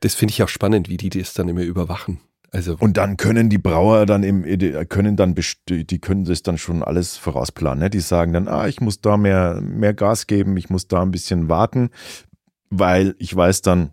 Das 0.00 0.14
finde 0.14 0.32
ich 0.32 0.42
auch 0.42 0.48
spannend, 0.48 0.88
wie 0.88 0.96
die 0.96 1.10
das 1.10 1.34
dann 1.34 1.48
immer 1.48 1.62
überwachen. 1.62 2.20
Also 2.52 2.76
und 2.78 2.96
dann 2.96 3.16
können 3.16 3.48
die 3.48 3.58
Brauer 3.58 4.06
dann 4.06 4.24
im, 4.24 4.44
können 4.88 5.16
dann, 5.16 5.36
die 5.68 5.98
können 6.00 6.24
das 6.24 6.42
dann 6.42 6.58
schon 6.58 6.82
alles 6.82 7.16
vorausplanen. 7.16 7.80
Ne? 7.80 7.90
Die 7.90 8.00
sagen 8.00 8.32
dann, 8.32 8.48
ah, 8.48 8.66
ich 8.66 8.80
muss 8.80 9.00
da 9.00 9.16
mehr, 9.16 9.60
mehr 9.60 9.94
Gas 9.94 10.26
geben, 10.26 10.56
ich 10.56 10.68
muss 10.68 10.88
da 10.88 11.02
ein 11.02 11.12
bisschen 11.12 11.48
warten, 11.48 11.90
weil 12.70 13.14
ich 13.18 13.34
weiß 13.34 13.62
dann, 13.62 13.92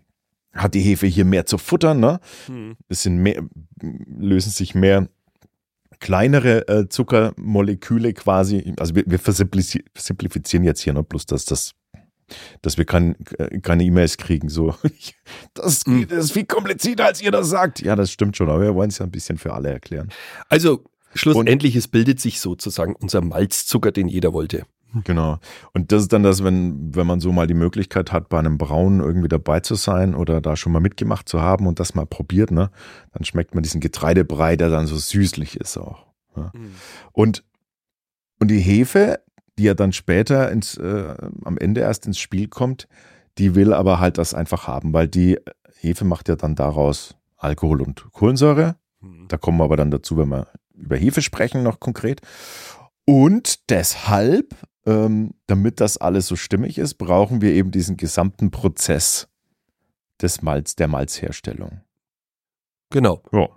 hat 0.52 0.74
die 0.74 0.80
Hefe 0.80 1.06
hier 1.06 1.24
mehr 1.24 1.46
zu 1.46 1.58
futtern, 1.58 2.00
ne? 2.00 2.20
Hm. 2.46 2.76
Es 2.88 3.02
sind 3.02 3.18
mehr, 3.18 3.42
lösen 3.80 4.50
sich 4.50 4.74
mehr 4.74 5.08
kleinere 6.00 6.68
äh, 6.68 6.88
Zuckermoleküle 6.88 8.12
quasi. 8.14 8.74
Also 8.78 8.94
wir, 8.94 9.04
wir 9.06 9.18
simplifizieren 9.18 10.64
jetzt 10.64 10.80
hier 10.80 10.92
noch 10.92 11.04
bloß, 11.04 11.26
dass 11.26 11.44
das 11.44 11.74
dass 12.60 12.76
wir 12.76 12.84
kein, 12.84 13.16
äh, 13.38 13.60
keine 13.60 13.84
E-Mails 13.84 14.18
kriegen. 14.18 14.48
So, 14.48 14.74
das, 15.54 15.84
hm. 15.86 16.06
das 16.08 16.26
ist 16.26 16.32
viel 16.32 16.44
komplizierter, 16.44 17.06
als 17.06 17.22
ihr 17.22 17.30
das 17.30 17.48
sagt. 17.48 17.80
Ja, 17.80 17.96
das 17.96 18.10
stimmt 18.10 18.36
schon, 18.36 18.50
aber 18.50 18.60
wir 18.60 18.74
wollen 18.74 18.90
es 18.90 18.98
ja 18.98 19.06
ein 19.06 19.10
bisschen 19.10 19.38
für 19.38 19.54
alle 19.54 19.70
erklären. 19.70 20.10
Also 20.48 20.84
schlussendlich, 21.14 21.74
Und, 21.74 21.78
es 21.78 21.88
bildet 21.88 22.20
sich 22.20 22.40
sozusagen 22.40 22.94
unser 22.94 23.22
Malzzucker, 23.22 23.92
den 23.92 24.08
jeder 24.08 24.32
wollte. 24.32 24.64
Genau. 25.04 25.38
Und 25.74 25.92
das 25.92 26.02
ist 26.02 26.12
dann 26.12 26.22
das, 26.22 26.42
wenn, 26.42 26.94
wenn 26.94 27.06
man 27.06 27.20
so 27.20 27.30
mal 27.32 27.46
die 27.46 27.54
Möglichkeit 27.54 28.12
hat, 28.12 28.28
bei 28.28 28.38
einem 28.38 28.56
Brauen 28.58 29.00
irgendwie 29.00 29.28
dabei 29.28 29.60
zu 29.60 29.74
sein 29.74 30.14
oder 30.14 30.40
da 30.40 30.56
schon 30.56 30.72
mal 30.72 30.80
mitgemacht 30.80 31.28
zu 31.28 31.42
haben 31.42 31.66
und 31.66 31.78
das 31.78 31.94
mal 31.94 32.06
probiert, 32.06 32.50
ne, 32.50 32.70
dann 33.12 33.24
schmeckt 33.24 33.54
man 33.54 33.62
diesen 33.62 33.80
Getreidebrei, 33.80 34.56
der 34.56 34.70
dann 34.70 34.86
so 34.86 34.96
süßlich 34.96 35.60
ist 35.60 35.76
auch. 35.76 36.06
Ja. 36.36 36.50
Mhm. 36.54 36.74
Und, 37.12 37.44
und 38.40 38.48
die 38.50 38.60
Hefe, 38.60 39.20
die 39.58 39.64
ja 39.64 39.74
dann 39.74 39.92
später 39.92 40.50
ins, 40.50 40.76
äh, 40.76 41.14
am 41.44 41.58
Ende 41.58 41.82
erst 41.82 42.06
ins 42.06 42.18
Spiel 42.18 42.48
kommt, 42.48 42.88
die 43.36 43.54
will 43.54 43.72
aber 43.72 44.00
halt 44.00 44.18
das 44.18 44.34
einfach 44.34 44.66
haben, 44.66 44.92
weil 44.92 45.06
die 45.06 45.38
Hefe 45.80 46.04
macht 46.04 46.28
ja 46.28 46.36
dann 46.36 46.54
daraus 46.54 47.14
Alkohol 47.36 47.82
und 47.82 48.10
Kohlensäure. 48.12 48.76
Mhm. 49.00 49.28
Da 49.28 49.36
kommen 49.36 49.58
wir 49.58 49.64
aber 49.64 49.76
dann 49.76 49.90
dazu, 49.90 50.16
wenn 50.16 50.28
wir 50.28 50.48
über 50.74 50.96
Hefe 50.96 51.22
sprechen, 51.22 51.62
noch 51.62 51.80
konkret. 51.80 52.20
Und 53.04 53.70
deshalb 53.70 54.54
ähm, 54.86 55.34
damit 55.46 55.80
das 55.80 55.96
alles 55.96 56.26
so 56.26 56.36
stimmig 56.36 56.78
ist, 56.78 56.94
brauchen 56.94 57.40
wir 57.40 57.52
eben 57.52 57.70
diesen 57.70 57.96
gesamten 57.96 58.50
Prozess 58.50 59.28
des 60.20 60.42
Malz, 60.42 60.76
der 60.76 60.88
Malzherstellung. 60.88 61.82
Genau. 62.90 63.22
Ja. 63.32 63.48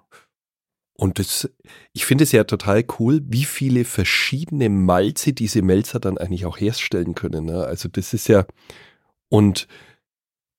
Und 0.93 1.17
das, 1.17 1.49
ich 1.93 2.05
finde 2.05 2.25
es 2.25 2.31
ja 2.31 2.43
total 2.43 2.85
cool, 2.99 3.21
wie 3.25 3.45
viele 3.45 3.85
verschiedene 3.85 4.69
Malze 4.69 5.33
diese 5.33 5.63
Melzer 5.63 5.99
dann 5.99 6.17
eigentlich 6.17 6.45
auch 6.45 6.59
herstellen 6.59 7.15
können. 7.15 7.45
Ne? 7.45 7.63
Also 7.63 7.89
das 7.89 8.13
ist 8.13 8.27
ja, 8.27 8.45
und 9.29 9.67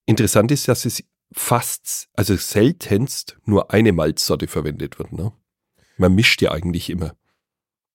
interessant 0.05 0.51
ist, 0.51 0.67
dass 0.67 0.85
es 0.85 1.05
fast, 1.33 2.09
also 2.15 2.35
seltenst 2.37 3.39
nur 3.45 3.71
eine 3.71 3.93
Malzsorte 3.93 4.49
verwendet 4.49 4.99
wird. 4.99 5.13
Ne? 5.13 5.33
Man 5.97 6.15
mischt 6.15 6.43
ja 6.43 6.51
eigentlich 6.51 6.91
immer. 6.91 7.15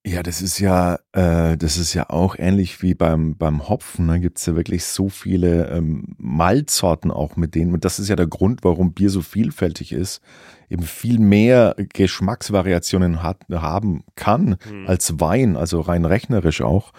Ja, 0.07 0.23
das 0.23 0.41
ist 0.41 0.59
ja, 0.59 0.99
äh, 1.11 1.57
das 1.57 1.75
ist 1.75 1.93
ja 1.93 2.09
auch 2.09 2.37
ähnlich 2.39 2.81
wie 2.81 2.93
beim, 2.93 3.35
beim 3.35 3.67
Hopfen. 3.67 4.07
Da 4.07 4.13
ne? 4.13 4.21
gibt 4.21 4.37
es 4.37 4.45
ja 4.45 4.55
wirklich 4.55 4.85
so 4.85 5.09
viele 5.09 5.67
ähm, 5.67 6.15
Malzsorten 6.17 7.11
auch 7.11 7.35
mit 7.35 7.55
denen. 7.55 7.73
Und 7.73 7.83
das 7.83 7.99
ist 7.99 8.07
ja 8.07 8.15
der 8.15 8.27
Grund, 8.27 8.63
warum 8.63 8.93
Bier 8.93 9.09
so 9.09 9.21
vielfältig 9.21 9.91
ist. 9.91 10.21
Eben 10.69 10.83
viel 10.83 11.19
mehr 11.19 11.75
Geschmacksvariationen 11.77 13.21
hat, 13.21 13.43
haben 13.51 14.05
kann 14.15 14.55
mhm. 14.71 14.87
als 14.87 15.19
Wein, 15.19 15.57
also 15.57 15.81
rein 15.81 16.05
rechnerisch 16.05 16.61
auch. 16.61 16.93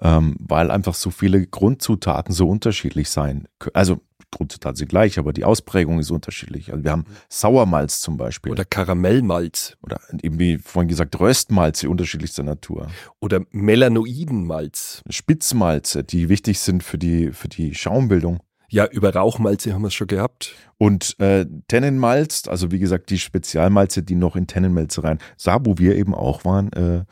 Ähm, 0.00 0.36
weil 0.40 0.70
einfach 0.70 0.94
so 0.94 1.10
viele 1.10 1.46
Grundzutaten 1.46 2.34
so 2.34 2.48
unterschiedlich 2.48 3.10
sein. 3.10 3.46
Also 3.74 4.00
Grundzutaten 4.30 4.76
sind 4.76 4.88
gleich, 4.88 5.18
aber 5.18 5.32
die 5.32 5.44
Ausprägung 5.44 5.98
ist 5.98 6.10
unterschiedlich. 6.10 6.72
Also 6.72 6.84
wir 6.84 6.92
haben 6.92 7.04
Sauermalz 7.28 8.00
zum 8.00 8.16
Beispiel. 8.16 8.52
Oder 8.52 8.64
Karamellmalz. 8.64 9.76
Oder 9.82 10.00
eben 10.22 10.38
wie 10.38 10.58
vorhin 10.58 10.88
gesagt, 10.88 11.18
Röstmalze 11.18 11.90
unterschiedlichster 11.90 12.42
Natur. 12.42 12.88
Oder 13.20 13.40
Melanoidenmalz. 13.50 15.02
Spitzmalze, 15.08 16.04
die 16.04 16.28
wichtig 16.28 16.60
sind 16.60 16.82
für 16.82 16.98
die, 16.98 17.32
für 17.32 17.48
die 17.48 17.74
Schaumbildung. 17.74 18.40
Ja, 18.68 18.86
über 18.86 19.12
Rauchmalze 19.12 19.74
haben 19.74 19.82
wir 19.82 19.88
es 19.88 19.94
schon 19.94 20.06
gehabt. 20.06 20.54
Und 20.78 21.18
äh, 21.18 21.44
Tennenmalz, 21.66 22.46
also 22.46 22.70
wie 22.70 22.78
gesagt, 22.78 23.10
die 23.10 23.18
Spezialmalze, 23.18 24.04
die 24.04 24.14
noch 24.14 24.36
in 24.36 24.46
Tennenmelzereien, 24.46 25.18
da 25.42 25.58
wo 25.64 25.76
wir 25.78 25.96
eben 25.96 26.14
auch 26.14 26.44
waren, 26.44 26.72
äh, 26.72 27.04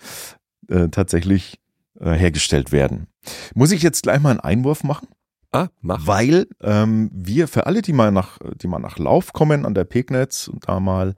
äh, 0.73 0.89
tatsächlich 0.89 1.59
äh, 2.01 2.13
hergestellt 2.13 2.73
werden. 2.73 3.09
Muss 3.55 3.73
ich 3.73 3.83
jetzt 3.83 4.03
gleich 4.03 4.21
mal 4.21 4.31
einen 4.31 4.41
Einwurf 4.41 4.85
machen? 4.85 5.09
Ah, 5.51 5.69
mach. 5.81 6.07
Weil 6.07 6.47
ähm, 6.63 7.11
wir 7.13 7.49
für 7.49 7.67
alle, 7.67 7.81
die 7.81 7.93
mal 7.93 8.13
nach, 8.13 8.39
die 8.57 8.69
mal 8.69 8.79
nach 8.79 8.99
Lauf 8.99 9.33
kommen 9.33 9.65
an 9.65 9.75
der 9.75 9.85
Pegnetz 9.85 10.49
und 10.49 10.69
da 10.69 10.79
mal 10.79 11.15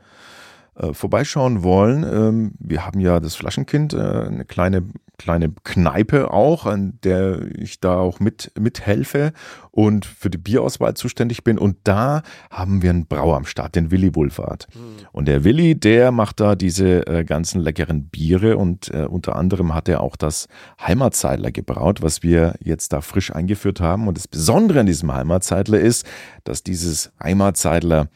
äh, 0.81 0.95
vorbeischauen 0.95 1.62
wollen, 1.62 2.05
ähm, 2.05 2.53
wir 2.59 2.87
haben 2.87 3.01
ja 3.01 3.21
das 3.21 3.35
Flaschenkind, 3.35 3.95
äh, 3.95 3.99
eine 3.99 4.45
kleine 4.45 4.85
kleine 5.21 5.53
Kneipe 5.64 6.33
auch, 6.33 6.64
an 6.64 6.99
der 7.05 7.43
ich 7.55 7.79
da 7.79 7.99
auch 7.99 8.21
mit 8.21 8.53
mithelfe 8.59 9.35
und 9.71 10.07
für 10.07 10.31
die 10.31 10.38
Bierauswahl 10.38 10.95
zuständig 10.95 11.45
bin. 11.45 11.59
Und 11.59 11.77
da 11.85 12.23
haben 12.51 12.81
wir 12.81 12.88
einen 12.88 13.07
Brauer 13.07 13.37
am 13.37 13.45
Start, 13.45 13.75
den 13.75 13.90
Willi 13.90 14.14
Wohlfahrt. 14.14 14.66
Mhm. 14.75 15.07
Und 15.12 15.29
der 15.29 15.45
Willi, 15.45 15.79
der 15.79 16.11
macht 16.11 16.40
da 16.40 16.55
diese 16.55 17.07
äh, 17.07 17.25
ganzen 17.25 17.61
leckeren 17.61 18.09
Biere 18.09 18.57
und 18.57 18.88
äh, 18.95 19.05
unter 19.05 19.37
anderem 19.37 19.75
hat 19.75 19.90
er 19.90 20.01
auch 20.01 20.16
das 20.16 20.49
Heimatzeidler 20.81 21.53
gebraut, 21.53 22.01
was 22.01 22.23
wir 22.23 22.55
jetzt 22.64 22.95
da 22.95 23.03
frisch 23.03 23.31
eingeführt 23.31 23.81
haben. 23.81 24.09
Und 24.09 24.16
das 24.16 24.27
Besondere 24.27 24.81
an 24.81 24.87
diesem 24.87 25.12
Heimatzeidler 25.12 25.81
ist, 25.81 26.07
dass 26.45 26.62
dieses 26.62 27.12
Heimatzeidler 27.23 28.09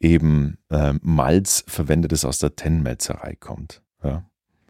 eben 0.00 0.58
äh, 0.70 0.94
Malz 1.02 1.64
verwendet, 1.66 2.12
das 2.12 2.24
aus 2.24 2.38
der 2.38 2.56
Tennenmelzerei 2.56 3.36
kommt. 3.38 3.82
Ja 4.02 4.24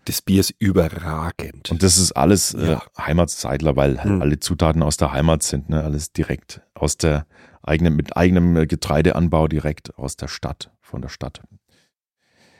das 0.08 0.22
Bier 0.22 0.40
ist 0.40 0.54
überragend. 0.58 1.70
Und 1.70 1.82
das 1.82 1.98
ist 1.98 2.12
alles 2.12 2.54
äh, 2.54 2.72
ja. 2.72 2.82
Heimatzeitler, 2.98 3.76
weil 3.76 3.98
halt 3.98 4.10
hm. 4.10 4.22
alle 4.22 4.40
Zutaten 4.40 4.82
aus 4.82 4.96
der 4.96 5.12
Heimat 5.12 5.42
sind, 5.42 5.68
ne? 5.68 5.84
Alles 5.84 6.12
direkt 6.12 6.62
aus 6.74 6.96
der 6.96 7.26
eigenen, 7.62 7.94
mit 7.94 8.16
eigenem 8.16 8.56
äh, 8.56 8.66
Getreideanbau 8.66 9.48
direkt 9.48 9.96
aus 9.98 10.16
der 10.16 10.28
Stadt, 10.28 10.70
von 10.80 11.02
der 11.02 11.10
Stadt. 11.10 11.42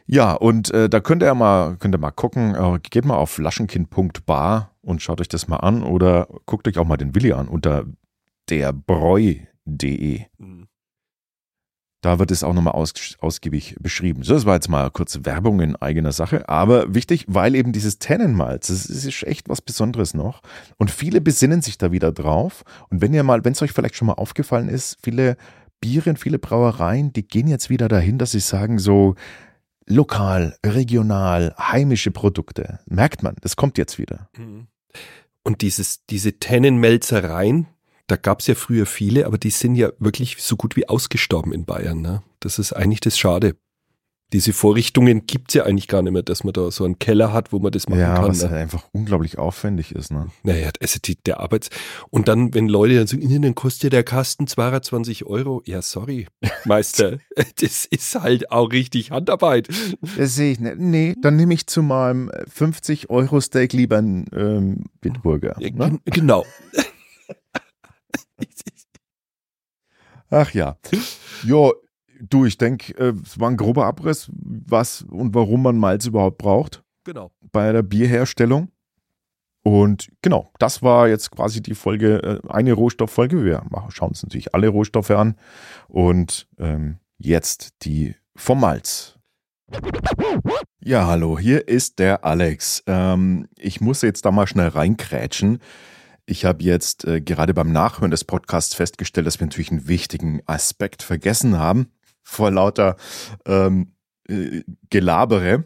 Ja, 0.07 0.33
und 0.33 0.71
äh, 0.73 0.89
da 0.89 1.01
könnt 1.01 1.23
ihr 1.23 1.35
mal, 1.35 1.77
könnt 1.77 1.95
ihr 1.95 1.99
mal 1.99 2.11
gucken, 2.11 2.55
äh, 2.55 2.79
geht 2.83 3.05
mal 3.05 3.17
auf 3.17 3.31
flaschenkind.bar 3.31 4.75
und 4.83 5.03
schaut 5.03 5.21
euch 5.21 5.29
das 5.29 5.49
mal 5.49 5.59
an 5.59 5.83
oder 5.83 6.29
guckt 6.47 6.69
euch 6.69 6.79
auch 6.79 6.87
mal 6.87 6.97
den 6.97 7.15
Willi 7.15 7.33
an 7.33 7.49
unter 7.49 7.85
derbräu.de. 8.51 10.23
Mhm. 10.39 10.69
Da 12.01 12.21
wird 12.21 12.31
es 12.31 12.45
auch 12.45 12.55
nochmal 12.55 12.75
aus, 12.75 12.93
ausgiebig 13.21 13.75
beschrieben. 13.81 14.23
So, 14.23 14.35
das 14.35 14.47
war 14.47 14.55
jetzt 14.55 14.69
mal 14.69 14.89
kurz 14.91 15.19
Werbung 15.25 15.61
in 15.61 15.75
eigener 15.75 16.13
Sache, 16.13 16.49
aber 16.49 16.95
wichtig, 16.95 17.25
weil 17.27 17.57
eben 17.57 17.73
dieses 17.73 17.99
Tannenmalz, 17.99 18.69
das 18.69 18.87
ist 18.87 19.25
echt 19.25 19.49
was 19.49 19.61
Besonderes 19.61 20.15
noch. 20.15 20.43
Und 20.77 20.93
viele 20.93 21.21
besinnen 21.21 21.61
sich 21.61 21.77
da 21.77 21.91
wieder 21.91 22.13
drauf. 22.13 22.65
Und 22.89 23.01
wenn 23.01 23.13
ihr 23.13 23.25
mal, 23.25 23.45
wenn 23.45 23.53
es 23.53 23.63
euch 23.63 23.73
vielleicht 23.73 23.97
schon 23.97 24.07
mal 24.07 24.15
aufgefallen 24.15 24.69
ist, 24.69 24.99
viele 25.03 25.37
Biere, 25.81 26.15
viele 26.17 26.39
Brauereien, 26.39 27.13
die 27.13 27.27
gehen 27.27 27.49
jetzt 27.49 27.69
wieder 27.69 27.89
dahin, 27.89 28.19
dass 28.19 28.31
sie 28.31 28.41
sagen 28.41 28.79
so, 28.79 29.17
lokal, 29.87 30.57
regional, 30.65 31.55
heimische 31.59 32.11
Produkte. 32.11 32.79
Merkt 32.87 33.23
man, 33.23 33.37
das 33.41 33.57
kommt 33.57 33.79
jetzt 33.79 33.99
wieder. 33.99 34.29
Mhm. 34.37 34.69
Und 35.43 35.63
dieses, 35.63 36.05
diese 36.07 36.35
Tennenmelzereien, 36.39 37.67
da 38.09 38.17
gab 38.17 38.41
es 38.41 38.47
ja 38.47 38.55
früher 38.55 38.87
viele, 38.87 39.27
aber 39.27 39.39
die 39.39 39.51
sind 39.51 39.77
ja 39.77 39.91
wirklich 39.99 40.37
so 40.43 40.57
gut 40.57 40.77
wie 40.77 40.89
ausgestorben 40.89 41.53
in 41.53 41.65
Bayern. 41.65 42.01
Ne? 42.01 42.23
Das 42.41 42.59
ist 42.59 42.73
eigentlich 42.73 43.01
das 43.01 43.19
Schade. 43.19 43.55
Diese 44.35 44.53
Vorrichtungen 44.53 45.25
gibt 45.25 45.49
es 45.51 45.55
ja 45.55 45.65
eigentlich 45.65 45.89
gar 45.89 46.03
nicht 46.03 46.13
mehr, 46.13 46.23
dass 46.23 46.45
man 46.45 46.53
da 46.53 46.71
so 46.71 46.85
einen 46.85 46.99
Keller 46.99 47.33
hat, 47.33 47.51
wo 47.51 47.61
man 47.61 47.73
das 47.73 47.89
machen 47.89 48.01
ja, 48.01 48.15
kann. 48.15 48.25
Ja, 48.25 48.29
was 48.29 48.43
ne? 48.43 48.51
halt 48.51 48.61
einfach 48.61 48.85
unglaublich 48.93 49.39
aufwendig 49.39 49.93
ist. 49.95 50.11
Ne? 50.11 50.27
Naja, 50.43 50.71
also 50.83 50.99
die, 51.03 51.17
der 51.17 51.41
Arbeits... 51.41 51.71
Und 52.11 52.29
dann, 52.29 52.53
wenn 52.53 52.69
Leute 52.69 52.97
dann 52.97 53.07
sagen, 53.07 53.43
dann 53.43 53.55
kostet 53.55 53.95
der 53.95 54.05
Kasten 54.05 54.47
22 54.47 55.25
Euro. 55.25 55.63
Ja, 55.65 55.81
sorry, 55.81 56.27
Meister. 56.67 57.19
das 57.61 57.87
ist 57.87 58.15
halt 58.21 58.51
auch 58.51 58.71
richtig 58.71 59.13
Handarbeit. 59.13 59.69
Das 60.17 60.35
sehe 60.35 60.53
ich 60.53 60.61
nicht. 60.61 60.79
Nee, 60.79 61.15
dann 61.23 61.37
nehme 61.37 61.55
ich 61.55 61.67
zu 61.67 61.83
meinem 61.83 62.31
50 62.53 63.09
Euro 63.09 63.41
Steak 63.41 63.73
lieber 63.73 63.97
einen 63.99 64.27
ähm, 64.35 64.85
Bitburger. 65.01 65.57
Ne? 65.59 66.01
Genau. 66.05 66.45
Ach 70.31 70.53
ja. 70.53 70.77
Ja, 71.45 71.71
du, 72.21 72.45
ich 72.45 72.59
denke, 72.59 72.93
äh, 72.99 73.15
es 73.25 73.41
war 73.41 73.51
ein 73.51 73.57
grober 73.57 73.87
Abriss, 73.87 74.31
was 74.33 75.03
und 75.03 75.35
warum 75.35 75.63
man 75.63 75.79
Malz 75.79 76.07
überhaupt 76.07 76.39
braucht. 76.39 76.83
Genau. 77.05 77.31
Bei 77.53 77.73
der 77.73 77.83
Bierherstellung. 77.83 78.71
Und 79.63 80.11
genau, 80.23 80.51
das 80.59 80.83
war 80.83 81.09
jetzt 81.09 81.31
quasi 81.31 81.63
die 81.63 81.75
Folge, 81.75 82.23
äh, 82.23 82.49
eine 82.49 82.73
Rohstofffolge. 82.73 83.45
Wir 83.45 83.63
schauen 83.89 84.11
uns 84.11 84.23
natürlich 84.23 84.55
alle 84.55 84.69
Rohstoffe 84.69 85.11
an. 85.11 85.37
Und 85.89 86.49
ähm, 86.59 86.99
jetzt 87.19 87.85
die 87.85 88.15
vom 88.37 88.61
Malz. 88.61 89.19
Ja, 90.83 91.07
hallo, 91.07 91.39
hier 91.39 91.69
ist 91.69 91.99
der 91.99 92.25
Alex. 92.25 92.83
Ähm, 92.87 93.49
ich 93.57 93.81
muss 93.81 94.03
jetzt 94.03 94.25
da 94.25 94.31
mal 94.31 94.47
schnell 94.47 94.69
reinkrätschen. 94.69 95.59
Ich 96.31 96.45
habe 96.45 96.63
jetzt 96.63 97.07
äh, 97.07 97.23
gerade 97.23 97.55
beim 97.55 97.73
Nachhören 97.73 98.11
des 98.11 98.23
Podcasts 98.23 98.75
festgestellt, 98.75 99.27
dass 99.27 99.41
wir 99.41 99.47
natürlich 99.47 99.71
einen 99.71 99.89
wichtigen 99.89 100.43
Aspekt 100.45 101.03
vergessen 101.03 101.59
haben 101.59 101.91
vor 102.23 102.51
lauter 102.51 102.97
ähm, 103.47 103.95
äh, 104.29 104.63
Gelabere. 104.91 105.65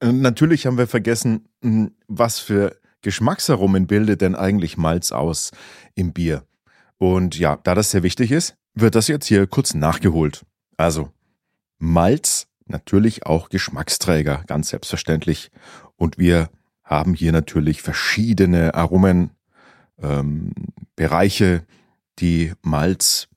Äh, 0.00 0.10
natürlich 0.10 0.66
haben 0.66 0.78
wir 0.78 0.88
vergessen, 0.88 1.48
hm, 1.62 1.92
was 2.08 2.40
für 2.40 2.76
Geschmacksaromen 3.02 3.86
bildet 3.86 4.20
denn 4.20 4.34
eigentlich 4.34 4.76
Malz 4.76 5.12
aus 5.12 5.52
im 5.94 6.12
Bier. 6.12 6.42
Und 6.96 7.38
ja, 7.38 7.56
da 7.62 7.76
das 7.76 7.92
sehr 7.92 8.02
wichtig 8.02 8.32
ist, 8.32 8.56
wird 8.74 8.96
das 8.96 9.06
jetzt 9.06 9.26
hier 9.26 9.46
kurz 9.46 9.74
nachgeholt. 9.74 10.44
Also 10.76 11.12
Malz, 11.78 12.48
natürlich 12.66 13.26
auch 13.26 13.48
Geschmacksträger, 13.48 14.42
ganz 14.48 14.70
selbstverständlich. 14.70 15.52
Und 15.94 16.18
wir 16.18 16.50
haben 16.82 17.14
hier 17.14 17.30
natürlich 17.30 17.80
verschiedene 17.80 18.74
Aromen 18.74 19.30
ähm, 20.02 20.52
Bereiche, 20.96 21.66
die 22.18 22.52
Malz 22.62 23.28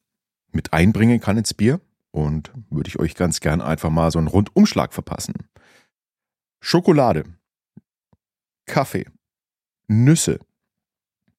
mit 0.51 0.73
einbringen 0.73 1.19
kann 1.19 1.37
ins 1.37 1.53
Bier. 1.53 1.79
Und 2.11 2.51
würde 2.69 2.89
ich 2.89 2.99
euch 2.99 3.15
ganz 3.15 3.39
gern 3.39 3.61
einfach 3.61 3.89
mal 3.89 4.11
so 4.11 4.19
einen 4.19 4.27
Rundumschlag 4.27 4.93
verpassen. 4.93 5.33
Schokolade, 6.59 7.23
Kaffee, 8.65 9.05
Nüsse, 9.87 10.39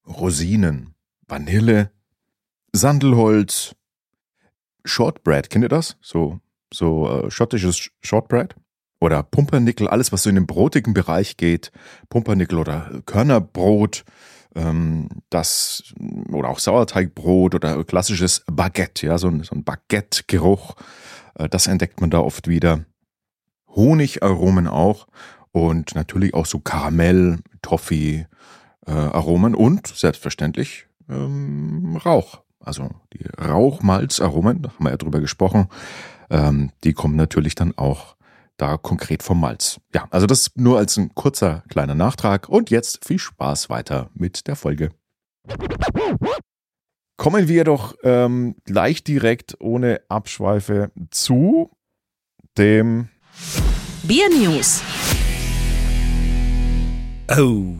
Rosinen, 0.07 0.95
Vanille, 1.29 1.91
Sandelholz, 2.73 3.75
Shortbread, 4.85 5.51
kennt 5.51 5.65
ihr 5.65 5.69
das? 5.69 5.97
So, 6.01 6.41
so 6.73 7.09
äh, 7.09 7.31
schottisches 7.31 7.91
Shortbread? 8.01 8.57
Oder 9.01 9.23
Pumpernickel, 9.23 9.89
alles 9.89 10.13
was 10.13 10.23
so 10.23 10.29
in 10.29 10.37
den 10.37 10.47
brotigen 10.47 10.95
Bereich 10.95 11.37
geht. 11.37 11.73
Pumpernickel 12.09 12.59
oder 12.59 13.03
Körnerbrot, 13.05 14.05
ähm, 14.55 15.09
das 15.31 15.95
oder 16.31 16.49
auch 16.49 16.59
Sauerteigbrot 16.59 17.55
oder 17.55 17.83
klassisches 17.85 18.45
Baguette, 18.51 19.07
ja, 19.07 19.19
so 19.19 19.29
ein, 19.29 19.43
so 19.43 19.55
ein 19.55 19.65
Baguette-Geruch, 19.65 20.75
äh, 21.35 21.49
das 21.49 21.67
entdeckt 21.67 22.01
man 22.01 22.11
da 22.11 22.21
oft 22.21 22.49
wieder. 22.49 22.85
Honigaromen 23.69 24.67
auch 24.67 25.07
und 25.51 25.95
natürlich 25.95 26.35
auch 26.35 26.47
so 26.47 26.59
Karamell, 26.59 27.39
Toffee, 27.63 28.27
äh, 28.87 28.91
Aromen 28.91 29.55
und 29.55 29.87
selbstverständlich 29.87 30.87
ähm, 31.09 31.99
Rauch. 32.05 32.43
Also 32.61 32.91
die 33.13 33.25
Rauchmalzaromen, 33.41 34.63
da 34.63 34.71
haben 34.71 34.85
wir 34.85 34.91
ja 34.91 34.97
drüber 34.97 35.21
gesprochen, 35.21 35.69
ähm, 36.31 36.71
die 36.85 36.93
kommen 36.93 37.17
natürlich 37.17 37.55
dann 37.55 37.77
auch 37.77 38.17
da 38.57 38.77
konkret 38.77 39.23
vom 39.23 39.41
Malz. 39.41 39.81
Ja, 39.95 40.07
also 40.11 40.27
das 40.27 40.51
nur 40.55 40.79
als 40.79 40.97
ein 40.97 41.15
kurzer 41.15 41.65
kleiner 41.69 41.95
Nachtrag 41.95 42.49
und 42.49 42.71
jetzt 42.71 43.05
viel 43.05 43.19
Spaß 43.19 43.71
weiter 43.71 44.11
mit 44.15 44.47
der 44.47 44.57
Folge. 44.57 44.91
Kommen 47.17 47.49
wir 47.49 47.65
doch 47.65 47.95
ähm, 48.03 48.57
gleich 48.65 49.05
direkt 49.05 49.57
ohne 49.61 50.01
Abschweife 50.09 50.91
zu 51.11 51.71
dem 52.59 53.09
Bier 54.03 54.29
News. 54.31 54.83
Oh. 57.39 57.77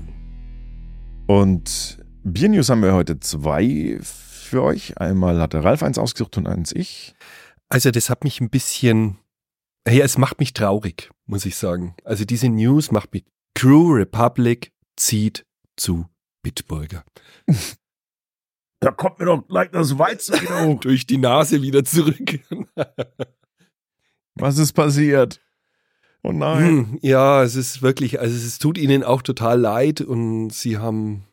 Und 1.27 1.99
Bier 2.23 2.49
News 2.49 2.69
haben 2.69 2.83
wir 2.83 2.95
heute 2.95 3.19
zwei 3.21 3.99
für 4.01 4.63
euch. 4.63 4.99
Einmal 4.99 5.41
hat 5.41 5.55
der 5.55 5.65
Ralf 5.65 5.83
eins 5.83 5.99
ausgesucht 5.99 6.37
und 6.37 6.47
eins 6.47 6.73
ich. 6.73 7.15
Also 7.69 7.91
das 7.91 8.11
hat 8.11 8.23
mich 8.23 8.41
ein 8.41 8.51
bisschen 8.51 9.19
Hey, 9.85 10.01
es 10.01 10.17
macht 10.17 10.39
mich 10.39 10.53
traurig, 10.53 11.11
muss 11.27 11.45
ich 11.45 11.57
sagen. 11.57 11.95
Also 12.05 12.25
diese 12.25 12.49
News 12.49 12.93
macht 12.93 13.13
mich. 13.13 13.25
Crew 13.55 13.93
Republic 13.95 14.73
zieht 14.97 15.45
zu 15.77 16.07
Bitburger. 16.43 17.05
Da 18.81 18.91
kommt 18.91 19.19
mir 19.19 19.27
doch 19.27 19.47
gleich 19.47 19.71
das 19.71 19.99
Weizen 19.99 20.41
wieder 20.41 20.67
hoch. 20.67 20.81
Durch 20.81 21.07
die 21.07 21.19
Nase 21.19 21.63
wieder 21.63 21.85
zurück. 21.85 22.41
Was 24.35 24.59
ist 24.59 24.73
passiert? 24.73 25.41
Oh 26.23 26.33
nein. 26.33 26.65
Hm, 26.65 26.99
ja, 27.03 27.43
es 27.43 27.57
ist 27.57 27.83
wirklich, 27.83 28.21
also 28.21 28.35
es 28.35 28.59
tut 28.59 28.79
ihnen 28.79 29.03
auch 29.03 29.23
total 29.23 29.61
leid 29.61 30.01
und 30.01 30.51
sie 30.51 30.79
haben, 30.79 31.25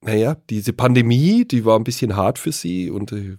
naja, 0.00 0.36
diese 0.50 0.72
Pandemie, 0.72 1.44
die 1.44 1.64
war 1.64 1.78
ein 1.78 1.84
bisschen 1.84 2.16
hart 2.16 2.38
für 2.38 2.52
sie 2.52 2.90
und, 2.90 3.12
äh, 3.12 3.36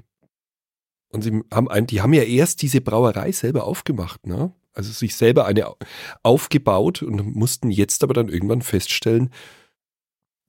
und 1.17 1.23
sie 1.23 1.41
haben, 1.51 1.67
ein, 1.67 1.87
die 1.87 2.01
haben 2.01 2.13
ja 2.13 2.23
erst 2.23 2.61
diese 2.61 2.79
Brauerei 2.79 3.31
selber 3.31 3.65
aufgemacht, 3.65 4.25
ne? 4.27 4.51
Also 4.73 4.91
sich 4.91 5.15
selber 5.15 5.45
eine 5.45 5.73
aufgebaut 6.21 7.01
und 7.01 7.35
mussten 7.35 7.71
jetzt 7.71 8.03
aber 8.03 8.13
dann 8.13 8.29
irgendwann 8.29 8.61
feststellen, 8.61 9.31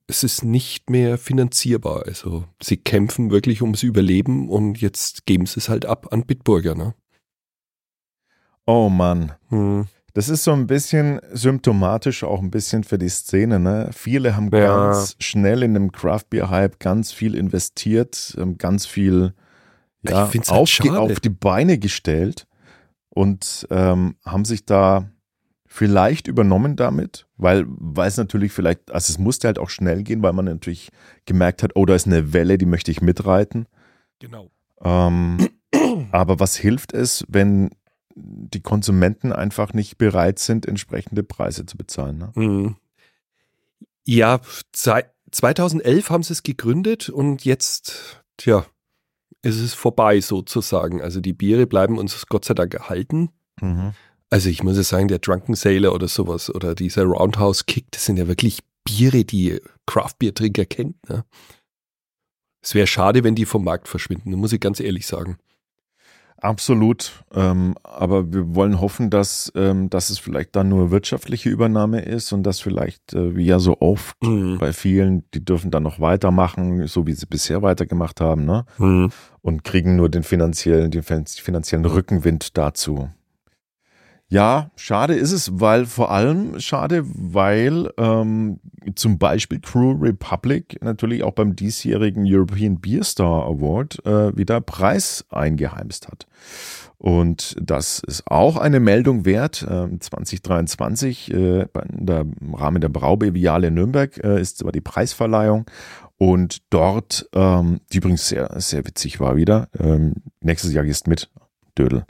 es 0.06 0.22
ist 0.22 0.44
nicht 0.44 0.90
mehr 0.90 1.16
finanzierbar. 1.16 2.04
Also 2.06 2.44
sie 2.62 2.76
kämpfen 2.76 3.30
wirklich 3.30 3.62
ums 3.62 3.82
Überleben 3.82 4.50
und 4.50 4.80
jetzt 4.80 5.24
geben 5.24 5.46
sie 5.46 5.60
es 5.60 5.70
halt 5.70 5.86
ab 5.86 6.08
an 6.12 6.26
Bitburger, 6.26 6.74
ne? 6.74 6.94
Oh 8.66 8.90
Mann. 8.90 9.32
Hm. 9.48 9.86
Das 10.12 10.28
ist 10.28 10.44
so 10.44 10.52
ein 10.52 10.66
bisschen 10.66 11.20
symptomatisch 11.32 12.24
auch 12.24 12.40
ein 12.42 12.50
bisschen 12.50 12.84
für 12.84 12.98
die 12.98 13.08
Szene. 13.08 13.58
Ne? 13.60 13.90
Viele 13.92 14.36
haben 14.36 14.50
Ja. 14.52 14.88
ganz 14.88 15.16
schnell 15.20 15.62
in 15.62 15.74
dem 15.74 15.92
Craft 15.92 16.24
Beer 16.30 16.50
Hype 16.50 16.80
ganz 16.80 17.12
viel 17.12 17.34
investiert, 17.34 18.34
ähm, 18.38 18.58
ganz 18.58 18.84
viel 18.84 19.32
ja, 20.02 20.24
Ich 20.26 20.30
find's 20.30 20.50
halt 20.50 20.60
auf, 20.60 20.68
schade. 20.68 20.98
auf 20.98 21.20
die 21.20 21.28
Beine 21.30 21.78
gestellt 21.78 22.46
und 23.10 23.66
ähm, 23.70 24.16
haben 24.24 24.44
sich 24.44 24.64
da 24.64 25.10
vielleicht 25.66 26.28
übernommen 26.28 26.76
damit, 26.76 27.26
weil, 27.36 27.64
weil 27.68 28.08
es 28.08 28.16
natürlich 28.16 28.52
vielleicht, 28.52 28.90
also 28.90 29.10
es 29.12 29.18
musste 29.18 29.48
halt 29.48 29.58
auch 29.58 29.70
schnell 29.70 30.02
gehen, 30.02 30.22
weil 30.22 30.32
man 30.32 30.46
natürlich 30.46 30.90
gemerkt 31.26 31.62
hat, 31.62 31.72
oh, 31.74 31.84
da 31.84 31.94
ist 31.94 32.06
eine 32.06 32.32
Welle, 32.32 32.58
die 32.58 32.66
möchte 32.66 32.90
ich 32.90 33.00
mitreiten. 33.02 33.66
Genau. 34.18 34.50
Ähm, 34.82 35.48
aber 36.12 36.40
was 36.40 36.56
hilft 36.56 36.92
es, 36.94 37.24
wenn 37.28 37.70
die 38.14 38.60
Konsumenten 38.62 39.32
einfach 39.32 39.72
nicht 39.74 39.98
bereit 39.98 40.38
sind, 40.38 40.66
entsprechende 40.66 41.22
Preise 41.22 41.66
zu 41.66 41.76
bezahlen? 41.76 42.18
Ne? 42.18 42.30
Hm. 42.34 42.76
Ja, 44.04 44.40
zei- 44.72 45.10
2011 45.30 46.10
haben 46.10 46.22
sie 46.22 46.32
es 46.32 46.42
gegründet 46.42 47.10
und 47.10 47.44
jetzt, 47.44 48.22
tja, 48.38 48.64
ist 49.42 49.60
es 49.60 49.74
vorbei 49.74 50.20
sozusagen. 50.20 51.00
Also 51.00 51.20
die 51.20 51.32
Biere 51.32 51.66
bleiben 51.66 51.98
uns 51.98 52.26
Gott 52.26 52.44
sei 52.44 52.54
Dank 52.54 52.74
erhalten. 52.74 53.30
Mhm. 53.60 53.92
Also 54.30 54.50
ich 54.50 54.62
muss 54.62 54.76
ja 54.76 54.82
sagen, 54.82 55.08
der 55.08 55.20
Drunken 55.20 55.54
Sailor 55.54 55.94
oder 55.94 56.08
sowas 56.08 56.54
oder 56.54 56.74
dieser 56.74 57.04
Roundhouse 57.04 57.66
Kick, 57.66 57.86
das 57.92 58.04
sind 58.04 58.18
ja 58.18 58.28
wirklich 58.28 58.60
Biere, 58.84 59.24
die 59.24 59.60
Craft-Bier-Trinker 59.86 60.66
kennt. 60.66 61.08
Ne? 61.08 61.24
Es 62.62 62.74
wäre 62.74 62.86
schade, 62.86 63.24
wenn 63.24 63.34
die 63.34 63.46
vom 63.46 63.64
Markt 63.64 63.88
verschwinden, 63.88 64.32
muss 64.32 64.52
ich 64.52 64.60
ganz 64.60 64.80
ehrlich 64.80 65.06
sagen. 65.06 65.38
Absolut. 66.40 67.24
Ähm, 67.34 67.74
aber 67.82 68.32
wir 68.32 68.54
wollen 68.54 68.80
hoffen, 68.80 69.10
dass, 69.10 69.52
ähm, 69.56 69.90
dass 69.90 70.10
es 70.10 70.18
vielleicht 70.18 70.54
dann 70.54 70.68
nur 70.68 70.90
wirtschaftliche 70.90 71.48
Übernahme 71.48 72.00
ist 72.00 72.32
und 72.32 72.44
dass 72.44 72.60
vielleicht, 72.60 73.12
äh, 73.12 73.34
wie 73.36 73.44
ja 73.44 73.58
so 73.58 73.80
oft 73.80 74.16
Hm. 74.22 74.58
bei 74.58 74.72
vielen, 74.72 75.24
die 75.34 75.44
dürfen 75.44 75.70
dann 75.70 75.82
noch 75.82 75.98
weitermachen, 75.98 76.86
so 76.86 77.06
wie 77.06 77.12
sie 77.12 77.26
bisher 77.26 77.62
weitergemacht 77.62 78.20
haben, 78.20 78.44
ne? 78.44 78.64
Hm. 78.76 79.10
und 79.42 79.64
kriegen 79.64 79.96
nur 79.96 80.08
den 80.08 80.22
finanziellen, 80.22 80.90
den 80.90 81.02
finanziellen 81.02 81.84
Rückenwind 81.84 82.56
dazu. 82.56 83.08
Ja, 84.30 84.70
schade 84.76 85.14
ist 85.14 85.32
es, 85.32 85.58
weil 85.58 85.86
vor 85.86 86.10
allem 86.10 86.60
schade, 86.60 87.02
weil 87.06 87.90
ähm, 87.96 88.60
zum 88.94 89.18
Beispiel 89.18 89.60
Crew 89.60 89.92
Republic 89.92 90.78
natürlich 90.82 91.22
auch 91.22 91.32
beim 91.32 91.56
diesjährigen 91.56 92.24
European 92.26 92.80
Beer 92.80 93.04
Star 93.04 93.44
Award 93.46 94.04
äh, 94.06 94.36
wieder 94.36 94.60
Preis 94.60 95.24
eingeheimst 95.30 96.08
hat. 96.08 96.26
Und 96.98 97.56
das 97.60 98.00
ist 98.06 98.24
auch 98.28 98.56
eine 98.56 98.80
Meldung 98.80 99.24
wert. 99.24 99.64
Ähm, 99.70 100.00
2023 100.00 101.32
äh, 101.32 101.66
bei- 101.72 101.82
in 101.82 102.06
der, 102.06 102.26
im 102.40 102.54
Rahmen 102.54 102.80
der 102.80 102.88
Braubeviale 102.88 103.70
Nürnberg 103.70 104.18
äh, 104.24 104.40
ist 104.40 104.60
aber 104.62 104.72
die 104.72 104.80
Preisverleihung. 104.80 105.66
Und 106.16 106.62
dort, 106.70 107.28
ähm, 107.32 107.80
die 107.92 107.98
übrigens 107.98 108.28
sehr, 108.28 108.50
sehr 108.60 108.84
witzig 108.84 109.20
war 109.20 109.36
wieder, 109.36 109.68
ähm, 109.78 110.14
nächstes 110.40 110.72
Jahr 110.72 110.84
gehst 110.84 111.06
mit, 111.06 111.30
Dödel. 111.78 112.04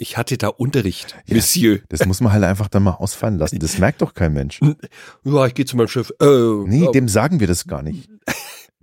Ich 0.00 0.16
hatte 0.16 0.38
da 0.38 0.46
Unterricht, 0.46 1.16
Ja. 1.26 1.34
Monsieur. 1.34 1.80
Das 1.88 2.06
muss 2.06 2.20
man 2.20 2.32
halt 2.32 2.44
einfach 2.44 2.68
dann 2.68 2.84
mal 2.84 2.92
ausfallen 2.92 3.36
lassen. 3.36 3.58
Das 3.58 3.78
merkt 3.78 4.00
doch 4.00 4.14
kein 4.14 4.32
Mensch. 4.32 4.60
Ja, 5.24 5.46
ich 5.46 5.54
gehe 5.54 5.64
zu 5.64 5.76
meinem 5.76 5.88
Chef. 5.88 6.10
Äh, 6.20 6.26
Nee, 6.66 6.84
ja, 6.84 6.90
dem 6.92 7.08
sagen 7.08 7.40
wir 7.40 7.48
das 7.48 7.66
gar 7.66 7.82
nicht. 7.82 8.08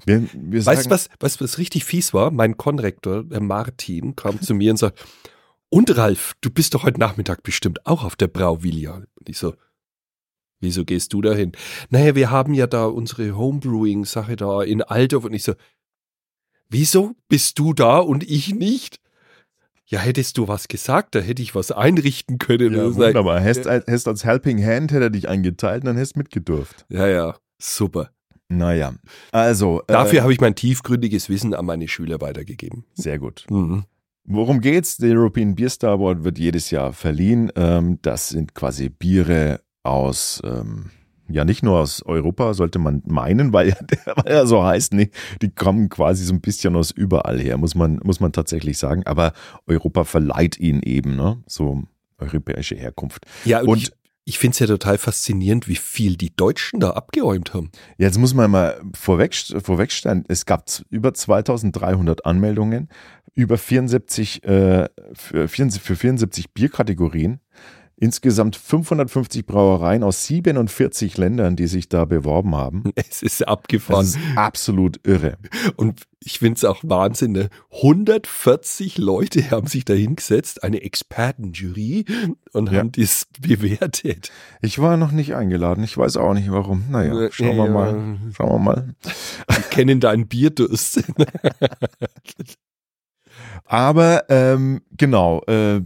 Wir, 0.06 0.28
wir 0.34 0.62
sagen, 0.62 0.78
Weißt 0.78 0.86
du, 0.88 0.92
was, 1.22 1.38
du, 1.38 1.44
was 1.44 1.58
richtig 1.58 1.86
fies 1.86 2.14
war? 2.14 2.32
Mein 2.32 2.58
Konrektor, 2.58 3.24
der 3.24 3.40
Martin, 3.40 4.16
kam 4.18 4.42
zu 4.42 4.54
mir 4.54 4.72
und 4.72 4.78
sagt, 4.78 5.04
und 5.70 5.96
Ralf, 5.98 6.34
du 6.42 6.50
bist 6.50 6.74
doch 6.76 6.84
heute 6.84 7.00
Nachmittag 7.00 7.44
bestimmt 7.44 7.86
auch 7.86 8.04
auf 8.04 8.18
der 8.18 8.28
Brauvillia. 8.28 8.96
Und 9.16 9.30
ich 9.30 9.38
so, 9.38 9.56
wieso 10.60 10.84
gehst 10.84 11.14
du 11.14 11.22
da 11.22 11.34
hin? 11.34 11.54
Naja, 11.90 12.14
wir 12.16 12.30
haben 12.30 12.54
ja 12.54 12.68
da 12.68 12.86
unsere 12.86 13.38
Homebrewing-Sache 13.38 14.36
da 14.36 14.62
in 14.64 14.82
Altdorf. 14.82 15.24
Und 15.24 15.34
ich 15.34 15.44
so, 15.44 15.54
wieso 16.70 17.14
bist 17.30 17.58
du 17.58 17.74
da 17.74 18.00
und 18.00 18.24
ich 18.30 18.54
nicht? 18.54 19.00
Ja, 19.88 20.00
hättest 20.00 20.38
du 20.38 20.48
was 20.48 20.68
gesagt, 20.68 21.14
da 21.14 21.20
hätte 21.20 21.44
ich 21.44 21.54
was 21.54 21.72
einrichten 21.72 22.40
können. 22.40 22.74
Ja, 22.74 22.96
wunderbar. 22.96 23.40
Hättest, 23.40 23.70
hättest 23.70 24.08
als 24.08 24.26
Helping 24.26 24.64
Hand 24.64 24.92
hätte 24.92 25.06
er 25.06 25.10
dich 25.12 25.30
eingeteilt 25.30 25.84
und 25.84 25.88
dann 25.88 25.96
hättest 25.96 26.18
mitgedurft. 26.18 26.86
ja, 26.90 27.08
ja, 27.08 27.36
super. 27.60 28.10
Naja, 28.48 28.94
also. 29.32 29.82
Dafür 29.88 30.20
äh, 30.20 30.22
habe 30.22 30.34
ich 30.34 30.40
mein 30.40 30.56
tiefgründiges 30.56 31.30
Wissen 31.30 31.54
an 31.54 31.66
meine 31.66 31.88
Schüler 31.88 32.22
weitergegeben. 32.22 32.86
Sehr 32.94 33.18
gut. 33.18 33.46
Mhm. 33.50 33.86
Worum 34.28 34.60
geht's? 34.60 34.98
Der 34.98 35.16
European 35.16 35.56
Beer 35.56 35.70
Star 35.70 35.94
Award 35.94 36.24
wird 36.24 36.40
jedes 36.40 36.72
Jahr 36.72 36.94
verliehen. 36.94 37.52
Ähm, 37.56 38.00
das 38.02 38.30
sind 38.30 38.56
quasi 38.56 38.90
Biere 38.90 39.62
aus, 39.84 40.42
ähm, 40.44 40.90
ja 41.28 41.46
nicht 41.46 41.64
nur 41.64 41.80
aus 41.80 42.04
Europa, 42.04 42.54
sollte 42.54 42.80
man 42.80 43.02
meinen, 43.06 43.54
weil 43.54 43.76
weil 44.16 44.34
ja 44.34 44.46
so 44.46 44.64
heißt, 44.64 44.94
nee, 44.94 45.10
die 45.42 45.50
kommen 45.50 45.90
quasi 45.90 46.24
so 46.26 46.34
ein 46.34 46.42
bisschen 46.42 46.76
aus 46.76 46.92
überall 46.92 47.40
her, 47.40 47.58
muss 47.58 47.76
man, 47.76 48.00
muss 48.04 48.20
man 48.20 48.32
tatsächlich 48.32 48.78
sagen. 48.78 49.04
Aber 49.06 49.34
Europa 49.68 50.04
verleiht 50.04 50.60
ihnen 50.60 50.82
eben, 50.84 51.16
ne? 51.16 51.42
So 51.48 51.84
europäische 52.18 52.76
Herkunft. 52.76 53.26
Ja, 53.46 53.62
und, 53.62 53.68
Und- 53.70 53.78
ich, 53.84 53.92
ich 54.28 54.40
finde 54.40 54.54
es 54.54 54.60
ja 54.60 54.66
total 54.68 54.98
faszinierend, 54.98 55.68
wie 55.68 55.76
viel 55.76 56.16
die 56.16 56.36
Deutschen 56.36 56.80
da 56.80 56.92
abgeräumt 56.92 57.54
haben. 57.54 57.70
Jetzt 57.98 58.18
muss 58.18 58.34
man 58.34 58.50
mal 58.50 58.82
vorweg, 58.96 59.36
vorwegstellen, 59.36 60.26
es 60.28 60.46
gab 60.48 60.66
über 60.90 61.14
2300 61.14 62.26
Anmeldungen, 62.26 62.90
über 63.36 63.58
74, 63.58 64.44
äh, 64.44 64.90
für, 65.14 65.48
74, 65.48 65.82
für 65.82 65.96
74 65.96 66.54
Bierkategorien, 66.54 67.40
insgesamt 67.98 68.56
550 68.58 69.46
Brauereien 69.46 70.04
aus 70.04 70.26
47 70.26 71.18
Ländern, 71.18 71.56
die 71.56 71.68
sich 71.68 71.88
da 71.90 72.06
beworben 72.06 72.56
haben. 72.56 72.84
Es 72.96 73.22
ist 73.24 73.42
Das 73.42 73.48
abgefahren. 73.48 74.06
ist 74.06 74.18
absolut 74.36 75.00
irre. 75.08 75.38
Und 75.78 76.02
ich 76.20 76.40
finde 76.40 76.56
es 76.58 76.66
auch 76.66 76.82
Wahnsinn. 76.84 77.32
Ne? 77.34 77.50
140 77.72 78.98
Leute 78.98 79.52
haben 79.52 79.68
sich 79.68 79.86
da 79.86 79.94
hingesetzt, 79.94 80.64
eine 80.64 80.82
Expertenjury, 80.82 82.06
und 82.52 82.72
Ja. 82.72 82.80
haben 82.80 82.92
das 82.92 83.28
bewertet. 83.40 84.32
Ich 84.62 84.80
war 84.80 84.98
noch 84.98 85.12
nicht 85.12 85.36
eingeladen, 85.36 85.84
ich 85.84 85.98
weiß 85.98 86.18
auch 86.18 86.34
nicht 86.34 86.52
warum. 86.52 86.86
Naja, 86.90 87.30
schauen 87.32 87.56
wir 87.58 87.70
mal. 87.70 88.18
Schauen 88.36 88.50
wir 88.52 88.60
mal. 88.60 88.96
Die 89.50 89.62
kennen 89.70 90.00
deinen 90.00 90.28
Bierdurst. 90.28 91.04
Aber 93.66 94.24
ähm, 94.30 94.82
genau, 94.92 95.42
äh, 95.48 95.82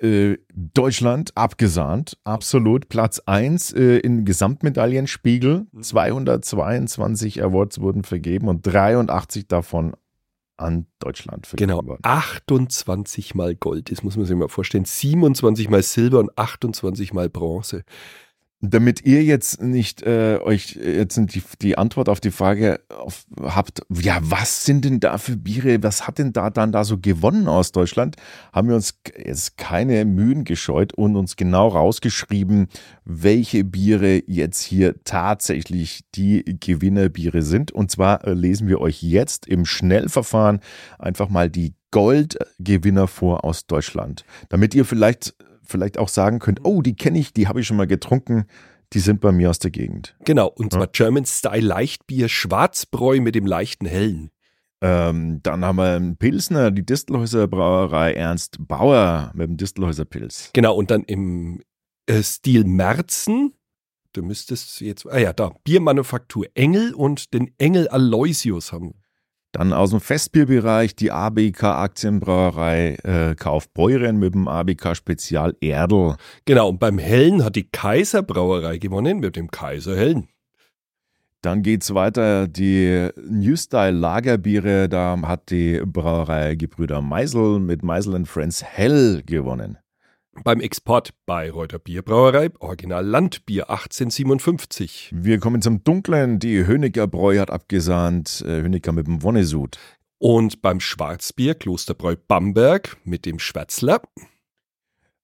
äh, 0.00 0.36
Deutschland 0.54 1.36
abgesahnt, 1.36 2.16
absolut. 2.24 2.88
Platz 2.88 3.20
1 3.26 3.72
äh, 3.72 3.98
im 3.98 4.24
Gesamtmedaillenspiegel. 4.24 5.66
222 5.80 7.42
Awards 7.42 7.80
wurden 7.80 8.04
vergeben 8.04 8.48
und 8.48 8.62
83 8.62 9.48
davon 9.48 9.94
an 10.56 10.86
Deutschland 10.98 11.46
vergeben 11.46 11.70
genau. 11.70 11.86
worden. 11.86 12.00
28 12.02 13.34
mal 13.34 13.54
Gold, 13.54 13.90
das 13.90 14.02
muss 14.02 14.16
man 14.16 14.26
sich 14.26 14.36
mal 14.36 14.48
vorstellen. 14.48 14.84
27 14.84 15.70
mal 15.70 15.82
Silber 15.82 16.18
und 16.20 16.36
28 16.36 17.12
mal 17.12 17.28
Bronze. 17.30 17.84
Damit 18.60 19.04
ihr 19.04 19.22
jetzt 19.22 19.62
nicht 19.62 20.02
äh, 20.02 20.40
euch 20.42 20.74
jetzt 20.74 21.16
die, 21.16 21.42
die 21.62 21.78
Antwort 21.78 22.08
auf 22.08 22.18
die 22.18 22.32
Frage 22.32 22.80
auf, 22.88 23.24
habt, 23.40 23.82
ja, 23.88 24.18
was 24.20 24.64
sind 24.64 24.84
denn 24.84 24.98
da 24.98 25.18
für 25.18 25.36
Biere, 25.36 25.80
was 25.84 26.08
hat 26.08 26.18
denn 26.18 26.32
da 26.32 26.50
dann 26.50 26.72
da 26.72 26.82
so 26.82 26.98
gewonnen 26.98 27.46
aus 27.46 27.70
Deutschland, 27.70 28.16
haben 28.52 28.68
wir 28.68 28.74
uns 28.74 28.98
jetzt 29.16 29.58
keine 29.58 30.04
Mühen 30.04 30.42
gescheut 30.42 30.92
und 30.92 31.14
uns 31.14 31.36
genau 31.36 31.68
rausgeschrieben, 31.68 32.66
welche 33.04 33.62
Biere 33.62 34.24
jetzt 34.26 34.62
hier 34.62 35.04
tatsächlich 35.04 36.00
die 36.16 36.44
Gewinnerbiere 36.58 37.42
sind. 37.42 37.70
Und 37.70 37.92
zwar 37.92 38.24
äh, 38.24 38.34
lesen 38.34 38.66
wir 38.66 38.80
euch 38.80 39.04
jetzt 39.04 39.46
im 39.46 39.66
Schnellverfahren 39.66 40.58
einfach 40.98 41.28
mal 41.28 41.48
die 41.48 41.74
Goldgewinner 41.90 43.06
vor 43.06 43.44
aus 43.44 43.66
Deutschland, 43.66 44.24
damit 44.48 44.74
ihr 44.74 44.84
vielleicht 44.84 45.34
vielleicht 45.68 45.98
auch 45.98 46.08
sagen 46.08 46.38
könnt, 46.38 46.60
oh, 46.64 46.82
die 46.82 46.96
kenne 46.96 47.18
ich, 47.18 47.32
die 47.32 47.46
habe 47.46 47.60
ich 47.60 47.66
schon 47.66 47.76
mal 47.76 47.86
getrunken, 47.86 48.46
Die 48.94 49.00
sind 49.00 49.20
bei 49.20 49.32
mir 49.32 49.50
aus 49.50 49.58
der 49.58 49.70
Gegend. 49.70 50.16
Genau, 50.24 50.48
und 50.48 50.72
zwar 50.72 50.84
Ja. 50.84 50.90
German 50.92 51.26
Style 51.26 51.60
Leichtbier, 51.60 52.30
Schwarzbräu 52.30 53.20
mit 53.20 53.34
dem 53.34 53.44
leichten 53.44 53.84
Hellen. 53.84 54.30
Ähm, 54.80 55.40
dann 55.42 55.62
haben 55.62 55.76
wir 55.76 55.94
einen 55.96 56.16
Pilsner, 56.16 56.70
die 56.70 56.86
Distelhäuser 56.86 57.48
Brauerei 57.48 58.14
Ernst 58.14 58.56
Bauer 58.66 59.30
mit 59.34 59.46
dem 59.46 59.56
Distelhäuser 59.58 60.06
Pilz. 60.06 60.50
Genau, 60.54 60.74
und 60.74 60.90
dann 60.90 61.02
im 61.02 61.60
äh, 62.06 62.22
Stil 62.22 62.64
Merzen, 62.64 63.52
du 64.14 64.22
müsstest 64.22 64.80
jetzt, 64.80 65.06
ah 65.06 65.18
ja, 65.18 65.34
da, 65.34 65.52
Biermanufaktur 65.64 66.46
Engel 66.54 66.94
und 66.94 67.34
den 67.34 67.52
Engel 67.58 67.88
Aloysius 67.88 68.72
haben. 68.72 68.94
Dann 69.58 69.72
aus 69.72 69.90
dem 69.90 70.00
Festbierbereich 70.00 70.94
die 70.94 71.10
ABK 71.10 71.64
Aktienbrauerei 71.64 72.94
äh, 73.02 73.34
Kaufbeuren 73.34 74.16
mit 74.16 74.32
dem 74.32 74.46
ABK 74.46 74.94
Spezial 74.94 75.56
Erdl. 75.60 76.14
Genau, 76.44 76.68
und 76.68 76.78
beim 76.78 76.96
Hellen 76.96 77.42
hat 77.42 77.56
die 77.56 77.68
Kaiser 77.68 78.22
Brauerei 78.22 78.78
gewonnen 78.78 79.18
mit 79.18 79.34
dem 79.34 79.50
Kaiser 79.50 79.96
Hellen. 79.96 80.28
Dann 81.42 81.62
geht's 81.62 81.92
weiter, 81.92 82.46
die 82.46 83.08
New 83.28 83.56
Style 83.56 83.98
Lagerbiere, 83.98 84.88
da 84.88 85.20
hat 85.22 85.50
die 85.50 85.82
Brauerei 85.84 86.54
Gebrüder 86.54 87.02
Meisel 87.02 87.58
mit 87.58 87.82
Meisel 87.82 88.24
Friends 88.26 88.62
Hell 88.62 89.24
gewonnen. 89.26 89.78
Beim 90.44 90.60
Export 90.60 91.10
Bayreuther 91.26 91.78
Bierbrauerei, 91.78 92.50
Original 92.60 93.04
Landbier 93.04 93.70
1857. 93.70 95.10
Wir 95.12 95.38
kommen 95.38 95.62
zum 95.62 95.82
Dunklen, 95.84 96.38
die 96.38 96.66
Hönecker 96.66 97.06
Bräu 97.06 97.38
hat 97.38 97.50
abgesahnt, 97.50 98.44
äh, 98.46 98.62
Hönecker 98.62 98.92
mit 98.92 99.06
dem 99.06 99.22
Wonnesud. 99.22 99.78
Und 100.18 100.62
beim 100.62 100.80
Schwarzbier 100.80 101.54
Klosterbräu 101.54 102.16
Bamberg 102.26 102.96
mit 103.04 103.26
dem 103.26 103.38
Schwärzler. 103.38 104.02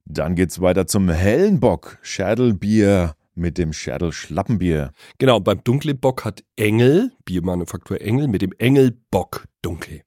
Dann 0.04 0.34
geht's 0.34 0.60
weiter 0.60 0.86
zum 0.86 1.08
Hellen 1.08 1.60
Bock, 1.60 1.98
Schädelbier 2.02 3.14
mit 3.34 3.58
dem 3.58 3.72
Schädel 3.72 4.12
Schlappenbier. 4.12 4.92
Genau, 5.18 5.40
beim 5.40 5.62
dunklen 5.64 5.98
Bock 5.98 6.24
hat 6.24 6.44
Engel, 6.56 7.12
Biermanufaktur 7.24 8.00
Engel, 8.00 8.28
mit 8.28 8.42
dem 8.42 8.52
Engel 8.58 8.96
Bock 9.10 9.46
dunkel. 9.62 10.02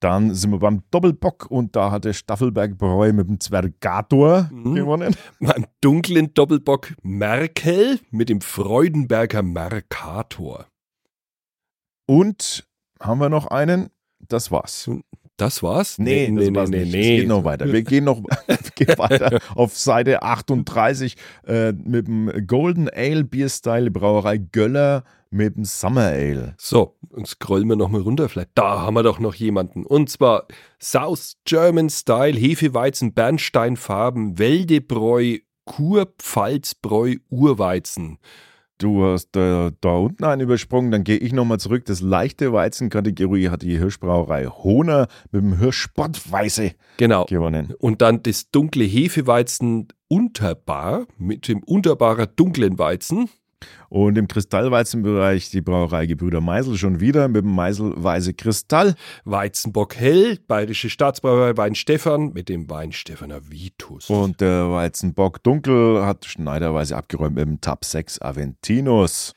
Dann 0.00 0.34
sind 0.34 0.50
wir 0.50 0.58
beim 0.58 0.82
Doppelbock 0.90 1.46
und 1.50 1.74
da 1.74 1.90
hat 1.90 2.04
der 2.04 2.12
Staffelberg 2.12 2.76
Bräu 2.76 3.12
mit 3.12 3.28
dem 3.28 3.40
Zwergator 3.40 4.50
Mhm. 4.52 4.74
gewonnen. 4.74 5.16
Beim 5.40 5.64
dunklen 5.80 6.34
Doppelbock 6.34 6.94
Merkel 7.02 7.98
mit 8.10 8.28
dem 8.28 8.40
Freudenberger 8.42 9.42
Mercator. 9.42 10.66
Und 12.06 12.66
haben 13.00 13.18
wir 13.20 13.28
noch 13.30 13.46
einen? 13.46 13.90
Das 14.20 14.50
war's. 14.50 14.90
Das 15.36 15.62
war's? 15.62 15.98
Nee, 15.98 16.32
das 16.34 16.54
war's 16.54 16.70
nicht. 16.70 16.86
Es 16.86 16.92
geht 16.92 17.28
noch 17.28 17.44
weiter. 17.44 17.70
Wir 17.70 17.82
gehen 17.82 18.04
noch 18.04 18.22
gehen 18.74 18.88
weiter 18.98 19.40
auf 19.54 19.76
Seite 19.76 20.22
38 20.22 21.16
äh, 21.46 21.72
mit 21.72 22.06
dem 22.06 22.46
Golden 22.46 22.88
Ale 22.88 23.24
Bierstyle 23.24 23.90
Brauerei 23.90 24.38
Göller 24.38 25.04
mit 25.30 25.56
dem 25.56 25.64
Summer 25.64 26.06
Ale. 26.06 26.54
So, 26.58 26.96
und 27.10 27.26
scrollen 27.26 27.68
wir 27.68 27.76
nochmal 27.76 28.00
runter. 28.00 28.28
Vielleicht, 28.28 28.50
da 28.54 28.80
haben 28.80 28.94
wir 28.94 29.02
doch 29.02 29.18
noch 29.18 29.34
jemanden. 29.34 29.84
Und 29.84 30.08
zwar 30.08 30.46
South 30.80 31.36
German 31.44 31.90
Style, 31.90 32.38
Hefeweizen, 32.38 33.12
Bernsteinfarben, 33.12 34.38
Wäldebräu, 34.38 35.38
Kurpfalzbräu, 35.64 37.16
Urweizen. 37.28 38.18
Du 38.78 39.04
hast 39.04 39.34
äh, 39.36 39.72
da 39.80 39.88
unten 39.90 40.24
einen 40.24 40.42
übersprungen, 40.42 40.90
dann 40.90 41.02
gehe 41.02 41.16
ich 41.16 41.32
nochmal 41.32 41.58
zurück. 41.58 41.86
Das 41.86 42.02
leichte 42.02 42.52
Weizenkategorie 42.52 43.48
hat 43.48 43.62
die 43.62 43.78
Hirschbrauerei 43.78 44.46
Hohner 44.46 45.08
mit 45.32 45.42
dem 45.42 45.58
Hirschsportweiße 45.58 46.72
Genau. 46.98 47.24
gewonnen. 47.24 47.72
Und 47.78 48.02
dann 48.02 48.22
das 48.22 48.50
dunkle 48.50 48.84
Hefeweizen 48.84 49.88
Unterbar 50.08 51.06
mit 51.18 51.48
dem 51.48 51.62
Unterbarer 51.64 52.26
dunklen 52.26 52.78
Weizen. 52.78 53.28
Und 53.88 54.18
im 54.18 54.28
Kristallweizenbereich 54.28 55.50
die 55.50 55.60
Brauerei 55.60 56.06
Gebrüder 56.06 56.40
Meisel 56.40 56.76
schon 56.76 57.00
wieder 57.00 57.28
mit 57.28 57.44
dem 57.44 57.54
Meisel 57.54 57.92
Weiße 57.96 58.34
Kristall. 58.34 58.94
Weizenbock 59.24 59.96
Hell, 59.96 60.38
Bayerische 60.46 60.90
Staatsbrauerei 60.90 61.56
Weinstefan 61.56 62.32
mit 62.32 62.48
dem 62.48 62.68
Weinstefaner 62.68 63.50
Vitus. 63.50 64.10
Und 64.10 64.40
der 64.40 64.70
Weizenbock 64.70 65.42
Dunkel 65.42 66.04
hat 66.04 66.24
schneiderweise 66.24 66.96
abgeräumt 66.96 67.36
mit 67.36 67.46
dem 67.46 67.60
Tab 67.60 67.84
6 67.84 68.20
Aventinus. 68.20 69.34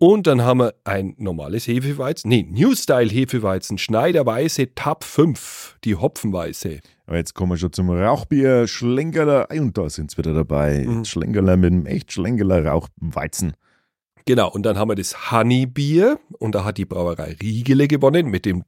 Und 0.00 0.28
dann 0.28 0.42
haben 0.42 0.60
wir 0.60 0.74
ein 0.84 1.14
normales 1.18 1.66
Hefeweizen, 1.66 2.28
nee, 2.28 2.46
New 2.48 2.72
Style 2.76 3.10
Hefeweizen, 3.10 3.78
Schneiderweiße 3.78 4.76
Tab 4.76 5.02
5, 5.02 5.78
die 5.82 5.96
Hopfenweiße. 5.96 6.78
Aber 7.06 7.16
jetzt 7.16 7.34
kommen 7.34 7.52
wir 7.52 7.56
schon 7.56 7.72
zum 7.72 7.90
Rauchbier 7.90 8.68
Schlenkerler. 8.68 9.48
Und 9.50 9.76
da 9.76 9.90
sind 9.90 10.16
wir 10.16 10.24
wieder 10.24 10.34
dabei. 10.34 10.84
Mhm. 10.86 11.04
Schlenkerler 11.04 11.56
mit 11.56 11.72
einem 11.72 11.86
echt 11.86 12.12
Schlenkerler 12.12 12.64
Rauchweizen. 12.66 13.54
Genau, 14.28 14.50
und 14.50 14.66
dann 14.66 14.76
haben 14.76 14.90
wir 14.90 14.94
das 14.94 15.32
Honeybier 15.32 16.20
und 16.38 16.54
da 16.54 16.62
hat 16.62 16.76
die 16.76 16.84
Brauerei 16.84 17.34
Riegele 17.40 17.88
gewonnen 17.88 18.26
mit 18.26 18.44
dem 18.44 18.62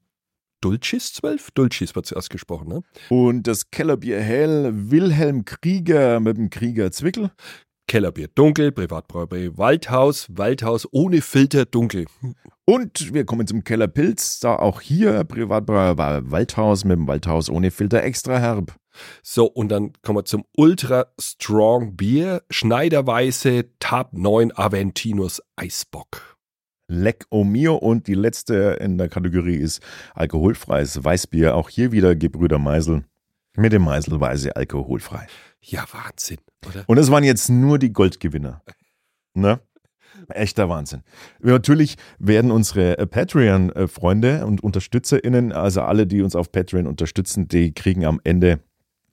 Dulcis 0.62 1.12
12. 1.12 1.50
Dulcis 1.50 1.94
wird 1.94 2.06
zuerst 2.06 2.30
gesprochen, 2.30 2.68
ne? 2.68 2.82
Und 3.10 3.46
das 3.46 3.70
Kellerbier 3.70 4.22
Hell 4.22 4.72
Wilhelm 4.90 5.44
Krieger 5.44 6.18
mit 6.18 6.38
dem 6.38 6.48
Krieger 6.48 6.90
Zwickel. 6.92 7.30
Kellerbier 7.88 8.28
dunkel, 8.34 8.72
Privatbrauerei 8.72 9.50
Waldhaus, 9.58 10.28
Waldhaus 10.30 10.88
ohne 10.92 11.20
Filter 11.20 11.66
dunkel. 11.66 12.06
Und 12.64 13.12
wir 13.12 13.26
kommen 13.26 13.46
zum 13.46 13.62
Kellerpilz. 13.62 14.40
Da 14.40 14.56
auch 14.56 14.80
hier 14.80 15.24
Privatbrauerei 15.24 16.22
Waldhaus 16.30 16.86
mit 16.86 16.96
dem 16.96 17.06
Waldhaus 17.06 17.50
ohne 17.50 17.70
Filter 17.70 18.02
extra 18.02 18.38
herb. 18.38 18.79
So, 19.22 19.46
und 19.46 19.68
dann 19.68 19.92
kommen 20.02 20.18
wir 20.18 20.24
zum 20.24 20.44
Ultra 20.56 21.06
Strong 21.18 21.96
Bier, 21.96 22.42
Schneiderweiße 22.50 23.70
Tab 23.78 24.12
9 24.12 24.52
Aventinus 24.56 25.42
Eisbock. 25.56 26.38
Leck 26.90 27.26
o 27.30 27.44
mio. 27.44 27.76
Und 27.76 28.06
die 28.08 28.14
letzte 28.14 28.76
in 28.80 28.98
der 28.98 29.08
Kategorie 29.08 29.56
ist 29.56 29.80
alkoholfreies 30.14 31.02
Weißbier. 31.02 31.54
Auch 31.54 31.68
hier 31.68 31.92
wieder 31.92 32.16
Gebrüder 32.16 32.58
Meisel 32.58 33.04
mit 33.56 33.72
dem 33.72 33.82
Meiselweise 33.82 34.56
alkoholfrei. 34.56 35.26
Ja, 35.60 35.84
Wahnsinn, 35.92 36.38
oder? 36.66 36.84
Und 36.86 36.98
es 36.98 37.10
waren 37.10 37.24
jetzt 37.24 37.48
nur 37.48 37.78
die 37.78 37.92
Goldgewinner. 37.92 38.62
Ne? 39.34 39.60
Echter 40.28 40.68
Wahnsinn. 40.68 41.02
Natürlich 41.40 41.96
werden 42.18 42.50
unsere 42.50 42.98
äh, 42.98 43.06
Patreon-Freunde 43.06 44.46
und 44.46 44.62
UnterstützerInnen, 44.62 45.52
also 45.52 45.82
alle, 45.82 46.06
die 46.06 46.22
uns 46.22 46.36
auf 46.36 46.52
Patreon 46.52 46.86
unterstützen, 46.86 47.48
die 47.48 47.72
kriegen 47.72 48.04
am 48.04 48.20
Ende 48.24 48.60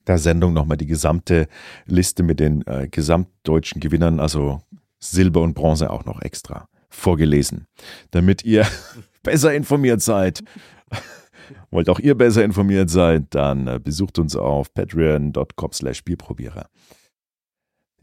der 0.08 0.18
Sendung 0.18 0.54
nochmal 0.54 0.78
die 0.78 0.86
gesamte 0.86 1.48
Liste 1.86 2.24
mit 2.24 2.40
den 2.40 2.66
äh, 2.68 2.88
gesamtdeutschen 2.90 3.82
Gewinnern, 3.82 4.20
also 4.20 4.62
Silber 5.00 5.42
und 5.42 5.54
Bronze 5.54 5.90
auch 5.90 6.06
noch 6.06 6.22
extra 6.22 6.68
vorgelesen, 6.90 7.68
damit 8.12 8.44
ihr 8.44 8.66
besser 9.24 9.54
informiert 9.54 10.02
seid. 10.02 10.44
Wollt 11.72 11.90
auch 11.90 12.00
ihr 12.00 12.16
besser 12.16 12.44
informiert 12.44 12.90
sein, 12.90 13.28
dann 13.30 13.68
äh, 13.68 13.80
besucht 13.82 14.20
uns 14.20 14.36
auf 14.36 14.74
patreon.com 14.74 15.72
slash 15.72 16.04
Bierprobierer. 16.04 16.68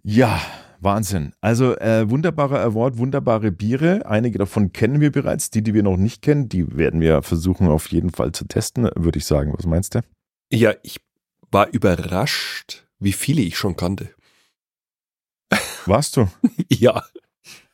Ja, 0.02 0.40
Wahnsinn. 0.80 1.32
Also 1.40 1.76
äh, 1.78 2.08
wunderbarer 2.08 2.60
Award, 2.60 2.98
wunderbare 2.98 3.50
Biere. 3.50 4.06
Einige 4.06 4.38
davon 4.38 4.72
kennen 4.72 5.00
wir 5.00 5.10
bereits. 5.10 5.50
Die, 5.50 5.62
die 5.62 5.72
wir 5.72 5.82
noch 5.82 5.96
nicht 5.96 6.20
kennen, 6.20 6.48
die 6.50 6.76
werden 6.76 7.00
wir 7.00 7.22
versuchen 7.22 7.68
auf 7.68 7.86
jeden 7.90 8.10
Fall 8.10 8.32
zu 8.32 8.46
testen, 8.46 8.90
würde 8.94 9.18
ich 9.18 9.24
sagen. 9.24 9.54
Was 9.56 9.66
meinst 9.66 9.94
du? 9.94 10.00
Ja, 10.52 10.74
ich 10.82 11.00
war 11.50 11.68
überrascht, 11.68 12.86
wie 12.98 13.12
viele 13.12 13.42
ich 13.42 13.56
schon 13.56 13.76
kannte. 13.76 14.14
Warst 15.86 16.16
du? 16.16 16.28
Ja. 16.68 17.04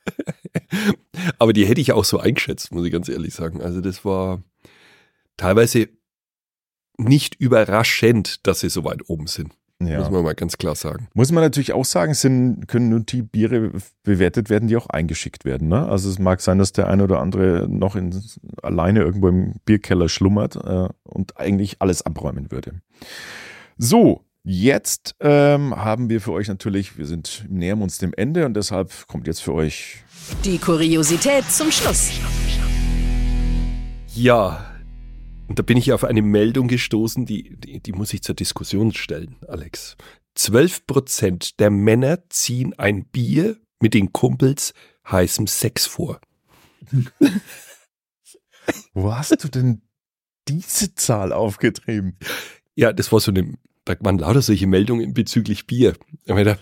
Aber 1.38 1.52
die 1.52 1.66
hätte 1.66 1.80
ich 1.80 1.92
auch 1.92 2.04
so 2.04 2.18
eingeschätzt, 2.18 2.72
muss 2.72 2.84
ich 2.84 2.92
ganz 2.92 3.08
ehrlich 3.08 3.34
sagen. 3.34 3.60
Also 3.62 3.80
das 3.80 4.04
war 4.04 4.42
teilweise 5.36 5.88
nicht 6.96 7.34
überraschend, 7.36 8.46
dass 8.46 8.60
sie 8.60 8.70
so 8.70 8.84
weit 8.84 9.08
oben 9.08 9.26
sind. 9.26 9.52
Ja. 9.82 9.98
Muss 10.00 10.10
man 10.10 10.22
mal 10.22 10.34
ganz 10.34 10.58
klar 10.58 10.74
sagen. 10.74 11.08
Muss 11.14 11.32
man 11.32 11.42
natürlich 11.42 11.72
auch 11.72 11.86
sagen, 11.86 12.12
sind, 12.12 12.68
können 12.68 12.90
nur 12.90 13.00
die 13.00 13.22
Biere 13.22 13.72
bewertet 14.02 14.50
werden, 14.50 14.68
die 14.68 14.76
auch 14.76 14.88
eingeschickt 14.88 15.46
werden. 15.46 15.68
Ne? 15.68 15.86
Also 15.86 16.10
es 16.10 16.18
mag 16.18 16.42
sein, 16.42 16.58
dass 16.58 16.72
der 16.72 16.88
eine 16.88 17.04
oder 17.04 17.20
andere 17.20 17.66
noch 17.66 17.96
in, 17.96 18.22
alleine 18.62 19.00
irgendwo 19.00 19.28
im 19.28 19.54
Bierkeller 19.64 20.10
schlummert 20.10 20.56
äh, 20.56 20.88
und 21.04 21.38
eigentlich 21.38 21.76
alles 21.80 22.02
abräumen 22.02 22.50
würde. 22.50 22.82
So, 23.82 24.26
jetzt 24.44 25.16
ähm, 25.20 25.74
haben 25.74 26.10
wir 26.10 26.20
für 26.20 26.32
euch 26.32 26.48
natürlich, 26.48 26.98
wir 26.98 27.06
sind 27.06 27.46
nähern 27.48 27.80
uns 27.80 27.96
dem 27.96 28.12
Ende 28.12 28.44
und 28.44 28.52
deshalb 28.52 29.06
kommt 29.06 29.26
jetzt 29.26 29.40
für 29.40 29.54
euch 29.54 30.04
Die 30.44 30.58
Kuriosität 30.58 31.50
zum 31.50 31.72
Schluss. 31.72 32.10
Ja, 34.14 34.70
und 35.48 35.58
da 35.58 35.62
bin 35.62 35.78
ich 35.78 35.94
auf 35.94 36.04
eine 36.04 36.20
Meldung 36.20 36.68
gestoßen, 36.68 37.24
die, 37.24 37.56
die, 37.56 37.80
die 37.80 37.92
muss 37.92 38.12
ich 38.12 38.22
zur 38.22 38.34
Diskussion 38.34 38.92
stellen, 38.92 39.36
Alex. 39.48 39.96
12 40.34 40.86
Prozent 40.86 41.58
der 41.58 41.70
Männer 41.70 42.28
ziehen 42.28 42.78
ein 42.78 43.06
Bier 43.06 43.56
mit 43.80 43.94
den 43.94 44.12
Kumpels 44.12 44.74
heißem 45.10 45.46
Sex 45.46 45.86
vor. 45.86 46.20
Wo 48.92 49.14
hast 49.14 49.42
du 49.42 49.48
denn 49.48 49.80
diese 50.48 50.94
Zahl 50.96 51.32
aufgetrieben? 51.32 52.18
Ja, 52.74 52.92
das 52.92 53.10
war 53.10 53.20
so 53.20 53.30
eine, 53.30 53.54
da 53.84 53.96
waren 54.00 54.18
lauter 54.18 54.42
solche 54.42 54.66
Meldungen 54.66 55.14
bezüglich 55.14 55.66
Bier. 55.66 55.94
Ich 56.24 56.34
gedacht, 56.34 56.60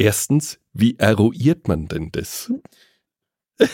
Erstens, 0.00 0.58
wie 0.72 0.96
eruiert 0.98 1.68
man 1.68 1.86
denn 1.86 2.10
das? 2.12 2.52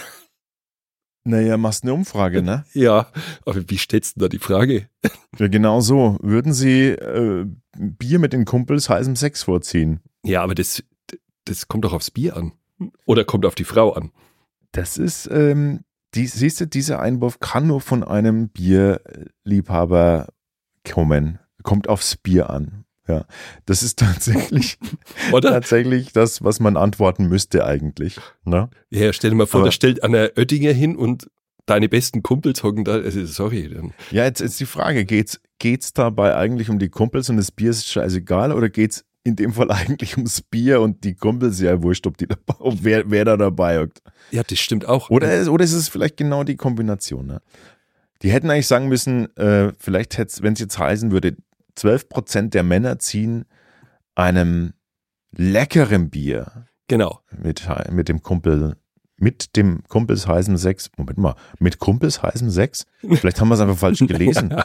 Naja, 1.28 1.57
machst 1.57 1.82
eine 1.82 1.92
Umfrage, 1.92 2.40
ne? 2.40 2.64
Ja, 2.72 3.11
aber 3.44 3.68
wie 3.68 3.78
stellst 3.78 4.14
du 4.14 4.20
da 4.20 4.28
die 4.28 4.38
Frage? 4.38 4.88
Ja, 5.38 5.49
genau 5.49 5.80
so. 5.80 6.16
Würden 6.22 6.53
Sie 6.53 6.90
äh, 6.90 7.47
Bier 7.76 8.20
mit 8.20 8.32
den 8.32 8.44
Kumpels 8.44 8.88
heißem 8.88 9.16
Sex 9.16 9.42
vorziehen? 9.42 10.01
Ja, 10.24 10.42
aber 10.42 10.55
das, 10.55 10.84
das 11.44 11.66
kommt 11.66 11.84
doch 11.84 11.92
aufs 11.92 12.12
Bier 12.12 12.36
an. 12.36 12.53
Oder 13.07 13.24
kommt 13.24 13.44
auf 13.44 13.57
die 13.57 13.64
Frau 13.64 13.92
an. 13.92 14.12
Das 14.70 14.99
ist, 14.99 15.28
ähm, 15.32 15.80
die, 16.14 16.28
siehst 16.28 16.61
du, 16.61 16.66
dieser 16.66 17.01
Einwurf 17.01 17.40
kann 17.40 17.66
nur 17.66 17.80
von 17.80 18.05
einem 18.05 18.49
Bierliebhaber 18.49 20.28
kommen. 20.88 21.40
Kommt 21.67 21.89
aufs 21.89 22.17
Bier 22.17 22.49
an. 22.49 22.85
Ja, 23.09 23.25
das 23.67 23.83
ist 23.83 23.99
tatsächlich, 24.01 24.79
Oder? 25.33 25.51
tatsächlich 25.51 26.12
das, 26.12 26.43
was 26.43 26.59
man 26.61 26.77
antworten 26.77 27.27
müsste 27.29 27.64
eigentlich. 27.67 28.19
Ne? 28.45 28.69
Ja, 28.91 29.12
stell 29.12 29.31
dir 29.31 29.37
mal 29.37 29.47
vor, 29.47 29.61
Aber- 29.61 29.69
da 29.69 29.73
stellt 29.73 30.03
Anna 30.03 30.29
Oettinger 30.37 30.73
hin 30.73 30.97
und 30.97 31.29
deine 31.67 31.89
besten 31.89 32.23
Kumpels 32.23 32.62
hocken 32.62 32.85
da. 32.85 32.93
Also, 32.95 33.25
sorry. 33.27 33.69
Dann, 33.69 33.93
Ja, 34.11 34.25
jetzt 34.25 34.41
ist 34.41 34.59
die 34.61 34.67
Frage, 34.67 35.05
geht's, 35.05 35.41
geht's 35.59 35.93
dabei 35.93 36.35
eigentlich 36.37 36.71
um 36.71 36.79
die 36.79 36.89
Kumpels 36.89 37.29
und 37.31 37.37
das 37.37 37.51
Bier 37.51 37.71
ist 37.71 37.87
scheißegal 37.89 38.53
oder 38.53 38.69
geht's 38.69 39.05
in 39.25 39.35
dem 39.37 39.53
Fall 39.53 39.71
eigentlich 39.73 40.17
ums 40.17 40.43
Bier 40.43 40.81
und 40.81 41.03
die 41.05 41.14
Kumpels, 41.14 41.61
ja 41.61 41.83
wurscht, 41.83 42.07
ob 42.07 42.17
die 42.17 42.27
dabei, 42.29 42.55
ob 42.61 42.79
wer, 42.83 43.11
wer 43.11 43.25
da 43.25 43.37
dabei 43.37 43.81
hockt. 43.81 44.01
ja, 44.31 44.43
das 44.45 44.59
stimmt 44.59 44.87
auch. 44.87 45.11
Oder, 45.11 45.33
ist- 45.37 45.49
oder 45.49 45.64
ist 45.64 45.73
es 45.75 45.89
vielleicht 45.89 46.17
genau 46.17 46.43
die 46.45 46.57
Kombination, 46.57 47.27
ne? 47.27 47.41
Die 48.23 48.31
hätten 48.33 48.51
eigentlich 48.51 48.67
sagen 48.67 48.89
müssen, 48.89 49.37
äh, 49.37 49.73
vielleicht 49.79 50.17
hätte 50.19 50.43
wenn 50.43 50.55
es 50.55 50.59
jetzt 50.61 50.79
heißen 50.79 51.11
würde, 51.12 51.37
12% 51.79 52.51
der 52.51 52.62
Männer 52.62 52.99
ziehen 52.99 53.45
einem 54.14 54.72
leckeren 55.33 56.11
Bier 56.11 56.66
Genau. 56.89 57.20
mit, 57.37 57.66
mit 57.91 58.09
dem 58.09 58.22
Kumpel, 58.22 58.77
mit 59.16 59.57
dem 59.57 59.83
Kumpels 59.89 60.27
heißem 60.27 60.57
Sex, 60.57 60.91
Moment 60.97 61.18
mal, 61.18 61.35
mit 61.59 61.79
Kumpels 61.79 62.22
heißem 62.22 62.51
Sex? 62.51 62.87
Vielleicht 63.01 63.41
haben 63.41 63.49
wir 63.49 63.55
es 63.55 63.61
einfach 63.61 63.79
falsch 63.79 63.99
gelesen. 64.07 64.55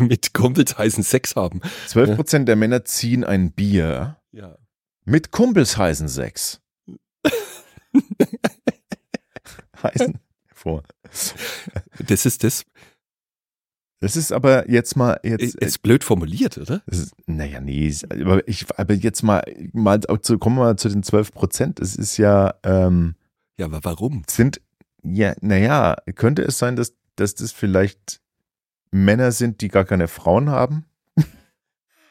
Mit 0.00 0.32
Kumpels 0.34 0.78
heißen 0.78 1.02
Sex 1.04 1.36
haben. 1.36 1.60
12% 1.88 2.44
der 2.44 2.56
Männer 2.56 2.84
ziehen 2.84 3.24
ein 3.24 3.52
Bier 3.52 4.16
Ja. 4.32 4.56
mit 5.04 5.30
Kumpels 5.32 5.76
heißen 5.76 6.08
Sex. 6.08 6.60
heißen 9.82 10.18
vor. 10.54 10.82
Das 12.06 12.26
ist 12.26 12.42
das. 12.42 12.64
Das 14.04 14.16
ist 14.16 14.32
aber 14.32 14.70
jetzt 14.70 14.98
mal 14.98 15.18
jetzt 15.22 15.42
Ist, 15.42 15.54
ist 15.54 15.78
blöd 15.78 16.04
formuliert, 16.04 16.58
oder? 16.58 16.82
Ist, 16.84 17.14
naja, 17.24 17.58
nee, 17.62 17.90
aber 18.10 18.46
ich, 18.46 18.66
aber 18.76 18.92
jetzt 18.92 19.22
mal, 19.22 19.42
mal 19.72 19.98
zu, 20.20 20.36
kommen 20.36 20.56
wir 20.56 20.64
mal 20.64 20.76
zu 20.76 20.90
den 20.90 21.02
12 21.02 21.32
Prozent. 21.32 21.80
Es 21.80 21.96
ist 21.96 22.18
ja, 22.18 22.52
ähm, 22.64 23.14
Ja, 23.56 23.64
aber 23.64 23.82
warum? 23.82 24.22
sind, 24.28 24.60
ja, 25.02 25.32
naja, 25.40 25.96
könnte 26.16 26.42
es 26.42 26.58
sein, 26.58 26.76
dass, 26.76 26.92
dass 27.16 27.34
das 27.34 27.52
vielleicht 27.52 28.20
Männer 28.90 29.32
sind, 29.32 29.62
die 29.62 29.68
gar 29.68 29.86
keine 29.86 30.06
Frauen 30.06 30.50
haben? 30.50 30.84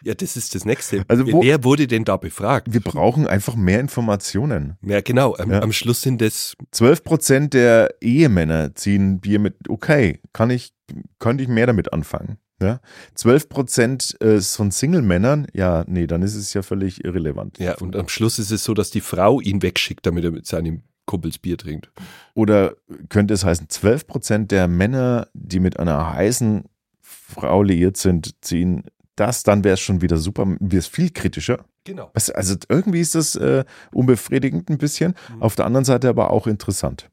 Ja, 0.03 0.13
das 0.13 0.35
ist 0.35 0.53
das 0.53 0.65
Nächste. 0.65 1.03
Also 1.07 1.31
wo- 1.31 1.41
Wer 1.43 1.63
wurde 1.63 1.87
denn 1.87 2.03
da 2.03 2.17
befragt? 2.17 2.73
Wir 2.73 2.81
brauchen 2.81 3.25
einfach 3.27 3.55
mehr 3.55 3.79
Informationen. 3.79 4.77
Ja, 4.81 5.01
genau. 5.01 5.35
Am, 5.35 5.51
Ja. 5.51 5.61
am 5.61 5.71
Schluss 5.71 6.01
sind 6.01 6.21
das, 6.21 6.55
12 6.71 7.03
Prozent 7.03 7.53
der 7.53 7.95
Ehemänner 8.01 8.75
ziehen 8.75 9.19
Bier 9.21 9.39
mit, 9.39 9.55
okay, 9.69 10.19
kann 10.33 10.49
ich, 10.49 10.73
könnte 11.19 11.43
ich 11.43 11.49
mehr 11.49 11.67
damit 11.67 11.93
anfangen. 11.93 12.37
Ja? 12.61 12.79
12 13.15 13.49
Prozent 13.49 14.17
äh, 14.21 14.39
von 14.41 14.71
Single-Männern, 14.71 15.47
ja, 15.53 15.83
nee, 15.87 16.07
dann 16.07 16.21
ist 16.21 16.35
es 16.35 16.53
ja 16.53 16.61
völlig 16.61 17.03
irrelevant. 17.03 17.57
ja, 17.59 17.75
und 17.77 17.95
am 17.95 18.07
Schluss 18.09 18.39
ist 18.39 18.51
es 18.51 18.63
so, 18.63 18.73
dass 18.73 18.89
die 18.91 19.01
Frau 19.01 19.39
ihn 19.41 19.61
wegschickt, 19.61 20.05
damit 20.05 20.23
er 20.23 20.31
mit 20.31 20.45
seinem 20.45 20.83
Kumpels 21.05 21.37
Bier 21.39 21.57
trinkt. 21.57 21.91
Oder 22.33 22.75
könnte 23.09 23.33
es 23.33 23.43
heißen, 23.43 23.67
12 23.69 24.07
Prozent 24.07 24.51
der 24.51 24.67
Männer, 24.69 25.27
die 25.33 25.59
mit 25.59 25.77
einer 25.79 26.13
heißen 26.13 26.63
Frau 27.01 27.63
liiert 27.63 27.97
sind, 27.97 28.35
ziehen 28.43 28.83
das, 29.16 29.43
dann 29.43 29.64
wäre 29.64 29.74
es 29.76 29.80
schon 29.80 30.01
wieder 30.01 30.18
super, 30.18 30.45
wäre 30.59 30.80
es 30.80 30.88
viel 30.88 31.09
kritischer. 31.11 31.66
Genau. 31.84 32.11
Also 32.14 32.55
irgendwie 32.70 33.01
ist 33.01 33.16
das 33.16 33.36
äh, 33.36 33.64
unbefriedigend 33.93 34.70
ein 34.70 34.78
bisschen, 34.78 35.14
Mhm. 35.36 35.41
auf 35.43 35.55
der 35.55 35.66
anderen 35.66 35.86
Seite 35.86 36.09
aber 36.09 36.30
auch 36.32 36.47
interessant. 36.47 37.09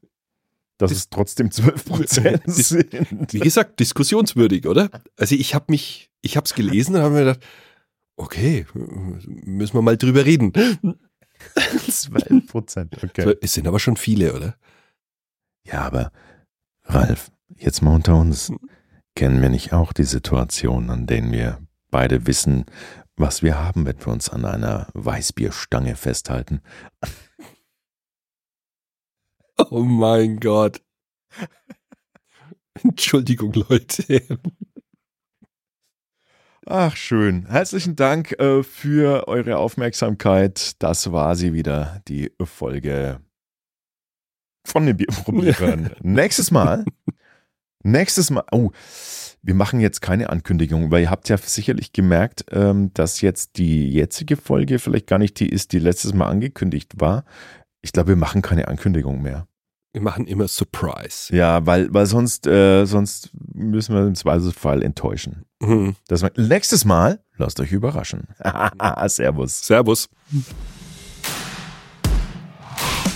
Dass 0.77 0.89
Das- 0.91 0.97
es 0.99 1.09
trotzdem 1.09 1.51
12 1.51 1.85
Prozent 1.85 2.41
sind. 2.47 3.33
Wie 3.33 3.39
gesagt, 3.39 3.79
diskussionswürdig, 3.79 4.65
oder? 4.67 4.89
Also 5.17 5.35
ich 5.35 5.53
habe 5.53 5.65
mich, 5.69 6.09
ich 6.21 6.37
habe 6.37 6.45
es 6.45 6.53
gelesen 6.55 6.95
und 6.95 7.01
habe 7.01 7.13
mir 7.13 7.19
gedacht, 7.25 7.43
okay, 8.15 8.65
müssen 8.73 9.73
wir 9.75 9.81
mal 9.81 9.97
drüber 9.97 10.25
reden. 10.25 10.53
12 11.87 12.47
Prozent, 12.47 13.03
okay. 13.03 13.35
Es 13.41 13.53
sind 13.53 13.67
aber 13.67 13.79
schon 13.79 13.97
viele, 13.97 14.33
oder? 14.35 14.55
Ja, 15.65 15.81
aber 15.81 16.11
Ralf, 16.85 17.31
jetzt 17.57 17.81
mal 17.81 17.93
unter 17.95 18.15
uns. 18.15 18.51
Kennen 19.15 19.41
wir 19.41 19.49
nicht 19.49 19.73
auch 19.73 19.91
die 19.91 20.05
Situation, 20.05 20.89
an 20.89 21.05
denen 21.05 21.31
wir 21.33 21.59
beide 21.91 22.25
wissen, 22.25 22.65
was 23.15 23.43
wir 23.43 23.59
haben, 23.59 23.85
wenn 23.85 23.99
wir 23.99 24.07
uns 24.07 24.29
an 24.29 24.45
einer 24.45 24.87
Weißbierstange 24.93 25.95
festhalten? 25.95 26.61
Oh 29.69 29.83
mein 29.83 30.39
Gott. 30.39 30.81
Entschuldigung, 32.83 33.53
Leute. 33.53 34.23
Ach, 36.65 36.95
schön. 36.95 37.47
Herzlichen 37.47 37.95
Dank 37.95 38.31
äh, 38.39 38.63
für 38.63 39.27
eure 39.27 39.57
Aufmerksamkeit. 39.57 40.81
Das 40.81 41.11
war 41.11 41.35
sie 41.35 41.53
wieder, 41.53 42.01
die 42.07 42.31
Folge 42.43 43.19
von 44.65 44.85
den 44.85 44.97
Bierprobierern. 44.97 45.91
Nächstes 46.01 46.51
Mal, 46.51 46.85
nächstes 47.83 48.29
Mal, 48.29 48.43
oh, 48.51 48.71
wir 49.43 49.55
machen 49.55 49.79
jetzt 49.79 50.01
keine 50.01 50.29
Ankündigung, 50.29 50.91
weil 50.91 51.03
ihr 51.03 51.09
habt 51.09 51.29
ja 51.29 51.37
sicherlich 51.37 51.93
gemerkt, 51.93 52.45
ähm, 52.51 52.93
dass 52.93 53.21
jetzt 53.21 53.57
die 53.57 53.91
jetzige 53.91 54.37
Folge 54.37 54.79
vielleicht 54.79 55.07
gar 55.07 55.19
nicht 55.19 55.39
die 55.39 55.49
ist, 55.49 55.71
die 55.73 55.79
letztes 55.79 56.13
Mal 56.13 56.27
angekündigt 56.27 56.99
war. 56.99 57.25
Ich 57.81 57.91
glaube, 57.91 58.09
wir 58.09 58.15
machen 58.15 58.41
keine 58.41 58.67
Ankündigung 58.67 59.21
mehr. 59.21 59.47
Wir 59.93 60.01
machen 60.01 60.25
immer 60.25 60.47
Surprise. 60.47 61.35
Ja, 61.35 61.65
weil, 61.65 61.93
weil 61.93 62.05
sonst, 62.05 62.47
äh, 62.47 62.85
sonst 62.85 63.31
müssen 63.53 63.93
wir 63.93 64.07
im 64.07 64.15
Zweifelsfall 64.15 64.83
enttäuschen. 64.83 65.45
Mhm. 65.59 65.95
Das 66.07 66.23
nächstes 66.37 66.85
Mal, 66.85 67.19
lasst 67.35 67.59
euch 67.59 67.71
überraschen. 67.73 68.27
Servus. 69.07 69.59
Servus. 69.61 70.09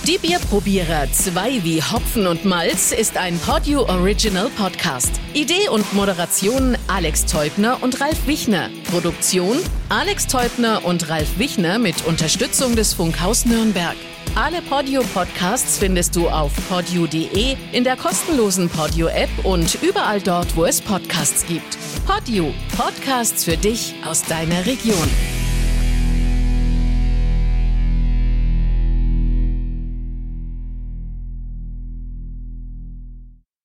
Die 0.07 0.19
Bierprobierer 0.19 1.11
2 1.11 1.63
wie 1.63 1.81
Hopfen 1.81 2.27
und 2.27 2.45
Malz 2.45 2.91
ist 2.91 3.17
ein 3.17 3.39
Podio 3.39 3.89
Original 3.89 4.51
Podcast. 4.55 5.09
Idee 5.33 5.67
und 5.69 5.93
Moderation 5.93 6.77
Alex 6.87 7.25
Teubner 7.25 7.81
und 7.81 7.99
Ralf 7.99 8.27
Wichner. 8.27 8.69
Produktion 8.91 9.57
Alex 9.89 10.27
Teubner 10.27 10.85
und 10.85 11.09
Ralf 11.09 11.39
Wichner 11.39 11.79
mit 11.79 12.05
Unterstützung 12.05 12.75
des 12.75 12.93
Funkhaus 12.93 13.47
Nürnberg. 13.47 13.95
Alle 14.35 14.61
Podio 14.61 15.01
Podcasts 15.11 15.79
findest 15.79 16.15
du 16.15 16.29
auf 16.29 16.51
podio.de, 16.69 17.55
in 17.71 17.83
der 17.83 17.97
kostenlosen 17.97 18.69
Podio 18.69 19.07
App 19.07 19.31
und 19.41 19.81
überall 19.81 20.21
dort, 20.21 20.55
wo 20.55 20.65
es 20.65 20.81
Podcasts 20.81 21.47
gibt. 21.47 21.79
Podio, 22.05 22.53
Podcasts 22.77 23.43
für 23.43 23.57
dich 23.57 23.95
aus 24.05 24.21
deiner 24.21 24.67
Region. 24.67 25.09